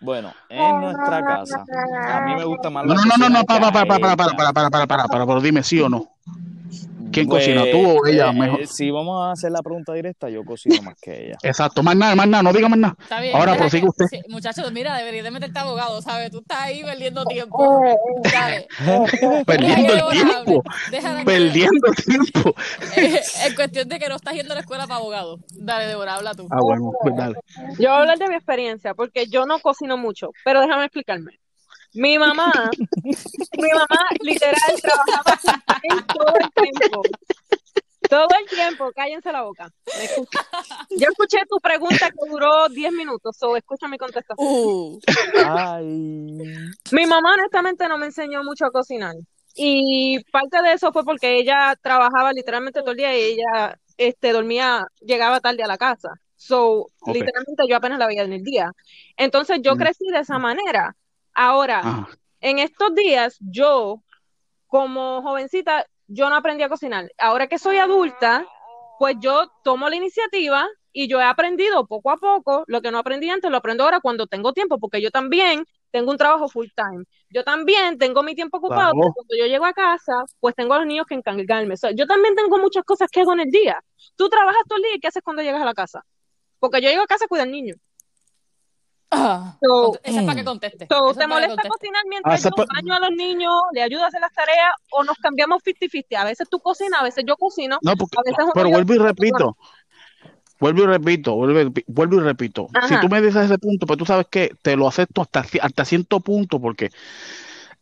Bueno, 0.00 0.32
en 0.48 0.80
nuestra 0.80 1.24
casa, 1.24 1.64
a 2.08 2.20
mí 2.20 2.36
me 2.36 2.44
gusta 2.44 2.70
más 2.70 2.84
No, 2.84 2.94
la 2.94 3.00
no, 3.00 3.16
no, 3.16 3.28
no, 3.28 3.38
no, 3.38 3.44
para, 3.44 3.72
para, 3.72 3.86
para, 3.86 4.16
para, 4.16 4.16
para, 4.16 4.52
para, 4.52 4.70
para, 4.70 4.86
para, 4.86 5.08
para, 5.08 5.26
pero 5.26 5.40
dime 5.40 5.62
sí 5.62 5.80
o 5.80 5.88
no. 5.88 6.10
¿Quién 7.12 7.26
cocina, 7.28 7.62
Pues, 7.62 7.72
tú 7.72 7.98
o 7.98 8.06
ella? 8.06 8.28
eh, 8.28 8.32
Mejor. 8.32 8.66
Si 8.66 8.90
vamos 8.90 9.22
a 9.26 9.32
hacer 9.32 9.50
la 9.52 9.62
pregunta 9.62 9.92
directa, 9.92 10.28
yo 10.28 10.44
cocino 10.44 10.80
más 10.82 10.94
que 11.00 11.26
ella. 11.26 11.36
Exacto, 11.42 11.82
más 11.82 11.96
nada, 11.96 12.14
más 12.14 12.28
nada, 12.28 12.42
no 12.42 12.52
diga 12.52 12.68
más 12.68 12.78
nada. 12.78 12.96
Está 13.00 13.20
bien. 13.20 13.34
Ahora 13.36 13.56
prosigue 13.56 13.86
usted. 13.88 14.06
sí, 14.10 14.20
muchachos, 14.28 14.70
mira, 14.72 14.96
deberías 14.96 15.24
de 15.24 15.30
meterte 15.30 15.58
abogado, 15.58 16.00
¿sabes? 16.02 16.30
Tú 16.30 16.38
estás 16.40 16.58
ahí 16.60 16.82
perdiendo 16.82 17.24
tiempo. 17.24 17.82
Perdiendo 19.46 19.94
el 19.94 20.10
tiempo. 20.10 20.62
Deja 20.90 21.18
que- 21.18 21.24
perdiendo 21.24 21.92
tiempo. 21.92 22.54
en 22.96 23.54
cuestión 23.54 23.88
de 23.88 23.98
que 23.98 24.08
no 24.08 24.16
estás 24.16 24.34
yendo 24.34 24.52
a 24.52 24.56
la 24.56 24.60
escuela 24.60 24.86
para 24.86 24.96
abogado. 25.00 25.38
Dale, 25.50 25.86
Débora, 25.86 26.14
habla 26.16 26.34
tú. 26.34 26.46
Ah, 26.50 26.58
bueno, 26.60 26.92
pues 27.02 27.14
dale. 27.16 27.34
Yo 27.78 27.88
voy 27.90 27.98
a 27.98 27.98
hablar 28.00 28.18
de 28.18 28.28
mi 28.28 28.34
experiencia, 28.34 28.94
porque 28.94 29.26
yo 29.26 29.46
no 29.46 29.58
cocino 29.60 29.96
mucho, 29.96 30.30
pero 30.44 30.60
déjame 30.60 30.84
explicarme. 30.84 31.32
Mi 31.96 32.18
mamá, 32.18 32.52
mi 33.04 33.68
mamá 33.72 34.00
literal 34.20 34.80
trabajaba 34.82 35.38
en 35.82 36.06
todo 36.06 36.34
el 36.40 36.50
tiempo. 36.62 37.02
Todo 38.08 38.28
el 38.40 38.48
tiempo, 38.48 38.92
cállense 38.94 39.32
la 39.32 39.42
boca. 39.42 39.68
Yo 40.90 41.08
escuché 41.10 41.38
tu 41.50 41.58
pregunta 41.60 42.08
que 42.10 42.30
duró 42.30 42.68
10 42.68 42.92
minutos, 42.92 43.36
so 43.36 43.56
escucha 43.56 43.88
mi 43.88 43.98
contestación. 43.98 44.46
Uh, 44.48 44.98
Ay. 45.44 45.84
Mi 46.92 47.06
mamá 47.06 47.32
honestamente 47.34 47.88
no 47.88 47.98
me 47.98 48.06
enseñó 48.06 48.44
mucho 48.44 48.66
a 48.66 48.70
cocinar. 48.70 49.14
Y 49.56 50.22
parte 50.30 50.62
de 50.62 50.74
eso 50.74 50.92
fue 50.92 51.02
porque 51.04 51.38
ella 51.38 51.74
trabajaba 51.82 52.32
literalmente 52.32 52.80
todo 52.80 52.90
el 52.92 52.98
día 52.98 53.16
y 53.18 53.22
ella 53.40 53.76
este, 53.96 54.32
dormía, 54.32 54.86
llegaba 55.00 55.40
tarde 55.40 55.62
a 55.64 55.66
la 55.66 55.78
casa. 55.78 56.10
So, 56.36 56.90
literalmente 57.06 57.64
yo 57.68 57.76
apenas 57.76 57.98
la 57.98 58.06
veía 58.06 58.22
en 58.22 58.34
el 58.34 58.42
día. 58.42 58.70
Entonces 59.16 59.58
yo 59.62 59.74
Mm. 59.74 59.78
crecí 59.78 60.04
de 60.12 60.20
esa 60.20 60.38
manera. 60.38 60.94
Ahora, 61.36 62.08
en 62.40 62.58
estos 62.58 62.94
días, 62.94 63.36
yo, 63.40 64.02
como 64.66 65.20
jovencita, 65.20 65.86
yo 66.06 66.30
no 66.30 66.36
aprendí 66.36 66.62
a 66.62 66.70
cocinar. 66.70 67.12
Ahora 67.18 67.46
que 67.46 67.58
soy 67.58 67.76
adulta, 67.76 68.46
pues 68.98 69.16
yo 69.20 69.52
tomo 69.62 69.90
la 69.90 69.96
iniciativa 69.96 70.66
y 70.92 71.08
yo 71.08 71.20
he 71.20 71.24
aprendido 71.24 71.86
poco 71.86 72.10
a 72.10 72.16
poco. 72.16 72.64
Lo 72.68 72.80
que 72.80 72.90
no 72.90 72.98
aprendí 72.98 73.28
antes 73.28 73.50
lo 73.50 73.58
aprendo 73.58 73.84
ahora 73.84 74.00
cuando 74.00 74.26
tengo 74.26 74.54
tiempo, 74.54 74.78
porque 74.78 75.02
yo 75.02 75.10
también 75.10 75.66
tengo 75.90 76.10
un 76.10 76.16
trabajo 76.16 76.48
full 76.48 76.68
time. 76.74 77.04
Yo 77.28 77.44
también 77.44 77.98
tengo 77.98 78.22
mi 78.22 78.34
tiempo 78.34 78.56
ocupado, 78.56 78.94
pero 78.98 79.12
cuando 79.12 79.36
yo 79.38 79.44
llego 79.44 79.66
a 79.66 79.74
casa, 79.74 80.24
pues 80.40 80.54
tengo 80.54 80.72
a 80.72 80.78
los 80.78 80.86
niños 80.86 81.04
que 81.06 81.16
encargarme. 81.16 81.74
O 81.74 81.76
sea, 81.76 81.90
yo 81.90 82.06
también 82.06 82.34
tengo 82.34 82.56
muchas 82.58 82.82
cosas 82.84 83.10
que 83.10 83.20
hago 83.20 83.34
en 83.34 83.40
el 83.40 83.50
día. 83.50 83.78
Tú 84.16 84.30
trabajas 84.30 84.62
todo 84.66 84.78
el 84.78 84.84
día 84.84 84.94
y 84.94 85.00
¿qué 85.00 85.08
haces 85.08 85.22
cuando 85.22 85.42
llegas 85.42 85.60
a 85.60 85.66
la 85.66 85.74
casa? 85.74 86.02
Porque 86.58 86.80
yo 86.80 86.88
llego 86.88 87.02
a 87.02 87.06
casa 87.06 87.26
a 87.26 87.28
cuidar 87.28 87.48
niños. 87.48 87.76
ah, 89.28 89.56
So, 89.62 89.98
esa 90.02 90.20
es 90.20 90.26
para 90.26 90.38
que 90.38 90.44
conteste. 90.44 90.86
So, 90.90 91.14
¿Te 91.14 91.26
molesta 91.26 91.54
conteste. 91.56 91.68
cocinar 91.68 92.02
Ah, 92.04 92.08
mientras 92.08 92.40
esa 92.40 92.50
yo 92.50 92.56
pa- 92.56 92.66
baño 92.74 92.94
a 92.94 93.00
los 93.00 93.10
niños, 93.16 93.52
le 93.72 93.82
ayudo 93.82 94.04
a 94.04 94.08
hacer 94.08 94.20
las 94.20 94.32
tareas 94.32 94.70
o 94.90 95.04
nos 95.04 95.16
cambiamos 95.18 95.62
50-50? 95.62 96.20
A 96.20 96.24
veces 96.24 96.48
tú 96.48 96.60
cocinas, 96.60 97.00
a 97.00 97.04
veces 97.04 97.24
yo 97.26 97.36
cocino. 97.36 97.78
No, 97.82 97.96
porque, 97.96 98.16
A 98.18 98.22
veces 98.22 98.44
pero 98.54 98.70
vuelvo 98.70 98.94
y 98.94 98.98
repito, 98.98 99.56
vuelvo 100.60 100.82
y 100.82 100.86
repito, 100.86 101.34
vuelvo, 101.34 101.60
y- 101.60 101.84
vuelvo 101.86 102.16
y 102.16 102.20
repito. 102.20 102.68
Si 102.88 102.98
tú 103.00 103.08
me 103.08 103.20
dices 103.20 103.44
ese 103.44 103.58
punto, 103.58 103.86
pues 103.86 103.98
tú 103.98 104.06
sabes 104.06 104.26
que 104.30 104.52
te 104.62 104.76
lo 104.76 104.88
acepto 104.88 105.22
hasta, 105.22 105.44
hasta 105.62 105.84
cierto 105.84 106.20
punto, 106.20 106.60
porque 106.60 106.90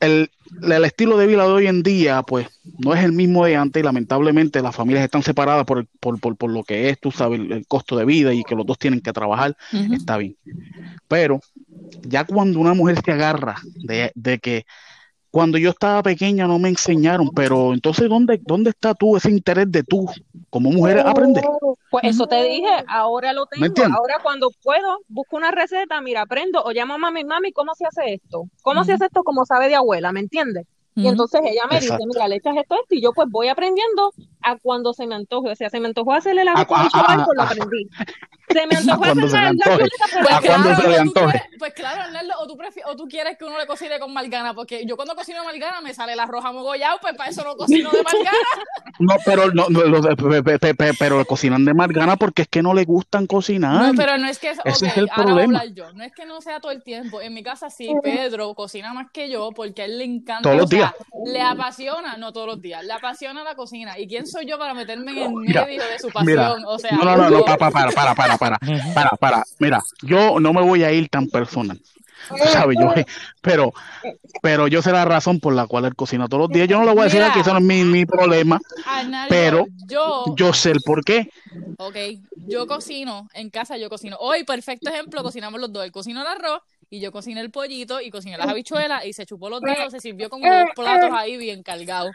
el, 0.00 0.30
el 0.62 0.84
estilo 0.84 1.16
de 1.16 1.26
vida 1.26 1.42
de 1.44 1.48
hoy 1.52 1.66
en 1.66 1.82
día, 1.82 2.22
pues, 2.22 2.48
no 2.76 2.94
es 2.94 3.04
el 3.04 3.12
mismo 3.12 3.44
de 3.44 3.56
antes 3.56 3.80
y 3.80 3.84
lamentablemente 3.84 4.60
las 4.62 4.74
familias 4.74 5.04
están 5.04 5.22
separadas 5.22 5.64
por, 5.64 5.78
el- 5.78 5.88
por, 6.00 6.18
por, 6.20 6.36
por 6.36 6.50
lo 6.50 6.64
que 6.64 6.88
es, 6.90 6.98
tú 7.00 7.10
sabes, 7.12 7.40
el, 7.40 7.52
el 7.52 7.66
costo 7.66 7.96
de 7.96 8.04
vida 8.04 8.34
y 8.34 8.44
que 8.44 8.54
los 8.56 8.66
dos 8.66 8.78
tienen 8.78 9.00
que 9.00 9.12
trabajar, 9.12 9.56
está 9.90 10.16
bien. 10.18 10.36
Pero 11.08 11.40
ya 12.02 12.24
cuando 12.26 12.60
una 12.60 12.74
mujer 12.74 12.98
se 13.04 13.12
agarra 13.12 13.56
de, 13.82 14.12
de 14.14 14.38
que 14.40 14.66
cuando 15.34 15.58
yo 15.58 15.70
estaba 15.70 16.00
pequeña 16.00 16.46
no 16.46 16.60
me 16.60 16.68
enseñaron, 16.68 17.28
pero 17.30 17.72
entonces, 17.72 18.08
¿dónde, 18.08 18.40
dónde 18.46 18.70
está 18.70 18.94
tú 18.94 19.16
ese 19.16 19.32
interés 19.32 19.68
de 19.68 19.82
tú 19.82 20.08
como 20.48 20.70
mujer 20.70 21.00
aprender? 21.00 21.42
Pues 21.90 22.04
eso 22.04 22.28
te 22.28 22.40
dije, 22.44 22.70
ahora 22.86 23.32
lo 23.32 23.44
tengo. 23.46 23.66
Ahora 23.96 24.18
cuando 24.22 24.48
puedo, 24.62 25.00
busco 25.08 25.36
una 25.36 25.50
receta, 25.50 26.00
mira, 26.00 26.22
aprendo 26.22 26.62
o 26.62 26.70
llamo 26.70 26.94
a 26.94 26.98
mami, 26.98 27.24
mami, 27.24 27.50
¿cómo 27.50 27.74
se 27.74 27.84
hace 27.84 28.14
esto? 28.14 28.44
¿Cómo 28.62 28.84
se 28.84 28.92
hace 28.92 29.06
esto 29.06 29.24
como 29.24 29.44
sabe 29.44 29.66
de 29.66 29.74
abuela? 29.74 30.12
¿Me 30.12 30.20
entiendes? 30.20 30.68
Y 30.94 31.08
entonces 31.08 31.40
ella 31.44 31.62
me 31.68 31.80
dice, 31.80 31.98
mira, 32.06 32.28
le 32.28 32.36
echas 32.36 32.56
esto, 32.56 32.76
esto, 32.76 32.94
y 32.94 33.02
yo 33.02 33.12
pues 33.12 33.28
voy 33.28 33.48
aprendiendo 33.48 34.12
a 34.44 34.56
cuando 34.58 34.92
se 34.92 35.06
me 35.06 35.14
antoje. 35.14 35.50
O 35.50 35.56
sea, 35.56 35.70
se 35.70 35.80
me 35.80 35.88
antojó 35.88 36.12
hacerle 36.12 36.42
el 36.42 36.48
arroz 36.48 36.62
A- 36.62 36.66
con 36.66 36.80
a- 36.80 36.88
chaval, 36.88 37.20
a- 37.20 37.24
pues 37.24 37.36
lo 37.36 37.42
a- 37.42 37.46
aprendí. 37.46 37.88
Se 38.46 38.66
me 38.66 38.76
antojó 38.76 38.98
cuando 38.98 39.26
se 39.26 39.36
le 39.38 39.42
hacerle 39.46 39.58
la 39.64 39.72
antoje. 39.72 39.76
chuleta, 39.88 40.04
pues 40.12 40.30
la 40.30 40.36
¿A 40.36 40.40
cuándo 40.42 40.68
claro, 40.68 40.82
se 40.82 40.88
le 40.88 40.94
o 40.94 40.96
tú 40.96 41.00
antoje? 41.00 41.32
quieres- 41.40 41.58
pues 41.58 41.72
claro, 41.74 42.02
Arnaldo, 42.02 42.34
o 42.40 42.46
tú, 42.46 42.58
o 42.86 42.96
tú 42.96 43.08
quieres 43.08 43.38
que 43.38 43.44
uno 43.46 43.58
le 43.58 43.66
cocine 43.66 43.98
con 43.98 44.12
margana, 44.12 44.52
porque 44.54 44.84
yo 44.86 44.96
cuando 44.96 45.14
cocino 45.16 45.42
margana 45.44 45.80
me 45.80 45.94
sale 45.94 46.12
el 46.12 46.20
arroz 46.20 46.44
amogollado, 46.44 46.98
pues 47.00 47.14
para 47.16 47.30
eso 47.30 47.42
no 47.42 47.56
cocino 47.56 47.90
de 47.90 48.02
margana. 48.02 48.30
No, 49.00 49.16
pero 49.24 49.50
no, 49.52 49.68
no, 49.70 49.80
lo 49.82 50.00
de- 50.00 50.14
pe- 50.14 50.42
pe- 50.44 50.58
pe- 50.60 50.74
pe- 50.76 50.92
pero 50.96 51.24
cocinan 51.24 51.64
de 51.64 51.74
margana 51.74 52.16
porque 52.16 52.42
es 52.42 52.48
que 52.48 52.62
no 52.62 52.74
le 52.74 52.84
gustan 52.84 53.26
cocinar. 53.26 53.92
No, 53.92 53.94
pero 53.96 54.18
no 54.18 54.28
es 54.28 54.38
que, 54.38 54.50
Ese 54.50 54.60
ok, 54.60 54.68
es 54.68 54.82
el 54.82 54.88
ahora 54.88 55.00
voy 55.00 55.08
a 55.08 55.14
problema. 55.14 55.58
hablar 55.60 55.74
yo, 55.74 55.92
no 55.94 56.04
es 56.04 56.12
que 56.12 56.24
no 56.26 56.40
sea 56.40 56.60
todo 56.60 56.70
el 56.70 56.82
tiempo, 56.84 57.20
en 57.20 57.34
mi 57.34 57.42
casa 57.42 57.70
sí, 57.70 57.92
Pedro 58.04 58.54
cocina 58.54 58.92
más 58.94 59.10
que 59.10 59.28
yo 59.28 59.50
porque 59.50 59.82
a 59.82 59.84
él 59.86 59.98
le 59.98 60.04
encanta, 60.04 60.42
Todos 60.42 60.56
los 60.58 60.66
o 60.66 60.68
sea, 60.68 60.78
días. 60.78 60.94
le 61.32 61.42
apasiona, 61.42 62.16
no 62.18 62.32
todos 62.32 62.46
los 62.46 62.62
días, 62.62 62.84
le 62.84 62.92
apasiona 62.92 63.42
la 63.42 63.56
cocina, 63.56 63.98
y 63.98 64.06
quién 64.06 64.26
soy 64.34 64.46
yo 64.46 64.58
para 64.58 64.74
meterme 64.74 65.12
en 65.12 65.30
el 65.30 65.34
Mira, 65.36 65.64
medio 65.64 65.82
de 65.86 65.98
su 65.98 66.10
Mira, 66.24 66.48
pasión, 66.48 66.64
o 66.66 66.78
sea, 66.78 66.92
no, 66.92 67.04
no, 67.04 67.16
no, 67.16 67.30
no, 67.30 67.44
para, 67.44 67.56
para, 67.70 67.90
para, 67.90 68.14
para, 68.14 68.36
para, 68.36 68.58
para, 68.94 69.10
para. 69.10 69.44
Mira, 69.58 69.80
yo 70.02 70.40
no 70.40 70.52
me 70.52 70.60
voy 70.62 70.82
a 70.84 70.92
ir 70.92 71.08
tan 71.08 71.28
personal. 71.28 71.80
Sabes, 72.52 72.78
yo, 72.80 72.92
pero, 73.42 73.72
pero 74.40 74.66
yo 74.66 74.80
sé 74.80 74.92
la 74.92 75.04
razón 75.04 75.40
por 75.40 75.54
la 75.54 75.66
cual 75.66 75.84
él 75.84 75.94
cocina 75.94 76.26
todos 76.26 76.44
los 76.44 76.48
días. 76.50 76.68
Yo 76.68 76.78
no 76.78 76.86
le 76.86 76.92
voy 76.92 77.02
a 77.02 77.04
decir 77.04 77.20
Mira. 77.20 77.34
que 77.34 77.40
eso 77.40 77.52
no 77.52 77.58
es 77.58 77.64
mi, 77.64 77.84
mi 77.84 78.06
problema, 78.06 78.58
pero 79.28 79.66
yo, 79.86 80.24
yo 80.34 80.52
sé 80.54 80.70
el 80.70 80.80
por 80.80 81.04
qué. 81.04 81.28
ok, 81.76 81.96
yo 82.48 82.66
cocino, 82.66 83.28
en 83.34 83.50
casa 83.50 83.76
yo 83.76 83.90
cocino. 83.90 84.16
Hoy, 84.20 84.44
perfecto 84.44 84.90
ejemplo, 84.90 85.22
cocinamos 85.22 85.60
los 85.60 85.72
dos. 85.72 85.84
Él 85.84 85.92
cocinó 85.92 86.22
el 86.22 86.26
arroz 86.26 86.62
y 86.94 87.00
yo 87.00 87.10
cociné 87.10 87.40
el 87.40 87.50
pollito 87.50 88.00
y 88.00 88.10
cociné 88.10 88.38
las 88.38 88.46
habichuelas 88.48 89.04
y 89.04 89.12
se 89.12 89.26
chupó 89.26 89.50
los 89.50 89.60
dedos, 89.60 89.90
se 89.90 90.00
sirvió 90.00 90.30
como 90.30 90.46
dos 90.46 90.68
platos 90.76 91.10
ahí 91.12 91.36
bien 91.36 91.62
cargados. 91.62 92.14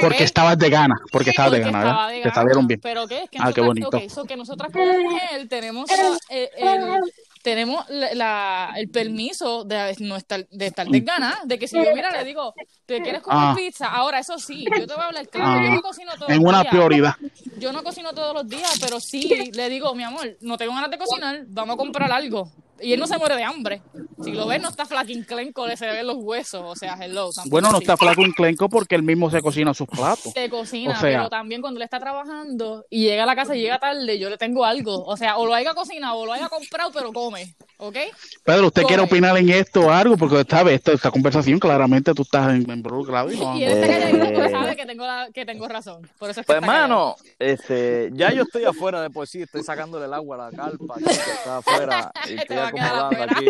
Porque 0.00 0.24
estabas 0.24 0.58
de 0.58 0.68
gana, 0.68 0.96
porque 1.12 1.30
estabas 1.30 1.52
de 1.52 1.60
gana, 1.60 1.78
estaba 1.78 1.94
¿verdad? 1.94 2.08
de 2.08 2.14
Te 2.16 2.20
gana. 2.22 2.34
salieron 2.34 2.66
bien. 2.66 2.80
Pero 2.82 3.06
¿qué? 3.06 3.22
Es 3.22 3.30
que 3.30 3.38
Ah, 3.40 3.52
qué 3.54 3.60
bonito. 3.60 3.88
ok, 3.88 4.08
so 4.08 4.24
que 4.24 4.36
nosotras 4.36 4.70
como 4.72 4.84
mujer 4.98 5.48
tenemos 5.48 5.88
el, 6.28 6.48
el- 6.58 7.00
tenemos 7.42 7.88
la, 7.88 8.12
la- 8.14 8.72
el 8.76 8.90
permiso 8.90 9.64
de 9.64 9.94
no 10.00 10.16
estar, 10.16 10.46
de 10.50 10.66
estar 10.66 10.86
desganada, 10.88 11.38
de 11.44 11.58
que 11.58 11.68
si 11.68 11.76
yo 11.76 11.94
mira 11.94 12.10
le 12.10 12.24
digo, 12.24 12.52
¿te 12.84 13.00
quieres 13.00 13.22
comer 13.22 13.38
Ah. 13.42 13.54
pizza? 13.56 13.86
Ahora, 13.86 14.18
eso 14.18 14.38
sí, 14.38 14.64
yo 14.78 14.86
te 14.86 14.92
voy 14.92 15.02
a 15.02 15.06
hablar 15.06 15.28
claro, 15.28 15.62
yo 15.64 15.70
Ah. 15.70 15.74
no 15.76 15.80
cocino 15.82 16.12
todos 16.16 16.28
En 16.30 16.36
los 16.42 16.44
una 16.44 16.60
días. 16.62 16.70
prioridad. 16.72 17.14
Yo 17.58 17.72
no 17.72 17.82
cocino 17.82 18.12
todos 18.12 18.34
los 18.34 18.46
días, 18.48 18.76
pero 18.80 19.00
sí 19.00 19.50
le 19.54 19.68
digo, 19.70 19.94
mi 19.94 20.02
amor, 20.02 20.36
no 20.42 20.58
tengo 20.58 20.74
ganas 20.74 20.90
de 20.90 20.98
cocinar, 20.98 21.44
vamos 21.46 21.74
a 21.74 21.76
comprar 21.78 22.10
algo. 22.12 22.50
Y 22.82 22.92
él 22.92 23.00
no 23.00 23.06
se 23.06 23.18
muere 23.18 23.36
de 23.36 23.44
hambre. 23.44 23.82
Si 24.24 24.32
lo 24.32 24.46
ves, 24.46 24.60
no 24.62 24.68
está 24.68 24.86
flaquinclenco, 24.86 25.66
le 25.66 25.76
se 25.76 25.86
ven 25.86 26.06
los 26.06 26.16
huesos. 26.16 26.62
O 26.64 26.74
sea, 26.76 26.94
hello. 27.00 27.30
tampoco 27.30 27.50
Bueno, 27.50 27.70
no 27.72 27.78
está 27.78 27.96
flaco 27.96 28.22
enclenco 28.22 28.68
porque 28.68 28.94
él 28.94 29.02
mismo 29.02 29.30
se 29.30 29.40
cocina 29.42 29.72
sus 29.74 29.86
platos. 29.88 30.32
te 30.34 30.48
cocina, 30.50 30.92
O 30.92 31.00
sea- 31.00 31.02
pero 31.18 31.28
también 31.30 31.60
cuando 31.60 31.78
él 31.78 31.84
está 31.84 31.98
trabajando 31.98 32.84
y 32.90 33.04
llega 33.04 33.22
a 33.22 33.26
la 33.26 33.34
casa 33.36 33.54
y 33.56 33.60
llega 33.60 33.78
tarde, 33.78 34.18
yo 34.18 34.30
le 34.30 34.36
tengo 34.38 34.64
algo. 34.64 35.04
O 35.04 35.16
sea, 35.16 35.36
o 35.38 35.46
lo 35.46 35.54
haya 35.54 35.74
cocinado 35.74 36.16
o 36.16 36.26
lo 36.26 36.32
haya 36.32 36.48
comprado, 36.48 36.90
pero 36.92 37.12
come. 37.12 37.54
¿Ok? 37.78 37.96
Pedro, 38.44 38.66
¿usted 38.66 38.82
Come. 38.82 38.88
quiere 38.88 39.02
opinar 39.02 39.36
en 39.38 39.48
esto 39.48 39.86
o 39.86 39.90
algo? 39.90 40.16
Porque 40.18 40.40
esta 40.40 40.62
vez, 40.62 40.74
esta, 40.76 40.92
esta 40.92 41.10
conversación, 41.10 41.58
claramente 41.58 42.12
tú 42.12 42.22
estás 42.22 42.50
en- 42.54 42.70
involucrado 42.70 43.32
y 43.32 43.38
no- 43.38 43.56
Y 43.56 43.64
él 43.64 43.72
está 43.72 44.44
Eh. 44.46 44.50
sabe 44.50 44.76
que 44.76 44.84
tengo, 44.84 45.06
la- 45.06 45.28
que 45.32 45.46
tengo 45.46 45.66
razón. 45.66 46.02
Por 46.18 46.28
eso 46.28 46.40
es 46.40 46.46
que 46.46 46.52
Pues, 46.52 46.56
hermano, 46.62 47.16
este, 47.38 48.10
ya 48.12 48.32
yo 48.32 48.42
estoy 48.42 48.64
afuera 48.64 49.00
de 49.00 49.08
por 49.10 49.26
sí, 49.26 49.42
estoy 49.42 49.62
sacándole 49.62 50.04
el 50.04 50.12
agua 50.12 50.36
a 50.46 50.50
la 50.50 50.56
carpa 50.56 50.94
aquí 50.96 51.04
que 51.04 51.10
está 51.10 51.56
afuera 51.58 52.12
y 52.28 52.34
estoy 52.34 52.56
acomodando 52.70 53.22
aquí 53.24 53.46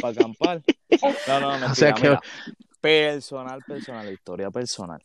para 0.00 0.08
acampar. 0.10 0.62
No, 1.28 1.40
no, 1.40 1.50
mentira, 1.52 1.72
O 1.72 1.74
sea 1.74 1.92
que- 1.92 2.02
mira. 2.08 2.20
Personal, 2.80 3.60
personal, 3.66 4.12
historia 4.12 4.50
personal. 4.50 5.00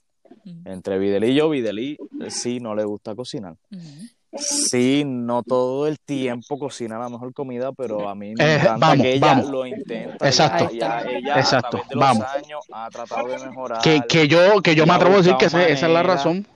Entre 0.66 0.98
Videli 0.98 1.28
y 1.28 1.36
yo, 1.36 1.50
Videli 1.50 1.98
eh, 2.22 2.32
sí 2.32 2.60
no 2.60 2.74
le 2.76 2.84
gusta 2.84 3.16
cocinar. 3.16 3.56
Ujú. 3.72 4.08
Sí, 4.38 5.04
no 5.06 5.44
todo 5.44 5.88
el 5.88 6.00
tiempo 6.00 6.58
cocina 6.60 6.98
la 7.00 7.10
mejor 7.10 7.34
comida, 7.34 7.72
pero 7.72 8.08
a 8.08 8.16
mí 8.16 8.34
me 8.38 8.44
Eh, 8.44 8.56
encanta 8.56 8.88
vamos, 8.88 9.02
que 9.04 9.14
ella 9.14 9.28
vamos. 9.28 9.50
lo 9.50 9.66
intenta. 9.66 10.26
Exacto. 10.28 10.70
Ya 10.72 11.02
ella 11.02 11.36
Exacto, 11.40 11.78
a 11.78 11.88
de 11.88 11.96
los 11.96 12.00
vamos. 12.00 12.26
años 12.36 12.60
ha 12.72 12.90
tratado 12.90 13.28
de 13.28 13.40
mejorar. 13.48 13.82
que, 13.82 14.02
que 14.08 14.28
yo, 14.28 14.62
que 14.62 14.76
yo 14.76 14.86
me 14.86 14.94
atrevo 14.94 15.16
a 15.16 15.18
decir 15.18 15.36
que 15.38 15.46
esa 15.46 15.68
es 15.68 15.82
la 15.84 16.04
razón. 16.04 16.48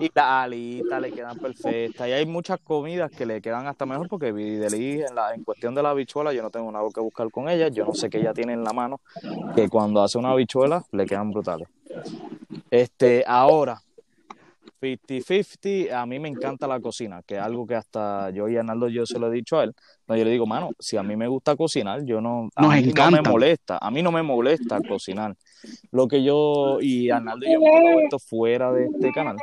Y 0.00 0.10
las 0.14 0.24
alitas 0.24 1.00
le 1.00 1.12
quedan 1.12 1.36
perfectas. 1.38 2.08
Y 2.08 2.12
hay 2.12 2.24
muchas 2.24 2.58
comidas 2.60 3.10
que 3.10 3.26
le 3.26 3.40
quedan 3.42 3.66
hasta 3.66 3.84
mejor 3.84 4.08
porque 4.08 4.32
Videli, 4.32 5.02
en, 5.02 5.14
la, 5.14 5.34
en 5.34 5.44
cuestión 5.44 5.74
de 5.74 5.82
la 5.82 5.90
habichuela, 5.90 6.32
yo 6.32 6.42
no 6.42 6.50
tengo 6.50 6.70
nada 6.72 6.86
que 6.94 7.00
buscar 7.00 7.30
con 7.30 7.48
ella. 7.48 7.68
Yo 7.68 7.84
no 7.84 7.92
sé 7.94 8.08
qué 8.08 8.18
ella 8.18 8.32
tiene 8.32 8.54
en 8.54 8.64
la 8.64 8.72
mano, 8.72 9.00
que 9.54 9.68
cuando 9.68 10.02
hace 10.02 10.16
una 10.16 10.30
habichuela 10.30 10.84
le 10.92 11.04
quedan 11.04 11.30
brutales. 11.30 11.68
Este, 12.70 13.24
ahora, 13.26 13.82
50-50, 14.80 15.92
a 15.92 16.06
mí 16.06 16.18
me 16.18 16.28
encanta 16.28 16.66
la 16.66 16.80
cocina, 16.80 17.22
que 17.26 17.36
es 17.36 17.40
algo 17.40 17.66
que 17.66 17.74
hasta 17.74 18.30
yo 18.30 18.48
y 18.48 18.56
Arnaldo 18.56 18.88
yo 18.88 19.06
se 19.06 19.18
lo 19.18 19.28
he 19.28 19.34
dicho 19.34 19.58
a 19.58 19.64
él. 19.64 19.74
No, 20.06 20.16
yo 20.16 20.24
le 20.24 20.30
digo, 20.30 20.46
mano, 20.46 20.70
si 20.78 20.96
a 20.96 21.02
mí 21.02 21.16
me 21.16 21.28
gusta 21.28 21.56
cocinar, 21.56 22.04
yo 22.04 22.20
no, 22.20 22.48
a 22.54 22.62
Nos 22.62 22.74
mí 22.74 22.92
no 22.92 23.10
me 23.10 23.22
molesta, 23.22 23.78
a 23.80 23.90
mí 23.90 24.02
no 24.02 24.12
me 24.12 24.22
molesta 24.22 24.80
cocinar. 24.86 25.34
Lo 25.90 26.08
que 26.08 26.22
yo 26.22 26.78
y 26.80 27.10
Arnaldo 27.10 27.46
y 27.46 27.52
yo 27.52 27.58
hemos 27.60 28.02
esto 28.04 28.18
fuera 28.18 28.72
de 28.72 28.86
este 28.86 29.10
canal 29.12 29.36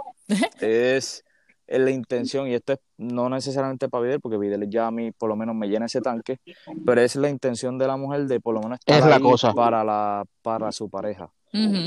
es 0.59 1.23
es 1.67 1.79
la 1.79 1.89
intención, 1.89 2.47
y 2.47 2.53
esto 2.53 2.73
es 2.73 2.79
no 2.97 3.27
necesariamente 3.27 3.89
para 3.89 4.03
Videl, 4.03 4.21
porque 4.21 4.37
Videl 4.37 4.69
ya 4.69 4.87
a 4.87 4.91
mí 4.91 5.11
por 5.11 5.29
lo 5.29 5.35
menos 5.35 5.55
me 5.55 5.67
llena 5.67 5.87
ese 5.87 5.99
tanque, 5.99 6.37
pero 6.85 7.01
es 7.01 7.15
la 7.15 7.27
intención 7.29 7.77
de 7.79 7.87
la 7.87 7.97
mujer 7.97 8.27
de 8.27 8.39
por 8.39 8.53
lo 8.53 8.61
menos 8.61 8.77
estar 8.79 8.99
Es 8.99 9.05
la 9.05 9.15
ahí 9.15 9.21
cosa. 9.21 9.51
para 9.53 9.83
la 9.83 10.23
para 10.43 10.71
su 10.71 10.89
pareja. 10.89 11.31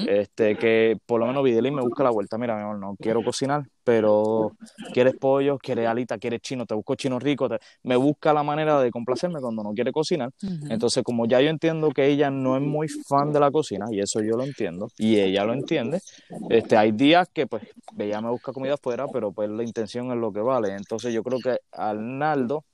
Este, 0.09 0.57
que 0.57 0.97
por 1.07 1.21
lo 1.21 1.27
menos 1.27 1.43
Videli 1.45 1.71
me 1.71 1.83
busca 1.83 2.03
la 2.03 2.11
vuelta. 2.11 2.39
Mira, 2.39 2.57
mi 2.57 2.63
amor, 2.63 2.79
no 2.79 2.97
quiero 3.01 3.23
cocinar, 3.23 3.63
pero 3.85 4.53
quieres 4.93 5.15
pollo, 5.15 5.59
quieres 5.59 5.87
alita, 5.87 6.17
quieres 6.19 6.41
chino, 6.41 6.65
te 6.67 6.75
busco 6.75 6.95
chino 6.95 7.19
rico. 7.19 7.49
te- 7.49 7.59
Me 7.83 7.97
busca 7.97 8.33
la 8.33 8.43
manera 8.43 8.81
de 8.81 8.91
complacerme 8.91 9.41
cuando 9.41 9.63
no 9.63 9.73
quiere 9.75 9.93
cocinar. 9.93 10.31
Entonces, 10.71 11.03
como 11.03 11.27
ya 11.27 11.41
yo 11.41 11.51
entiendo 11.51 11.91
que 11.91 12.07
ella 12.07 12.31
no 12.31 12.57
es 12.57 12.63
muy 12.63 12.89
fan 12.89 13.33
de 13.33 13.41
la 13.41 13.51
cocina, 13.51 13.87
y 13.91 14.01
eso 14.01 14.21
yo 14.21 14.37
lo 14.37 14.45
entiendo, 14.45 14.89
y 14.97 15.19
ella 15.21 15.45
lo 15.45 15.53
entiende, 15.53 16.01
este, 16.49 16.77
hay 16.77 16.93
días 16.93 17.29
que 17.33 17.47
pues 17.47 17.63
ella 17.99 18.21
me 18.21 18.31
busca 18.31 18.53
comida 18.53 18.75
afuera, 18.75 19.07
pero 19.09 19.33
pues 19.33 19.51
la 19.51 19.63
intención 19.63 20.11
es 20.11 20.17
lo 20.17 20.33
que 20.33 20.41
vale. 20.41 20.75
Entonces, 20.75 21.13
yo 21.13 21.23
creo 21.23 21.41
que 21.41 21.59
Arnaldo 21.73 22.65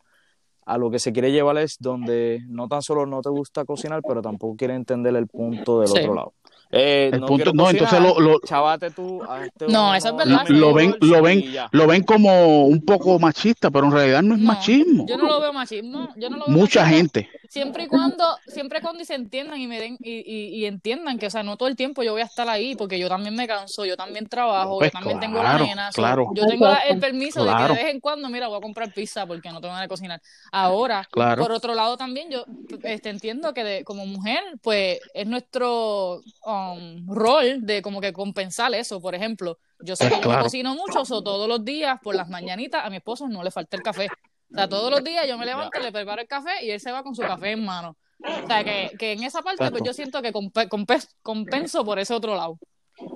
a 0.67 0.79
lo 0.79 0.91
que 0.91 0.99
se 0.99 1.13
quiere 1.13 1.31
llevar 1.31 1.59
es 1.59 1.77
donde 1.79 2.41
no 2.49 2.69
tan 2.69 2.81
solo 2.81 3.05
no 3.07 3.21
te 3.21 3.29
gusta 3.29 3.65
cocinar, 3.67 4.03
pero 4.07 4.23
tampoco 4.23 4.57
quiere 4.57 4.75
entender 4.75 5.15
el 5.17 5.27
punto 5.27 5.81
del 5.81 5.89
Sí. 5.89 5.99
otro 5.99 6.15
lado. 6.15 6.33
Eh, 6.71 7.11
El 7.13 7.21
no 7.21 7.27
punto- 7.27 7.53
no, 7.53 7.71
entonces 7.71 8.01
lo- 8.01 8.19
lo- 8.19 8.41
chavate 8.41 8.91
tú, 8.91 9.23
hazte 9.23 9.67
No, 9.69 9.85
uno 9.89 9.95
eso 9.95 10.09
es 10.09 10.17
verdad. 10.17 10.45
Lo 10.49 10.75
ven, 10.75 10.97
lo 11.01 11.23
ven, 11.23 11.45
lo 11.71 11.87
ven 11.87 12.03
como 12.03 12.67
un 12.67 12.85
poco 12.85 13.19
machista, 13.21 13.71
pero 13.71 13.87
en 13.87 13.93
realidad 13.93 14.23
no 14.23 14.35
es 14.35 14.41
No, 14.41 14.47
machismo. 14.49 15.07
Yo 15.07 15.17
no 15.17 15.27
lo 15.29 15.41
veo 15.41 15.53
machismo. 15.53 16.09
Yo 16.17 16.29
no 16.31 16.39
lo 16.39 16.47
veo 16.47 16.57
Mucha 16.57 16.81
machismo. 16.83 16.97
gente. 16.99 17.31
Siempre 17.49 17.85
y 17.85 17.87
cuando, 17.87 18.25
siempre 18.49 18.81
y 18.81 18.83
cuando 18.83 19.05
se 19.05 19.15
entiendan 19.15 19.61
y 19.61 19.69
me 19.69 19.79
den 19.79 19.97
y, 20.01 20.11
y, 20.27 20.49
y 20.57 20.65
entiendan 20.67 21.19
que, 21.21 21.29
o 21.29 21.31
sea, 21.31 21.45
no 21.45 21.57
todo 21.57 21.69
el 21.69 21.77
tiempo 21.77 22.03
yo 22.03 22.11
voy 22.11 22.23
a 22.23 22.25
estar 22.25 22.49
ahí, 22.49 22.75
porque 22.75 22.99
yo 22.99 23.09
también 23.09 23.37
me 23.37 23.47
canso, 23.47 23.85
yo 23.85 23.97
también 23.97 24.27
trabajo, 24.27 24.79
Pues 24.79 24.91
yo 24.93 24.99
también 24.99 25.21
tengo 25.21 25.41
la 25.41 25.59
nena, 25.59 25.91
claro. 25.95 26.31
yo 26.35 26.47
tengo 26.47 26.67
la- 26.67 26.79
el 26.89 26.99
permiso 26.99 27.45
de 27.45 27.55
que 27.55 27.63
de 27.63 27.69
vez 27.85 27.95
en 27.95 28.01
cuando, 28.01 28.29
mira, 28.29 28.49
voy 28.49 28.59
a 28.59 28.61
comprar 28.61 28.93
pizza 28.93 29.25
porque 29.25 29.51
no 29.51 29.61
tengo 29.61 29.69
ganas 29.73 29.83
de 29.85 29.89
cocinar. 29.89 30.21
Ahora, 30.51 31.07
Claro. 31.13 31.43
por 31.45 31.53
otro 31.53 31.75
lado 31.77 31.97
también 31.97 32.29
yo 32.29 32.45
este, 32.83 33.11
entiendo 33.11 33.55
que 33.55 33.63
de- 33.63 33.85
como 33.85 34.05
mujer, 34.05 34.41
pues 34.61 34.99
es 35.15 35.27
nuestro 35.29 36.23
um, 36.55 37.07
rol 37.07 37.65
de 37.65 37.83
como 37.83 38.01
que 38.01 38.13
compensar 38.13 38.75
eso. 38.75 39.01
Por 39.01 39.15
ejemplo, 39.15 39.59
yo 39.81 39.97
sé 39.97 40.05
Pues 40.05 40.15
que 40.15 40.17
yo 40.17 40.23
no 40.23 40.29
claro. 40.31 40.45
cocino 40.45 40.75
mucho, 40.75 41.03
o 41.03 41.23
todos 41.23 41.49
los 41.49 41.65
días 41.65 41.99
por 42.03 42.15
las 42.15 42.29
mañanitas 42.29 42.85
a 42.85 42.91
mi 42.91 42.97
esposo 42.97 43.29
no 43.29 43.43
le 43.43 43.51
falta 43.51 43.77
el 43.77 43.83
café. 43.83 44.09
O 44.51 44.55
sea, 44.55 44.69
todos 44.69 44.91
los 44.91 45.03
días 45.03 45.27
yo 45.27 45.37
me 45.37 45.47
levanto, 45.47 45.81
le 45.81 45.91
preparo 45.91 46.23
el 46.23 46.29
café 46.29 46.65
y 46.65 46.71
él 46.71 46.81
se 46.81 46.93
va 46.93 47.03
con 47.03 47.15
su 47.15 47.23
café 47.23 47.53
en 47.53 47.65
mano. 47.65 47.97
O 48.21 48.47
sea, 48.47 48.63
que, 48.63 48.91
que 48.99 49.13
en 49.13 49.25
esa 49.25 49.43
parte, 49.43 49.71
pues 49.71 49.83
yo 49.85 49.93
siento 49.93 50.23
que 50.23 50.33
compe- 50.33 50.69
compe- 50.69 51.09
compenso 51.23 51.85
por 51.85 51.99
ese 51.99 52.15
otro 52.15 52.37
lado. 52.37 52.59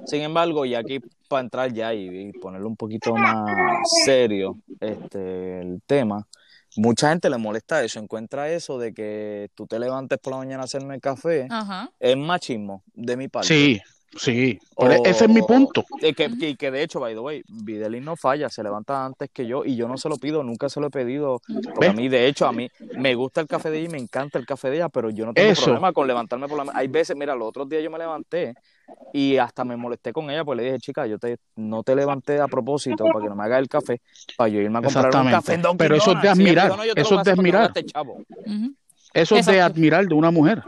Sin 0.06 0.22
embargo, 0.22 0.64
y 0.64 0.74
aquí 0.74 0.98
para 1.28 1.42
entrar 1.42 1.72
ya 1.72 1.94
y, 1.94 2.08
y 2.08 2.32
ponerlo 2.32 2.66
un 2.66 2.76
poquito 2.76 3.14
más 3.14 3.88
serio, 4.04 4.58
este, 4.80 5.60
el 5.60 5.80
tema, 5.86 6.26
mucha 6.78 7.10
gente 7.10 7.28
le 7.28 7.38
molesta 7.38 7.82
eso, 7.82 7.98
encuentra 7.98 8.50
eso 8.50 8.78
de 8.78 8.94
que 8.94 9.50
tú 9.54 9.66
te 9.66 9.78
levantes 9.78 10.18
por 10.18 10.32
la 10.32 10.38
mañana 10.38 10.62
a 10.62 10.64
hacerme 10.64 11.00
café, 11.00 11.46
Ajá. 11.50 11.90
es 11.98 12.16
machismo 12.16 12.82
de 12.94 13.16
mi 13.16 13.28
parte. 13.28 13.48
Sí, 13.48 13.80
sí. 14.16 14.58
O- 14.76 14.86
ese 15.04 15.24
es 15.24 15.30
mi 15.30 15.42
punto. 15.42 15.84
Y 16.00 16.12
que, 16.12 16.30
y 16.38 16.54
que 16.54 16.70
de 16.70 16.82
hecho, 16.82 17.00
by 17.00 17.14
the 17.14 17.20
way, 17.20 17.42
Videli 17.48 18.00
no 18.00 18.14
falla, 18.16 18.48
se 18.48 18.62
levanta 18.62 19.04
antes 19.04 19.28
que 19.32 19.46
yo 19.46 19.64
y 19.64 19.74
yo 19.76 19.88
no 19.88 19.96
se 19.96 20.08
lo 20.08 20.16
pido, 20.16 20.42
nunca 20.42 20.68
se 20.68 20.80
lo 20.80 20.86
he 20.86 20.90
pedido. 20.90 21.40
Porque 21.74 21.88
a 21.88 21.92
mí, 21.92 22.08
de 22.08 22.26
hecho, 22.26 22.46
a 22.46 22.52
mí 22.52 22.68
me 22.96 23.14
gusta 23.14 23.40
el 23.40 23.46
café 23.48 23.70
de 23.70 23.78
ella 23.78 23.88
y 23.88 23.92
me 23.92 23.98
encanta 23.98 24.38
el 24.38 24.46
café 24.46 24.70
de 24.70 24.76
ella, 24.76 24.88
pero 24.88 25.10
yo 25.10 25.26
no 25.26 25.34
tengo 25.34 25.50
Eso. 25.50 25.64
problema 25.64 25.92
con 25.92 26.06
levantarme 26.06 26.46
por 26.48 26.58
la 26.58 26.64
mañana. 26.64 26.78
Hay 26.80 26.88
veces, 26.88 27.16
mira, 27.16 27.34
los 27.34 27.48
otros 27.48 27.68
días 27.68 27.82
yo 27.82 27.90
me 27.90 27.98
levanté 27.98 28.54
y 29.12 29.36
hasta 29.38 29.64
me 29.64 29.76
molesté 29.76 30.12
con 30.12 30.30
ella, 30.30 30.44
pues 30.44 30.56
le 30.58 30.64
dije, 30.64 30.78
chica, 30.78 31.06
yo 31.06 31.18
te, 31.18 31.38
no 31.56 31.82
te 31.82 31.96
levanté 31.96 32.40
a 32.40 32.46
propósito 32.46 33.04
para 33.04 33.20
que 33.20 33.28
no 33.28 33.34
me 33.34 33.44
hagas 33.44 33.60
el 33.60 33.68
café, 33.68 34.00
para 34.36 34.48
yo 34.48 34.60
irme 34.60 34.78
a 34.78 34.82
comprar 34.82 35.16
un 35.24 35.30
café 35.30 35.54
en 35.54 35.62
Dunkin' 35.62 35.78
Pero 35.78 35.96
eso 35.96 36.12
es 36.12 36.22
de 36.22 36.28
admirar, 36.28 36.66
dijo, 36.66 36.76
"No, 36.76 36.84
yo 36.84 36.94
te 36.94 37.00
lo 37.00 37.06
eso 37.06 37.18
es 37.18 37.24
de 37.24 37.30
admirar. 37.32 37.72
chavo". 37.86 38.22
Eso 39.14 39.36
es 39.36 39.46
de 39.46 39.60
admirar 39.60 40.06
de 40.06 40.14
una 40.14 40.30
mujer. 40.30 40.62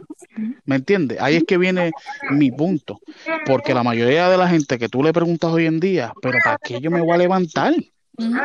¿Me 0.64 0.76
entiendes? 0.76 1.20
Ahí 1.20 1.36
es 1.36 1.44
que 1.44 1.58
viene 1.58 1.92
mi 2.30 2.50
punto. 2.50 3.00
Porque 3.44 3.74
la 3.74 3.82
mayoría 3.82 4.28
de 4.28 4.36
la 4.36 4.48
gente 4.48 4.78
que 4.78 4.88
tú 4.88 5.02
le 5.02 5.12
preguntas 5.12 5.50
hoy 5.50 5.66
en 5.66 5.80
día, 5.80 6.12
¿pero 6.20 6.38
para 6.44 6.58
qué 6.58 6.80
yo 6.80 6.90
me 6.90 7.00
voy 7.00 7.14
a 7.14 7.18
levantar? 7.18 7.74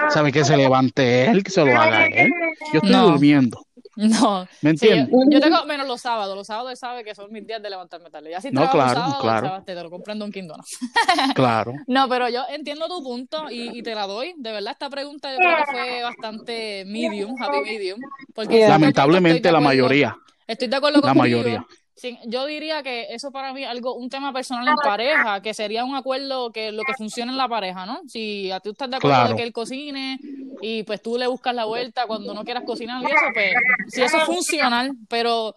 ¿Sabe 0.09 0.31
que 0.31 0.43
se 0.43 0.55
levante 0.57 1.25
él, 1.25 1.43
que 1.43 1.51
se 1.51 1.65
lo 1.65 1.77
haga 1.77 2.05
él? 2.07 2.31
Yo 2.71 2.79
estoy 2.79 2.91
No. 2.91 3.11
durmiendo. 3.11 3.64
No. 4.15 4.47
¿Me 4.61 4.75
Sí, 4.77 4.89
yo, 5.29 5.39
tengo 5.39 5.65
menos 5.65 5.87
los 5.87 6.01
sábados. 6.01 6.35
Los 6.35 6.47
sábados 6.47 6.71
él 6.71 6.77
sabe 6.77 7.03
que 7.03 7.15
son 7.15 7.31
mis 7.31 7.45
días 7.47 7.61
de 7.61 7.69
levantarme 7.69 8.09
tarde. 8.09 8.31
Ya 8.31 8.41
si 8.41 8.51
No, 8.51 8.69
claro, 8.69 8.93
sábado, 8.93 9.21
claro. 9.21 9.47
sábado, 9.47 9.63
te 9.65 9.75
lo 9.75 9.89
compro 9.89 10.13
en 10.13 10.19
Dunkin' 10.19 10.47
Donuts. 10.47 10.77
Claro. 11.35 11.73
No, 11.87 12.07
pero 12.09 12.29
yo 12.29 12.43
entiendo 12.49 12.87
tu 12.87 13.03
punto 13.03 13.49
y, 13.49 13.77
y 13.77 13.83
te 13.83 13.95
la 13.95 14.07
doy. 14.07 14.33
De 14.37 14.51
verdad, 14.51 14.73
esta 14.73 14.89
pregunta 14.89 15.31
yo 15.31 15.37
creo 15.37 15.55
que 15.57 15.71
fue 15.71 16.03
bastante 16.03 16.83
medium, 16.85 17.33
happy 17.41 17.61
medium. 17.61 17.99
Porque 18.33 18.67
Lamentablemente 18.67 19.51
la 19.51 19.59
mayoría. 19.59 20.17
Estoy 20.47 20.67
de 20.67 20.75
acuerdo 20.75 21.01
La 21.01 21.13
contigo. 21.13 21.65
Sí, 21.95 22.17
yo 22.25 22.45
diría 22.45 22.83
que 22.83 23.07
eso 23.13 23.31
para 23.31 23.53
mí 23.53 23.63
es 23.63 23.69
algo, 23.69 23.95
un 23.95 24.09
tema 24.09 24.31
personal 24.33 24.67
en 24.67 24.75
pareja, 24.75 25.41
que 25.41 25.53
sería 25.53 25.83
un 25.85 25.95
acuerdo 25.95 26.51
que 26.51 26.71
lo 26.71 26.83
que 26.83 26.93
funciona 26.93 27.31
en 27.31 27.37
la 27.37 27.47
pareja, 27.47 27.85
¿no? 27.85 28.01
Si 28.07 28.51
a 28.51 28.59
ti 28.59 28.69
estás 28.69 28.89
de 28.89 28.97
acuerdo 28.97 29.15
Claro. 29.17 29.29
de 29.29 29.35
que 29.35 29.43
él 29.43 29.53
cocine 29.53 30.19
y 30.61 30.83
pues 30.83 31.01
tú 31.01 31.17
le 31.17 31.27
buscas 31.27 31.53
la 31.53 31.65
vuelta 31.65 32.05
cuando 32.07 32.33
no 32.33 32.43
quieras 32.43 32.63
cocinar 32.65 33.01
y 33.01 33.05
eso, 33.05 33.25
pues 33.33 33.53
si 33.87 34.01
eso 34.01 34.17
es 34.17 34.23
funcional, 34.23 34.91
pero 35.09 35.53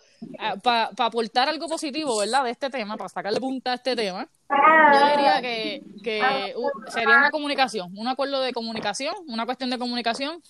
para 0.62 0.90
aportar 0.98 1.48
algo 1.48 1.66
positivo, 1.68 2.18
¿verdad? 2.18 2.44
De 2.44 2.50
este 2.50 2.70
tema, 2.70 2.96
para 2.96 3.08
sacarle 3.08 3.40
punta 3.40 3.72
a 3.72 3.74
este 3.74 3.94
tema, 3.96 4.28
yo 4.48 5.08
diría 5.10 5.40
que, 5.40 5.82
que 6.02 6.54
uh, 6.56 6.90
sería 6.90 7.18
una 7.18 7.30
comunicación, 7.30 7.90
un 7.96 8.08
acuerdo 8.08 8.40
de 8.40 8.52
comunicación, 8.52 9.14
una 9.28 9.44
cuestión 9.46 9.70
de 9.70 9.78
comunicación 9.78 10.42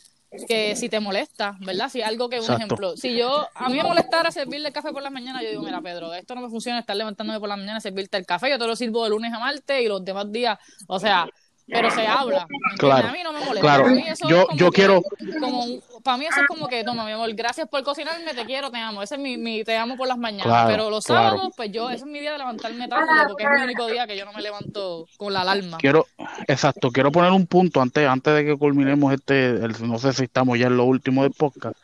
que 0.46 0.76
si 0.76 0.88
te 0.88 1.00
molesta, 1.00 1.56
¿verdad? 1.60 1.88
Si 1.88 2.02
algo 2.02 2.28
que, 2.28 2.36
un 2.36 2.42
Exacto. 2.42 2.64
ejemplo, 2.64 2.96
si 2.96 3.16
yo, 3.16 3.48
a 3.54 3.68
mí 3.68 3.76
me 3.76 3.82
molestara 3.82 4.30
servirle 4.30 4.68
el 4.68 4.74
café 4.74 4.92
por 4.92 5.02
las 5.02 5.12
mañanas, 5.12 5.42
yo 5.42 5.50
digo, 5.50 5.62
mira, 5.62 5.80
Pedro, 5.80 6.12
esto 6.12 6.34
no 6.34 6.42
me 6.42 6.50
funciona 6.50 6.78
estar 6.78 6.96
levantándome 6.96 7.40
por 7.40 7.48
la 7.48 7.56
mañana 7.56 7.78
a 7.78 7.80
servirte 7.80 8.16
el 8.16 8.26
café, 8.26 8.50
yo 8.50 8.58
te 8.58 8.66
lo 8.66 8.76
sirvo 8.76 9.04
de 9.04 9.10
lunes 9.10 9.32
a 9.32 9.38
martes 9.38 9.82
y 9.82 9.88
los 9.88 10.04
demás 10.04 10.30
días, 10.30 10.58
o 10.86 11.00
sea, 11.00 11.26
pero 11.68 11.90
se 11.90 12.06
habla. 12.06 12.46
Claro, 12.78 13.08
A 13.08 13.12
mí 13.12 13.18
no 13.22 13.32
me 13.32 13.38
molesta. 13.40 13.60
claro. 13.60 13.82
Para 13.84 13.94
mí 13.94 14.04
eso 14.06 14.28
Yo- 14.28 14.40
es 14.40 14.46
como 14.46 14.58
yo 14.58 14.70
que- 14.70 14.76
quiero- 14.76 15.02
Como, 15.40 15.64
para 16.02 16.16
mí 16.16 16.26
eso 16.26 16.40
es 16.40 16.46
como 16.46 16.68
que, 16.68 16.82
toma, 16.84 17.04
mi 17.04 17.12
amor, 17.12 17.32
gracias 17.34 17.68
por 17.68 17.82
cocinarme, 17.82 18.32
te 18.34 18.44
quiero, 18.44 18.70
te 18.70 18.78
amo. 18.78 19.02
Ese 19.02 19.16
es 19.16 19.20
mi, 19.20 19.36
mi 19.36 19.64
te 19.64 19.76
amo 19.76 19.96
por 19.96 20.08
las 20.08 20.18
mañanas. 20.18 20.46
Claro, 20.46 20.68
pero 20.70 20.90
los 20.90 21.04
claro. 21.04 21.36
sábados, 21.36 21.54
pues 21.56 21.70
yo, 21.72 21.90
ese 21.90 22.04
es 22.04 22.10
mi 22.10 22.20
día 22.20 22.32
de 22.32 22.38
levantarme 22.38 22.88
tarde, 22.88 23.06
porque 23.28 23.44
es 23.44 23.50
mi 23.56 23.62
único 23.62 23.86
día 23.86 24.06
que 24.06 24.16
yo 24.16 24.24
no 24.24 24.32
me 24.32 24.40
levanto 24.42 25.06
con 25.16 25.32
la 25.32 25.42
alarma. 25.42 25.76
Quiero, 25.78 26.06
exacto, 26.46 26.90
quiero 26.90 27.12
poner 27.12 27.30
un 27.32 27.46
punto 27.46 27.80
antes, 27.80 28.06
antes 28.08 28.34
de 28.34 28.44
que 28.44 28.56
culminemos 28.56 29.12
este, 29.12 29.46
el- 29.50 29.74
no 29.88 29.98
sé 29.98 30.12
si 30.12 30.24
estamos 30.24 30.58
ya 30.58 30.66
en 30.68 30.76
lo 30.76 30.84
último 30.84 31.22
del 31.22 31.32
podcast, 31.32 31.76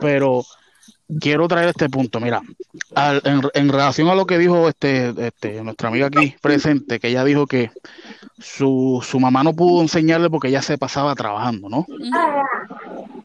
pero 0.00 0.44
quiero 1.20 1.48
traer 1.48 1.70
este 1.70 1.88
punto. 1.88 2.20
Mira, 2.20 2.42
en 3.54 3.68
relación 3.68 4.08
a 4.08 4.14
lo 4.14 4.26
que 4.26 4.38
dijo 4.38 4.68
este, 4.68 5.14
este, 5.26 5.62
nuestra 5.62 5.88
amiga 5.88 6.06
aquí 6.06 6.34
presente, 6.40 7.00
que 7.00 7.08
ella 7.08 7.24
dijo 7.24 7.46
que 7.46 7.70
su, 8.38 9.04
su 9.04 9.18
mamá 9.20 9.42
no 9.42 9.54
pudo 9.54 9.82
enseñarle 9.82 10.30
porque 10.30 10.48
ella 10.48 10.62
se 10.62 10.78
pasaba 10.78 11.14
trabajando, 11.14 11.68
¿no? 11.68 11.86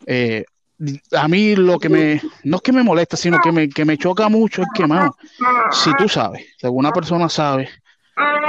Eh, 0.05 0.45
a 1.11 1.27
mí 1.27 1.55
lo 1.55 1.79
que 1.79 1.89
me, 1.89 2.21
no 2.43 2.57
es 2.57 2.61
que 2.61 2.71
me 2.71 2.84
molesta, 2.84 3.15
sino 3.15 3.39
que 3.39 3.51
me, 3.51 3.69
que 3.69 3.86
me 3.86 3.97
choca 3.97 4.27
mucho 4.27 4.63
es 4.63 4.67
que, 4.73 4.88
mano, 4.88 5.15
si 5.71 5.91
tú 5.97 6.09
sabes, 6.09 6.45
si 6.57 6.65
alguna 6.65 6.91
persona 6.91 7.29
sabe 7.29 7.69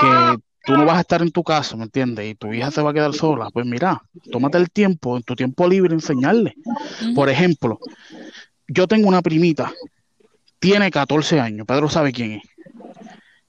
que 0.00 0.38
tú 0.64 0.76
no 0.76 0.84
vas 0.84 0.96
a 0.96 1.00
estar 1.00 1.22
en 1.22 1.30
tu 1.30 1.44
casa, 1.44 1.76
¿me 1.76 1.84
entiendes? 1.84 2.26
Y 2.26 2.34
tu 2.34 2.52
hija 2.52 2.70
se 2.70 2.82
va 2.82 2.90
a 2.90 2.94
quedar 2.94 3.12
sola, 3.12 3.50
pues 3.52 3.66
mira, 3.66 4.02
tómate 4.32 4.58
el 4.58 4.70
tiempo, 4.70 5.16
en 5.16 5.22
tu 5.22 5.36
tiempo 5.36 5.68
libre, 5.68 5.94
enseñarle. 5.94 6.54
Por 7.14 7.28
ejemplo, 7.28 7.78
yo 8.68 8.86
tengo 8.86 9.08
una 9.08 9.22
primita, 9.22 9.72
tiene 10.58 10.90
14 10.90 11.40
años, 11.40 11.66
Pedro 11.66 11.88
sabe 11.88 12.12
quién 12.12 12.32
es. 12.32 12.42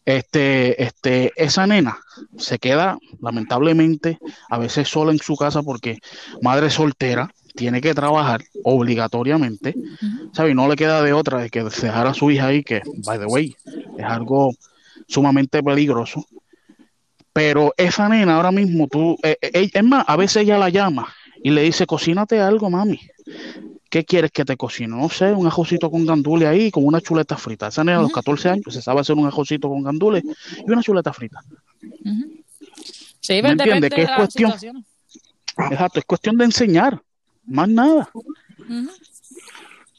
Este, 0.05 0.84
este, 0.84 1.32
esa 1.36 1.66
nena 1.66 1.97
se 2.38 2.59
queda, 2.59 2.97
lamentablemente, 3.22 4.20
a 4.49 4.59
veces 4.59 4.88
sola 4.88 5.11
en 5.11 5.18
su 5.18 5.36
casa 5.36 5.63
porque 5.63 5.97
madre 6.41 6.70
soltera, 6.70 7.32
tiene 7.55 7.82
que 7.82 7.93
trabajar 7.93 8.43
obligatoriamente, 8.63 9.74
¿sabes? 10.34 10.51
Y 10.51 10.55
no 10.55 10.68
le 10.68 10.76
queda 10.76 11.01
de 11.01 11.13
otra 11.13 11.39
de 11.39 11.49
que 11.49 11.63
dejar 11.63 12.05
a 12.05 12.13
su 12.13 12.30
hija 12.30 12.47
ahí, 12.47 12.63
que, 12.63 12.82
by 13.05 13.18
the 13.18 13.26
way, 13.26 13.55
es 13.97 14.05
algo 14.05 14.53
sumamente 15.07 15.63
peligroso. 15.63 16.26
Pero 17.34 17.74
esa 17.78 18.07
nena 18.09 18.36
ahora 18.36 18.51
mismo, 18.51 18.88
tú, 18.88 19.18
eh, 19.24 19.38
eh, 19.41 19.70
es 19.74 19.84
más, 19.84 20.05
a 20.07 20.16
veces 20.16 20.43
ella 20.43 20.57
la 20.57 20.70
llama 20.70 21.07
y 21.43 21.51
le 21.51 21.63
dice, 21.63 21.88
cocínate 21.88 22.39
algo, 22.39 22.70
mami. 22.70 22.99
¿Qué 23.95 24.03
quieres 24.03 24.29
que 24.31 24.43
te 24.43 24.57
cocine? 24.57 24.89
No 24.93 25.07
sé, 25.07 25.31
un 25.31 25.47
ajocito 25.47 25.89
con 25.89 26.05
gandules 26.05 26.49
ahí, 26.49 26.69
con 26.69 26.85
una 26.85 26.99
chuleta 26.99 27.37
frita. 27.37 27.67
Esa 27.69 27.81
nena 27.81 27.99
a 27.99 28.01
los 28.01 28.11
14 28.11 28.49
años 28.49 28.73
se 28.73 28.81
sabe 28.81 28.99
hacer 28.99 29.15
un 29.15 29.25
ajocito 29.25 29.69
con 29.69 29.81
gandules 29.83 30.21
y 30.67 30.69
una 30.69 30.83
chuleta 30.83 31.13
frita. 31.13 31.39
Sí, 33.21 33.35
¿Me 33.35 33.41
pues, 33.41 33.51
entiendes? 33.53 33.93
Que 33.93 34.01
es 34.01 34.11
cuestión-. 34.11 34.51
Exacto, 35.71 35.99
es 35.99 36.05
cuestión 36.05 36.37
de 36.37 36.43
enseñar, 36.43 37.01
más 37.45 37.69
nada. 37.69 38.09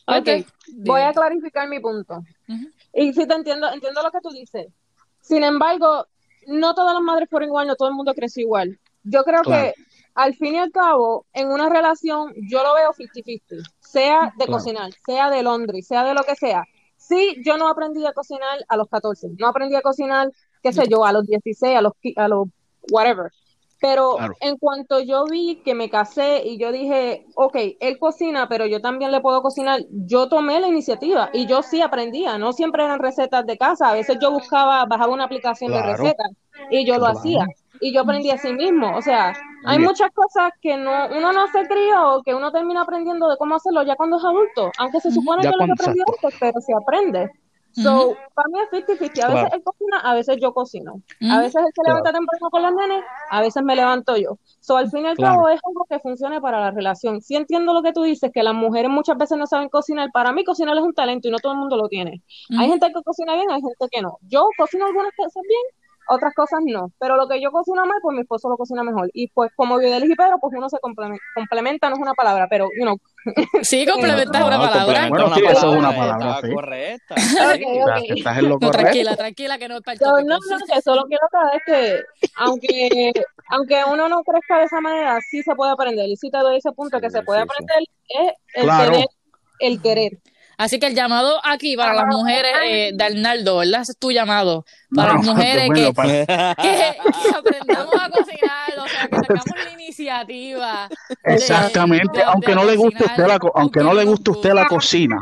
Ok, 0.05 0.29
Ok, 0.29 0.29
voy 0.75 1.01
a 1.01 1.15
clarificar 1.15 1.67
mi 1.67 1.81
punto. 1.81 2.23
Y 2.93 3.15
sí 3.15 3.27
te 3.27 3.33
entiendo, 3.33 3.73
entiendo 3.73 4.03
lo 4.03 4.11
que 4.11 4.21
tú 4.23 4.29
dices. 4.29 4.67
Sin 5.23 5.43
embargo, 5.43 6.07
no 6.49 6.75
todas 6.75 6.93
las 6.93 7.03
madres 7.03 7.31
fueron 7.31 7.49
igual, 7.49 7.67
no 7.67 7.77
todo 7.77 7.89
el 7.89 7.95
mundo 7.95 8.13
creció 8.13 8.43
igual. 8.43 8.79
Yo 9.05 9.25
creo 9.25 9.41
Claro. 9.41 9.73
que 9.73 9.87
al 10.15 10.35
fin 10.35 10.55
y 10.55 10.59
al 10.59 10.71
cabo, 10.71 11.27
en 11.33 11.49
una 11.49 11.69
relación, 11.69 12.33
yo 12.51 12.63
lo 12.63 12.75
veo 12.75 12.93
50-50, 12.93 13.63
sea 13.87 14.33
de 14.37 14.45
Claro. 14.45 14.53
cocinar, 14.53 14.91
sea 15.07 15.31
de 15.31 15.43
laundry, 15.43 15.83
sea 15.83 16.05
de 16.05 16.15
lo 16.15 16.23
que 16.25 16.35
sea. 16.37 16.65
Sí, 16.97 17.43
yo 17.45 17.57
no 17.57 17.69
aprendí 17.69 18.05
a 18.07 18.13
cocinar 18.13 18.59
a 18.69 18.77
los 18.77 18.89
14, 18.89 19.29
no 19.39 19.47
aprendí 19.49 19.75
a 19.77 19.83
cocinar, 19.83 20.31
qué 20.63 20.73
sé 20.73 20.89
yo, 20.89 21.05
a 21.05 21.13
los 21.13 21.27
16, 21.27 21.77
a 21.77 21.81
los, 21.83 21.93
a 22.17 22.29
los 22.29 22.49
whatever. 22.91 23.31
Pero 23.79 24.17
Claro. 24.17 24.35
en 24.41 24.57
cuanto 24.57 25.01
yo 25.01 25.27
vi 25.27 25.61
que 25.63 25.75
me 25.75 25.91
casé 25.91 26.43
y 26.47 26.57
yo 26.59 26.73
dije, 26.73 27.27
ok, 27.35 27.57
él 27.79 27.99
cocina, 27.99 28.49
pero 28.49 28.65
yo 28.67 28.81
también 28.81 29.13
le 29.13 29.21
puedo 29.21 29.43
cocinar, 29.43 29.81
yo 29.91 30.29
tomé 30.29 30.59
la 30.61 30.69
iniciativa 30.69 31.29
y 31.35 31.47
yo 31.47 31.63
sí 31.63 31.83
aprendía, 31.83 32.39
no 32.39 32.55
siempre 32.55 32.85
eran 32.85 32.99
recetas 32.99 33.45
de 33.45 33.59
casa, 33.59 33.91
a 33.91 33.95
veces 33.95 34.17
yo 34.21 34.33
buscaba, 34.33 34.87
bajaba 34.87 35.13
una 35.13 35.25
aplicación 35.25 35.73
de 35.73 35.83
recetas 35.83 36.31
y 36.71 36.87
yo 36.87 36.97
lo 36.97 37.07
hacía 37.07 37.47
y 37.81 37.93
yo 37.95 38.03
aprendí 38.03 38.31
así 38.31 38.53
mismo, 38.53 38.97
o 38.97 39.03
sea, 39.03 39.33
hay 39.65 39.79
Bien. 39.79 39.89
muchas 39.89 40.11
cosas 40.13 40.51
que 40.61 40.77
no, 40.77 41.09
uno 41.17 41.33
no 41.33 41.47
se 41.49 41.67
crió, 41.67 42.23
que 42.25 42.35
uno 42.35 42.51
termina 42.53 42.83
aprendiendo 42.83 43.29
de 43.29 43.37
cómo 43.37 43.57
hacerlo 43.57 43.83
ya 43.83 43.97
cuando 43.97 44.17
es 44.19 44.25
adulto, 44.25 44.71
aunque 44.79 45.01
se 45.01 45.11
supone 45.11 45.43
Ya 45.43 45.51
que 45.51 45.57
lo 45.57 45.65
que 45.67 45.73
aprendió 45.73 46.05
antes, 46.09 46.39
pero 46.41 46.61
se 46.61 46.73
aprende. 46.75 47.31
So, 47.73 48.17
para 48.35 48.49
mí 48.49 48.59
es 48.61 48.71
50-50. 48.71 49.27
A 49.27 49.29
veces 49.29 49.49
él 49.53 49.63
cocina, 49.63 50.01
a 50.01 50.15
veces 50.15 50.37
yo 50.41 50.55
cocino. 50.55 51.03
A 51.31 51.41
veces 51.41 51.57
él 51.57 51.71
se 51.75 51.83
levanta 51.87 52.11
temprano 52.11 52.49
con 52.51 52.63
los 52.63 52.73
nenes, 52.75 53.05
a 53.31 53.41
veces 53.43 53.63
me 53.63 53.77
levanto 53.77 54.17
yo. 54.17 54.39
So, 54.61 54.79
al 54.79 54.89
fin 54.91 55.05
y 55.05 55.09
al 55.09 55.17
Claro. 55.17 55.35
cabo 55.35 55.49
es 55.51 55.61
algo 55.63 55.85
que 55.89 55.99
funcione 55.99 56.41
para 56.41 56.59
la 56.59 56.71
relación. 56.71 57.21
Sí 57.21 57.37
entiendo 57.37 57.75
lo 57.75 57.83
que 57.83 57.93
tú 57.93 58.03
dices, 58.03 58.31
que 58.33 58.43
las 58.43 58.55
mujeres 58.55 58.91
muchas 58.91 59.19
veces 59.19 59.37
no 59.37 59.47
saben 59.47 59.69
cocinar. 59.69 60.09
Para 60.11 60.33
mí 60.33 60.43
cocinar 60.43 60.75
es 60.77 60.83
un 60.83 60.95
talento 60.95 61.29
y 61.29 61.31
no 61.31 61.39
todo 61.39 61.53
el 61.53 61.59
mundo 61.59 61.77
lo 61.77 61.89
tiene. 61.89 62.23
Hay 62.57 62.69
gente 62.69 62.87
que 62.87 63.03
cocina 63.03 63.35
bien, 63.35 63.51
hay 63.51 63.61
gente 63.61 63.87
que 63.91 64.01
no. 64.01 64.19
Yo 64.23 64.47
cocino 64.57 64.87
algunas 64.87 65.13
cosas 65.15 65.43
bien, 65.47 65.63
otras 66.09 66.35
cosas 66.35 66.61
no. 66.65 66.91
Pero 66.99 67.17
lo 67.17 67.29
que 67.29 67.41
yo 67.41 67.51
cocino 67.51 67.85
mal, 67.87 67.99
pues 68.03 68.15
mi 68.15 68.21
esposo 68.23 68.49
lo 68.49 68.57
cocina 68.57 68.83
mejor. 68.83 69.11
Y 69.13 69.29
pues 69.29 69.51
como 69.57 69.79
Videlis 69.79 70.11
y 70.11 70.15
Pedro, 70.15 70.39
pues 70.41 70.53
uno 70.57 70.69
se 70.69 70.79
complementa, 70.79 71.23
complementa, 71.35 71.89
no 71.89 71.97
es 71.97 72.01
una 72.03 72.15
palabra, 72.15 72.47
pero, 72.49 72.69
you 72.79 72.85
know. 72.85 72.97
Sí, 73.63 73.85
complementas 73.93 74.41
No, 74.41 74.47
una 74.47 74.59
palabra. 74.59 75.09
complementa 75.09 75.09
Bueno, 75.09 75.27
una 75.27 75.35
sí, 75.37 75.43
eso 75.45 75.71
es 75.73 75.79
una 75.79 75.89
palabra, 75.91 76.19
palabra, 76.19 76.35
está 76.37 76.47
sí. 76.47 76.55
correcta. 76.55 77.15
Ok, 77.15 77.19
sí. 77.57 77.65
O 77.81 77.85
sea, 77.87 77.97
ok. 77.97 78.03
que 78.07 78.13
estás 78.15 78.39
en 78.39 78.49
lo 78.49 78.59
No, 78.59 78.71
tranquila, 78.71 79.17
tranquila, 79.17 79.59
que 79.59 79.69
no 79.69 79.77
es 79.77 79.83
para 79.83 79.99
no, 80.01 80.23
no, 80.23 80.39
que 80.75 80.83
solo 80.83 81.03
quiero 81.05 81.27
saber 81.31 81.63
que 81.67 82.01
aunque, 82.37 83.13
aunque 83.51 83.83
uno 83.93 84.09
no 84.09 84.23
crezca 84.23 84.59
de 84.59 84.65
esa 84.65 84.81
manera, 84.81 85.19
sí 85.31 85.43
se 85.43 85.55
puede 85.55 85.73
aprender. 85.73 86.09
Y 86.09 86.17
sí 86.17 86.31
te 86.31 86.39
doy 86.39 86.57
ese 86.59 86.73
punto, 86.73 87.01
que 87.01 87.11
Sí, 87.11 87.17
se 87.17 87.23
puede 87.23 87.43
sí, 87.43 87.47
sí. 87.49 87.55
aprender 87.65 87.83
es 88.09 88.33
el 88.55 88.63
Claro. 88.65 88.93
querer, 88.93 89.07
el 89.59 89.83
querer. 89.83 90.13
Así 90.59 90.79
que 90.79 90.87
el 90.87 90.95
llamado 90.95 91.39
aquí 91.45 91.77
para 91.77 91.93
las 91.93 92.07
mujeres 92.07 92.53
eh, 92.65 92.91
de 92.95 93.05
Arnaldo, 93.05 93.59
¿verdad? 93.59 93.83
Ese 93.83 93.93
es 93.93 93.99
tu 93.99 94.11
llamado. 94.11 94.65
Para 94.95 95.13
No, 95.13 95.19
las 95.19 95.27
mujeres 95.27 95.69
que, 95.75 95.93
para- 95.93 96.55
que, 96.57 96.95
que 96.95 97.37
aprendamos 97.37 97.95
a 97.95 98.09
cocinar, 98.11 98.79
o 98.79 98.89
sea, 98.89 99.03
que 99.03 99.17
tengamos 99.21 99.65
la 99.65 99.71
iniciativa. 99.73 100.89
Exactamente, 101.25 102.19
de- 102.19 102.25
aunque 102.25 102.49
de 102.51 102.55
no 102.55 102.65
le 102.65 102.77
guste 102.77 103.03
a 103.05 103.07
usted 103.07 103.27
la, 103.27 103.39
aunque 103.55 103.81
no 103.81 103.93
le 103.95 104.05
guste 104.05 104.31
a 104.31 104.33
usted 104.33 104.53
la 104.55 104.67
cocina, 104.67 105.19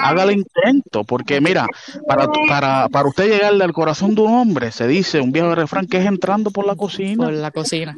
haga 0.00 0.22
el 0.24 0.32
intento, 0.32 1.04
porque 1.04 1.40
mira, 1.40 1.66
para, 2.06 2.26
para, 2.48 2.88
para 2.88 3.08
usted 3.08 3.28
llegarle 3.28 3.64
al 3.64 3.72
corazón 3.72 4.14
de 4.14 4.22
un 4.22 4.32
hombre, 4.34 4.72
se 4.72 4.86
dice 4.86 5.20
un 5.20 5.32
viejo 5.32 5.54
refrán 5.54 5.86
que 5.86 5.98
es 5.98 6.06
entrando 6.06 6.50
por 6.50 6.66
la 6.66 6.74
cocina, 6.74 7.24
Por 7.24 7.34
la 7.34 7.50
cocina. 7.50 7.96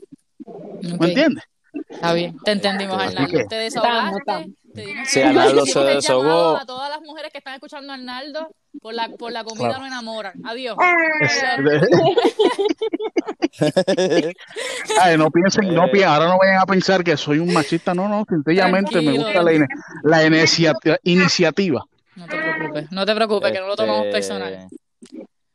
¿me 0.98 1.06
entiendes? 1.08 1.44
Está 1.90 2.12
bien, 2.12 2.36
te 2.44 2.50
entendimos, 2.52 3.00
Arnaldo. 3.00 3.38
Te 3.48 3.54
desahogaste. 3.54 4.50
Te 4.74 4.80
dimos 4.86 5.08
Sí, 5.08 5.20
Arnaldo 5.20 5.66
se 5.66 5.78
desahogó. 5.80 6.24
llamado 6.24 6.56
A 6.56 6.66
todas 6.66 6.88
las 6.90 7.00
mujeres 7.02 7.30
que 7.32 7.38
están 7.38 7.54
escuchando 7.54 7.92
a 7.92 7.96
Arnaldo, 7.96 8.54
por 8.80 8.94
la, 8.94 9.08
por 9.10 9.30
la 9.32 9.44
comida 9.44 9.68
Claro. 9.68 9.80
no 9.80 9.86
enamoran. 9.86 10.34
Adiós. 10.44 10.76
Ay, 15.00 15.16
no 15.18 15.30
piensen, 15.30 15.74
no 15.74 15.84
piensen, 15.90 16.08
ahora 16.08 16.26
no 16.28 16.38
vayan 16.38 16.58
a 16.58 16.66
pensar 16.66 17.02
que 17.04 17.16
soy 17.16 17.38
un 17.38 17.52
machista, 17.52 17.94
no, 17.94 18.08
no, 18.08 18.24
sencillamente 18.28 19.00
me 19.00 19.12
gusta 19.18 19.42
la, 19.42 19.66
la 20.04 20.24
inicia- 20.26 20.74
iniciativa. 21.04 21.84
No 22.16 22.26
te 22.26 22.36
preocupes, 22.36 22.92
no 22.92 23.06
te 23.06 23.14
preocupes, 23.14 23.52
que 23.52 23.60
no 23.60 23.66
lo 23.66 23.76
tomamos 23.76 24.02
Este, 24.06 24.12
personal. 24.12 24.68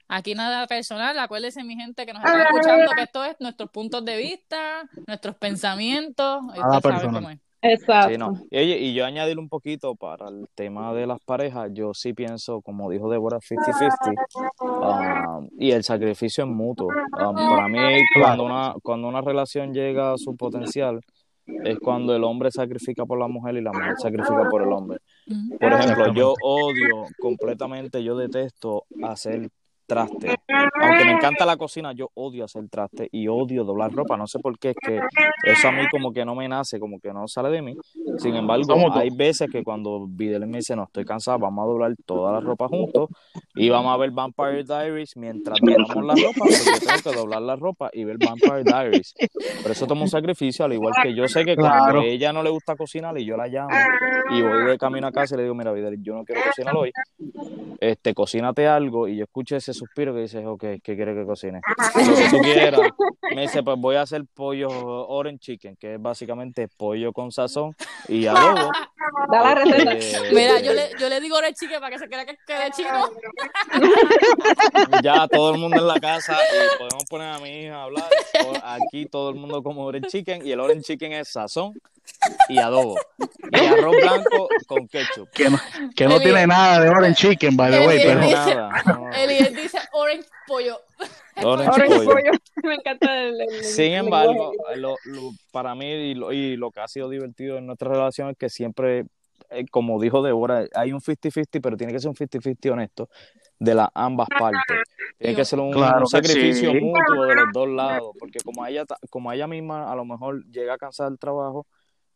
Aquí 0.09 0.35
nada 0.35 0.65
personal, 0.67 1.19
acuérdense 1.19 1.63
mi 1.63 1.75
gente 1.75 2.05
que 2.05 2.13
nos 2.13 2.23
está 2.23 2.43
escuchando 2.43 2.91
que 2.95 3.03
esto 3.03 3.25
es 3.25 3.35
nuestros 3.39 3.69
puntos 3.69 4.05
de 4.05 4.15
vista, 4.17 4.83
nuestros 5.05 5.35
pensamientos, 5.35 6.43
Nada 6.55 6.79
personal. 6.81 7.39
Exacto. 7.61 8.11
Sí, 8.11 8.17
no. 8.17 8.33
Y, 8.51 8.57
oye, 8.57 8.77
y 8.77 8.93
yo 8.93 9.05
añadir 9.05 9.39
un 9.39 9.49
poquito 9.49 9.95
para 9.95 10.29
el 10.29 10.47
tema 10.53 10.93
de 10.93 11.07
las 11.07 11.19
parejas, 11.21 11.71
yo 11.73 11.93
sí 11.93 12.13
pienso, 12.13 12.61
como 12.61 12.89
dijo 12.89 13.09
Débora, 13.09 13.39
50-50, 13.39 15.39
um, 15.39 15.49
y 15.57 15.71
el 15.71 15.83
sacrificio 15.83 16.43
es 16.43 16.49
mutuo. 16.49 16.87
Um, 16.87 17.35
para 17.35 17.67
mí, 17.67 17.79
cuando 18.19 18.43
una, 18.43 18.75
cuando 18.83 19.07
una 19.07 19.21
relación 19.21 19.73
llega 19.73 20.13
a 20.13 20.17
su 20.17 20.35
potencial, 20.35 21.01
es 21.63 21.79
cuando 21.79 22.15
el 22.15 22.23
hombre 22.23 22.51
sacrifica 22.51 23.05
por 23.05 23.17
la 23.17 23.27
mujer 23.27 23.55
y 23.55 23.61
la 23.61 23.71
mujer 23.71 23.95
sacrifica 23.97 24.47
por 24.49 24.61
el 24.61 24.71
hombre. 24.71 24.99
Por 25.59 25.73
ejemplo, 25.73 26.13
yo 26.13 26.33
odio 26.43 27.05
completamente, 27.19 28.03
yo 28.03 28.17
detesto 28.17 28.85
hacer 29.03 29.49
traste. 29.87 30.35
Aunque 30.81 31.05
me 31.05 31.11
encanta 31.13 31.45
la 31.45 31.57
cocina, 31.57 31.93
yo 31.93 32.09
odio 32.13 32.45
hacer 32.45 32.67
traste 32.69 33.07
y 33.11 33.27
odio 33.27 33.63
doblar 33.63 33.91
ropa. 33.91 34.17
No 34.17 34.27
sé 34.27 34.39
por 34.39 34.59
qué, 34.59 34.69
es 34.71 34.75
que 34.85 34.99
eso 35.43 35.67
a 35.69 35.71
mí 35.71 35.83
como 35.89 36.11
que 36.13 36.25
no 36.25 36.35
me 36.35 36.47
nace, 36.47 36.79
como 36.79 36.99
que 36.99 37.11
no 37.13 37.27
sale 37.27 37.49
de 37.49 37.61
mí. 37.61 37.75
Sin 38.17 38.35
embargo, 38.35 38.75
hay 38.93 39.09
veces 39.09 39.49
que 39.51 39.63
cuando 39.63 40.05
Videl 40.07 40.45
me 40.47 40.57
dice, 40.57 40.75
no 40.75 40.83
estoy 40.83 41.05
cansado, 41.05 41.39
vamos 41.39 41.63
a 41.63 41.67
doblar 41.67 41.93
toda 42.05 42.33
la 42.33 42.39
ropa 42.41 42.67
juntos 42.67 43.09
y 43.55 43.69
vamos 43.69 43.93
a 43.93 43.97
ver 43.97 44.11
Vampire 44.11 44.63
Diaries 44.63 45.15
mientras 45.17 45.57
doblamos 45.61 46.05
la 46.05 46.13
ropa, 46.15 46.37
porque 46.37 46.53
yo 46.53 46.79
tengo 46.79 47.11
que 47.11 47.17
doblar 47.19 47.41
la 47.41 47.55
ropa 47.55 47.89
y 47.93 48.03
ver 48.03 48.17
Vampire 48.23 48.63
Diaries. 48.63 49.13
Por 49.61 49.71
eso 49.71 49.87
tomo 49.87 50.01
un 50.03 50.09
sacrificio, 50.09 50.65
al 50.65 50.73
igual 50.73 50.93
que 51.01 51.15
yo 51.15 51.27
sé 51.27 51.45
que 51.45 51.55
cuando 51.55 51.77
Claro. 51.77 52.01
a 52.01 52.05
ella 52.05 52.33
no 52.33 52.43
le 52.43 52.49
gusta 52.49 52.75
cocinar 52.75 53.17
y 53.17 53.25
yo 53.25 53.37
la 53.37 53.47
llamo 53.47 53.69
y 54.31 54.41
voy 54.41 54.65
de 54.65 54.77
camino 54.77 55.07
a 55.07 55.11
casa 55.11 55.35
y 55.35 55.37
le 55.37 55.43
digo, 55.43 55.55
mira, 55.55 55.71
Videl, 55.71 56.01
yo 56.01 56.15
no 56.15 56.25
quiero 56.25 56.41
cocinar 56.43 56.75
hoy, 56.75 56.91
este, 57.79 58.13
cocínate 58.13 58.67
algo 58.67 59.07
y 59.07 59.17
yo 59.17 59.23
escucho 59.23 59.55
ese 59.55 59.73
suspiro 59.77 60.13
que 60.13 60.21
dices, 60.21 60.43
ok, 60.45 60.61
¿qué 60.83 60.95
quieres 60.95 61.15
que 61.15 61.25
cocine? 61.25 61.61
Lo 62.07 62.15
que 62.15 62.29
tú 62.29 62.37
quieras. 62.41 62.79
Me 63.35 63.41
dice, 63.43 63.63
pues 63.63 63.77
voy 63.79 63.95
a 63.95 64.01
hacer 64.01 64.23
pollo 64.33 64.69
orange 64.69 65.39
chicken, 65.39 65.75
que 65.77 65.95
es 65.95 66.01
básicamente 66.01 66.67
pollo 66.67 67.13
con 67.13 67.31
sazón 67.31 67.75
y 68.07 68.25
adobo. 68.27 68.71
Da 69.31 69.41
la 69.41 69.55
receta. 69.55 69.95
Mira, 70.33 70.59
yo 70.59 70.73
le, 70.73 70.89
yo 70.99 71.07
le 71.07 71.21
digo 71.21 71.35
ahora 71.35 71.51
chique 71.53 71.79
para 71.79 71.89
que 71.91 71.97
se 71.99 72.07
crea 72.09 72.25
que 72.25 72.35
quede 72.45 72.69
chino. 72.71 73.09
ya 75.03 75.27
todo 75.27 75.53
el 75.53 75.59
mundo 75.59 75.77
en 75.77 75.87
la 75.87 75.99
casa 75.99 76.33
y 76.35 76.77
podemos 76.77 77.05
poner 77.09 77.29
a 77.29 77.39
mi 77.39 77.49
hija 77.63 77.75
a 77.75 77.83
hablar. 77.83 78.05
Aquí 78.63 79.05
todo 79.05 79.29
el 79.29 79.35
mundo 79.35 79.63
come 79.63 79.81
orange 79.81 80.09
chicken 80.09 80.45
y 80.45 80.51
el 80.51 80.59
orange 80.59 80.83
chicken 80.83 81.13
es 81.13 81.29
sazón 81.29 81.73
y 82.49 82.57
adobo. 82.57 82.97
Y 83.51 83.65
arroz 83.65 83.95
blanco 83.95 84.47
con 84.67 84.87
ketchup. 84.87 85.29
Que 85.31 85.49
no, 85.49 85.57
que 85.95 86.05
no 86.05 86.15
Eli- 86.15 86.23
tiene 86.23 86.47
nada 86.47 86.81
de 86.81 86.89
orange 86.89 87.29
chicken, 87.29 87.55
by 87.57 87.71
the 87.71 87.77
Eli- 87.77 87.87
way, 87.87 87.99
pero 88.03 88.19
Eli- 88.21 88.31
Nada, 88.33 88.83
no. 88.85 89.11
Eliel 89.13 89.53
dice 89.71 89.79
orange 89.93 90.27
pollo. 90.47 90.77
Orange 91.43 91.85
pollo. 91.87 92.05
pollo. 92.05 92.31
Me 92.63 92.75
encanta 92.75 93.21
el, 93.23 93.39
el- 93.41 93.49
el 93.55 93.63
Sin 93.63 93.93
embargo, 93.93 94.51
lenguaje. 94.51 94.77
lo- 94.77 94.95
lo- 95.05 95.31
para 95.51 95.75
mí 95.75 95.85
y 95.85 96.15
lo, 96.15 96.31
y 96.33 96.55
lo 96.57 96.71
que 96.71 96.79
ha 96.79 96.87
sido 96.87 97.09
divertido 97.09 97.57
en 97.57 97.65
nuestra 97.67 97.89
relación 97.89 98.29
es 98.29 98.37
que 98.37 98.49
siempre, 98.49 99.05
eh, 99.51 99.65
como 99.69 100.01
dijo 100.01 100.21
Débora, 100.23 100.65
hay 100.73 100.91
un 100.93 100.99
50-50, 101.01 101.61
pero 101.61 101.77
tiene 101.77 101.93
que 101.93 101.99
ser 101.99 102.09
un 102.09 102.15
50-50 102.15 102.71
honesto 102.71 103.09
de 103.59 103.75
las 103.75 103.89
ambas 103.93 104.27
partes. 104.37 104.61
Tiene 105.17 105.35
que 105.35 105.45
ser 105.45 105.59
un, 105.59 105.71
Claro 105.71 105.99
un 105.99 106.03
que 106.05 106.09
sacrificio 106.27 106.71
sí. 106.71 106.79
mutuo 106.79 107.25
de 107.25 107.35
los 107.35 107.47
dos 107.53 107.67
lados, 107.69 108.15
porque 108.19 108.39
como 108.43 108.65
ella, 108.65 108.83
como 109.09 109.31
ella 109.31 109.47
misma 109.47 109.91
a 109.91 109.95
lo 109.95 110.05
mejor 110.05 110.43
llega 110.45 110.73
a 110.73 110.77
cansar 110.77 111.09
del 111.09 111.19
trabajo, 111.19 111.65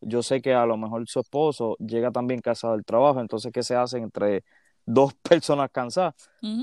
yo 0.01 0.23
sé 0.23 0.41
que 0.41 0.53
a 0.53 0.65
lo 0.65 0.77
mejor 0.77 1.07
su 1.07 1.19
esposo 1.19 1.75
llega 1.79 2.09
también 2.11 2.41
cansado 2.41 2.73
del 2.73 2.83
trabajo, 2.85 3.19
entonces 3.21 3.51
¿qué 3.51 3.61
se 3.61 3.75
hace 3.75 3.99
entre 3.99 4.43
dos 4.85 5.13
personas 5.13 5.69
cansadas? 5.71 6.13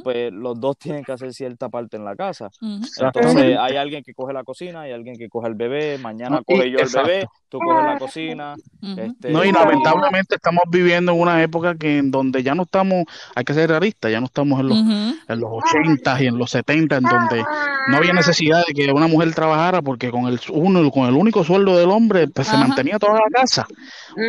Pues 0.03 0.33
los 0.33 0.59
dos 0.59 0.77
tienen 0.77 1.05
que 1.05 1.13
hacer 1.13 1.33
cierta 1.33 1.69
parte 1.69 1.97
en 1.97 2.05
la 2.05 2.17
casa. 2.17 2.51
Entonces 2.61 3.57
hay 3.59 3.77
alguien 3.77 4.03
que 4.03 4.13
coge 4.13 4.33
la 4.33 4.43
cocina, 4.43 4.83
hay 4.83 4.93
alguien 4.93 5.17
que 5.17 5.29
coge 5.29 5.49
el 5.49 5.55
bebé, 5.55 5.99
mañana 5.99 6.43
coge 6.45 6.71
yo 6.71 6.79
el 6.79 6.85
exacto. 6.85 7.09
bebé, 7.09 7.27
tú 7.49 7.59
coges 7.59 7.85
la 7.85 7.99
cocina. 7.99 8.55
Este, 8.97 9.31
No, 9.31 9.45
y 9.45 9.53
lamentablemente 9.53 10.35
estamos 10.35 10.65
viviendo 10.69 11.13
en 11.13 11.21
una 11.21 11.43
época 11.43 11.77
que 11.77 11.99
en 11.99 12.11
donde 12.11 12.43
ya 12.43 12.57
no 12.57 12.65
estamos, 12.65 13.05
hay 13.37 13.45
que 13.45 13.55
ser 13.55 13.71
realistas, 13.71 14.11
ya 14.11 14.19
no 14.19 14.27
estamos 14.27 14.59
en 14.59 14.69
los, 14.69 14.79
en 14.79 15.41
los 15.41 15.51
80 15.53 16.23
y 16.23 16.27
en 16.27 16.39
los 16.39 16.51
70, 16.51 16.97
en 16.97 17.03
donde 17.05 17.45
no 17.89 17.97
había 17.97 18.13
necesidad 18.13 18.65
de 18.67 18.75
que 18.75 18.91
una 18.91 19.07
mujer 19.07 19.33
trabajara 19.33 19.81
porque 19.81 20.11
con 20.11 20.27
el 20.27 20.41
uno, 20.51 20.91
con 20.91 21.09
el 21.09 21.15
único 21.15 21.45
sueldo 21.45 21.77
del 21.77 21.91
hombre 21.91 22.27
pues, 22.27 22.49
se 22.49 22.57
mantenía 22.57 22.99
toda 22.99 23.15
la 23.15 23.31
casa. 23.33 23.67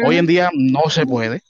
Hoy 0.06 0.18
en 0.18 0.28
día 0.28 0.50
no 0.54 0.90
se 0.90 1.06
puede. 1.06 1.42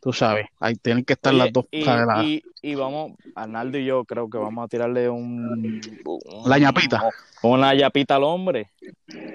Tú 0.00 0.12
sabes, 0.12 0.46
ahí 0.60 0.74
tienen 0.76 1.04
que 1.04 1.14
estar 1.14 1.32
Oye, 1.32 1.38
las 1.38 1.52
dos, 1.52 1.66
y- 2.12 2.44
y 2.70 2.74
vamos, 2.74 3.12
Arnaldo 3.34 3.78
y 3.78 3.84
yo 3.84 4.04
creo 4.04 4.28
que 4.30 4.38
vamos 4.38 4.64
a 4.64 4.68
tirarle 4.68 5.08
un, 5.08 5.80
un- 6.06 6.48
La 6.48 6.58
ñapita. 6.58 7.02
Una 7.42 7.74
ñapita 7.74 8.16
al 8.16 8.24
hombre. 8.24 8.70